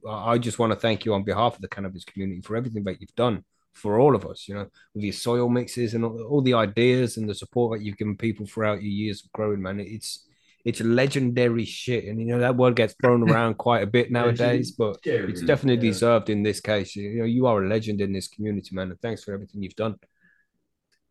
[0.06, 3.01] I just want to thank you on behalf of the cannabis community for everything that
[3.01, 3.44] you've done
[3.74, 4.49] for all of us.
[4.49, 7.85] You know, with your soil mixes and all, all the ideas and the support that
[7.85, 9.81] you've given people throughout your years of growing, man.
[9.81, 10.27] It's
[10.65, 14.70] it's legendary shit, and you know that word gets thrown around quite a bit nowadays,
[14.70, 15.93] but it's definitely Yeah.
[15.93, 16.94] deserved in this case.
[16.94, 19.74] You know, you are a legend in this community, man, and thanks for everything you've
[19.74, 19.97] done.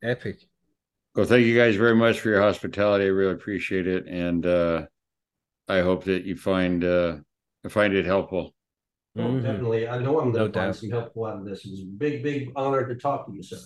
[0.04, 0.38] Epic.
[1.16, 3.04] Well, thank you guys very much for your hospitality.
[3.06, 4.86] I really appreciate it, and uh,
[5.68, 7.18] I hope that you find uh,
[7.68, 8.54] find it helpful.
[9.18, 9.44] Oh, Mhm.
[9.44, 9.88] definitely.
[9.88, 10.54] I know I'm gonna doubt.
[10.54, 11.66] find some helpful out of this.
[11.66, 13.58] It's a big, big honor to talk to you, sir.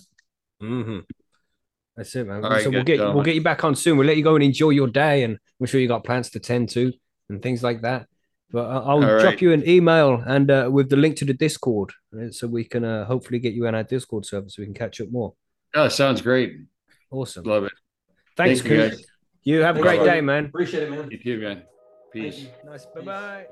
[0.62, 0.98] Mm-hmm.
[1.96, 2.44] That's it, man.
[2.44, 3.96] All right, so we'll good get we'll get you back on soon.
[3.96, 6.40] We'll let you go and enjoy your day, and I'm sure you got plans to
[6.40, 6.92] tend to
[7.28, 8.06] and things like that.
[8.50, 9.42] But I- I'll All drop right.
[9.42, 12.84] you an email and uh, with the link to the Discord, uh, so we can
[12.84, 15.34] uh, hopefully get you in our Discord server so we can catch up more.
[15.74, 16.56] Oh, sounds great.
[17.10, 17.44] Awesome.
[17.44, 17.72] Love it.
[18.36, 19.04] Thanks, Thank you, guys.
[19.44, 20.10] You have a Thanks, great buddy.
[20.10, 20.44] day, man.
[20.46, 21.10] Appreciate it, man.
[21.10, 21.62] You too, man.
[22.12, 22.46] Peace.
[22.64, 22.86] Nice.
[22.86, 23.46] Bye bye.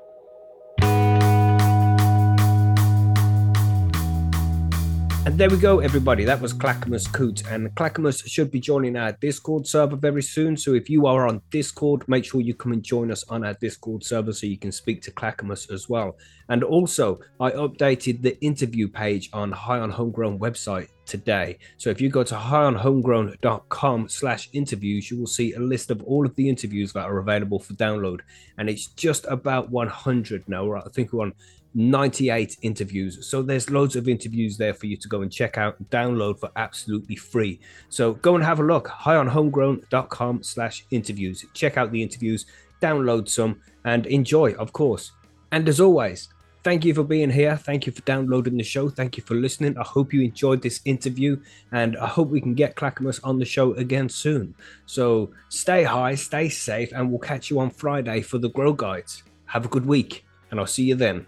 [5.25, 6.23] And there we go, everybody.
[6.23, 7.47] That was Clackamas Coot.
[7.49, 10.55] And Clackamas should be joining our Discord server very soon.
[10.55, 13.55] So if you are on Discord, make sure you come and join us on our
[13.55, 16.15] Discord server so you can speak to Clackamas as well.
[16.49, 21.57] And also, I updated the interview page on High on Homegrown website today.
[21.77, 26.27] So if you go to highonhomegrown.com slash interviews, you will see a list of all
[26.27, 28.19] of the interviews that are available for download.
[28.59, 30.71] And it's just about 100 now.
[30.75, 31.33] I think we're on
[31.75, 33.27] 98 interviews.
[33.27, 36.39] So there's loads of interviews there for you to go and check out and download
[36.39, 37.59] for absolutely free.
[37.89, 38.87] So go and have a look.
[38.87, 41.45] Highonhomegrown.com slash interviews.
[41.53, 42.45] Check out the interviews,
[42.81, 45.11] download some, and enjoy, of course.
[45.51, 46.29] And as always,
[46.63, 47.57] thank you for being here.
[47.57, 48.89] Thank you for downloading the show.
[48.89, 49.77] Thank you for listening.
[49.77, 51.39] I hope you enjoyed this interview
[51.73, 54.55] and I hope we can get Clackamas on the show again soon.
[54.85, 59.23] So stay high, stay safe, and we'll catch you on Friday for the Grow Guides.
[59.47, 61.27] Have a good week, and I'll see you then.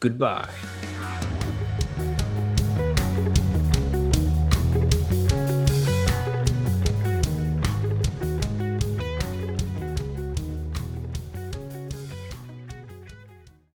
[0.00, 0.48] Goodbye.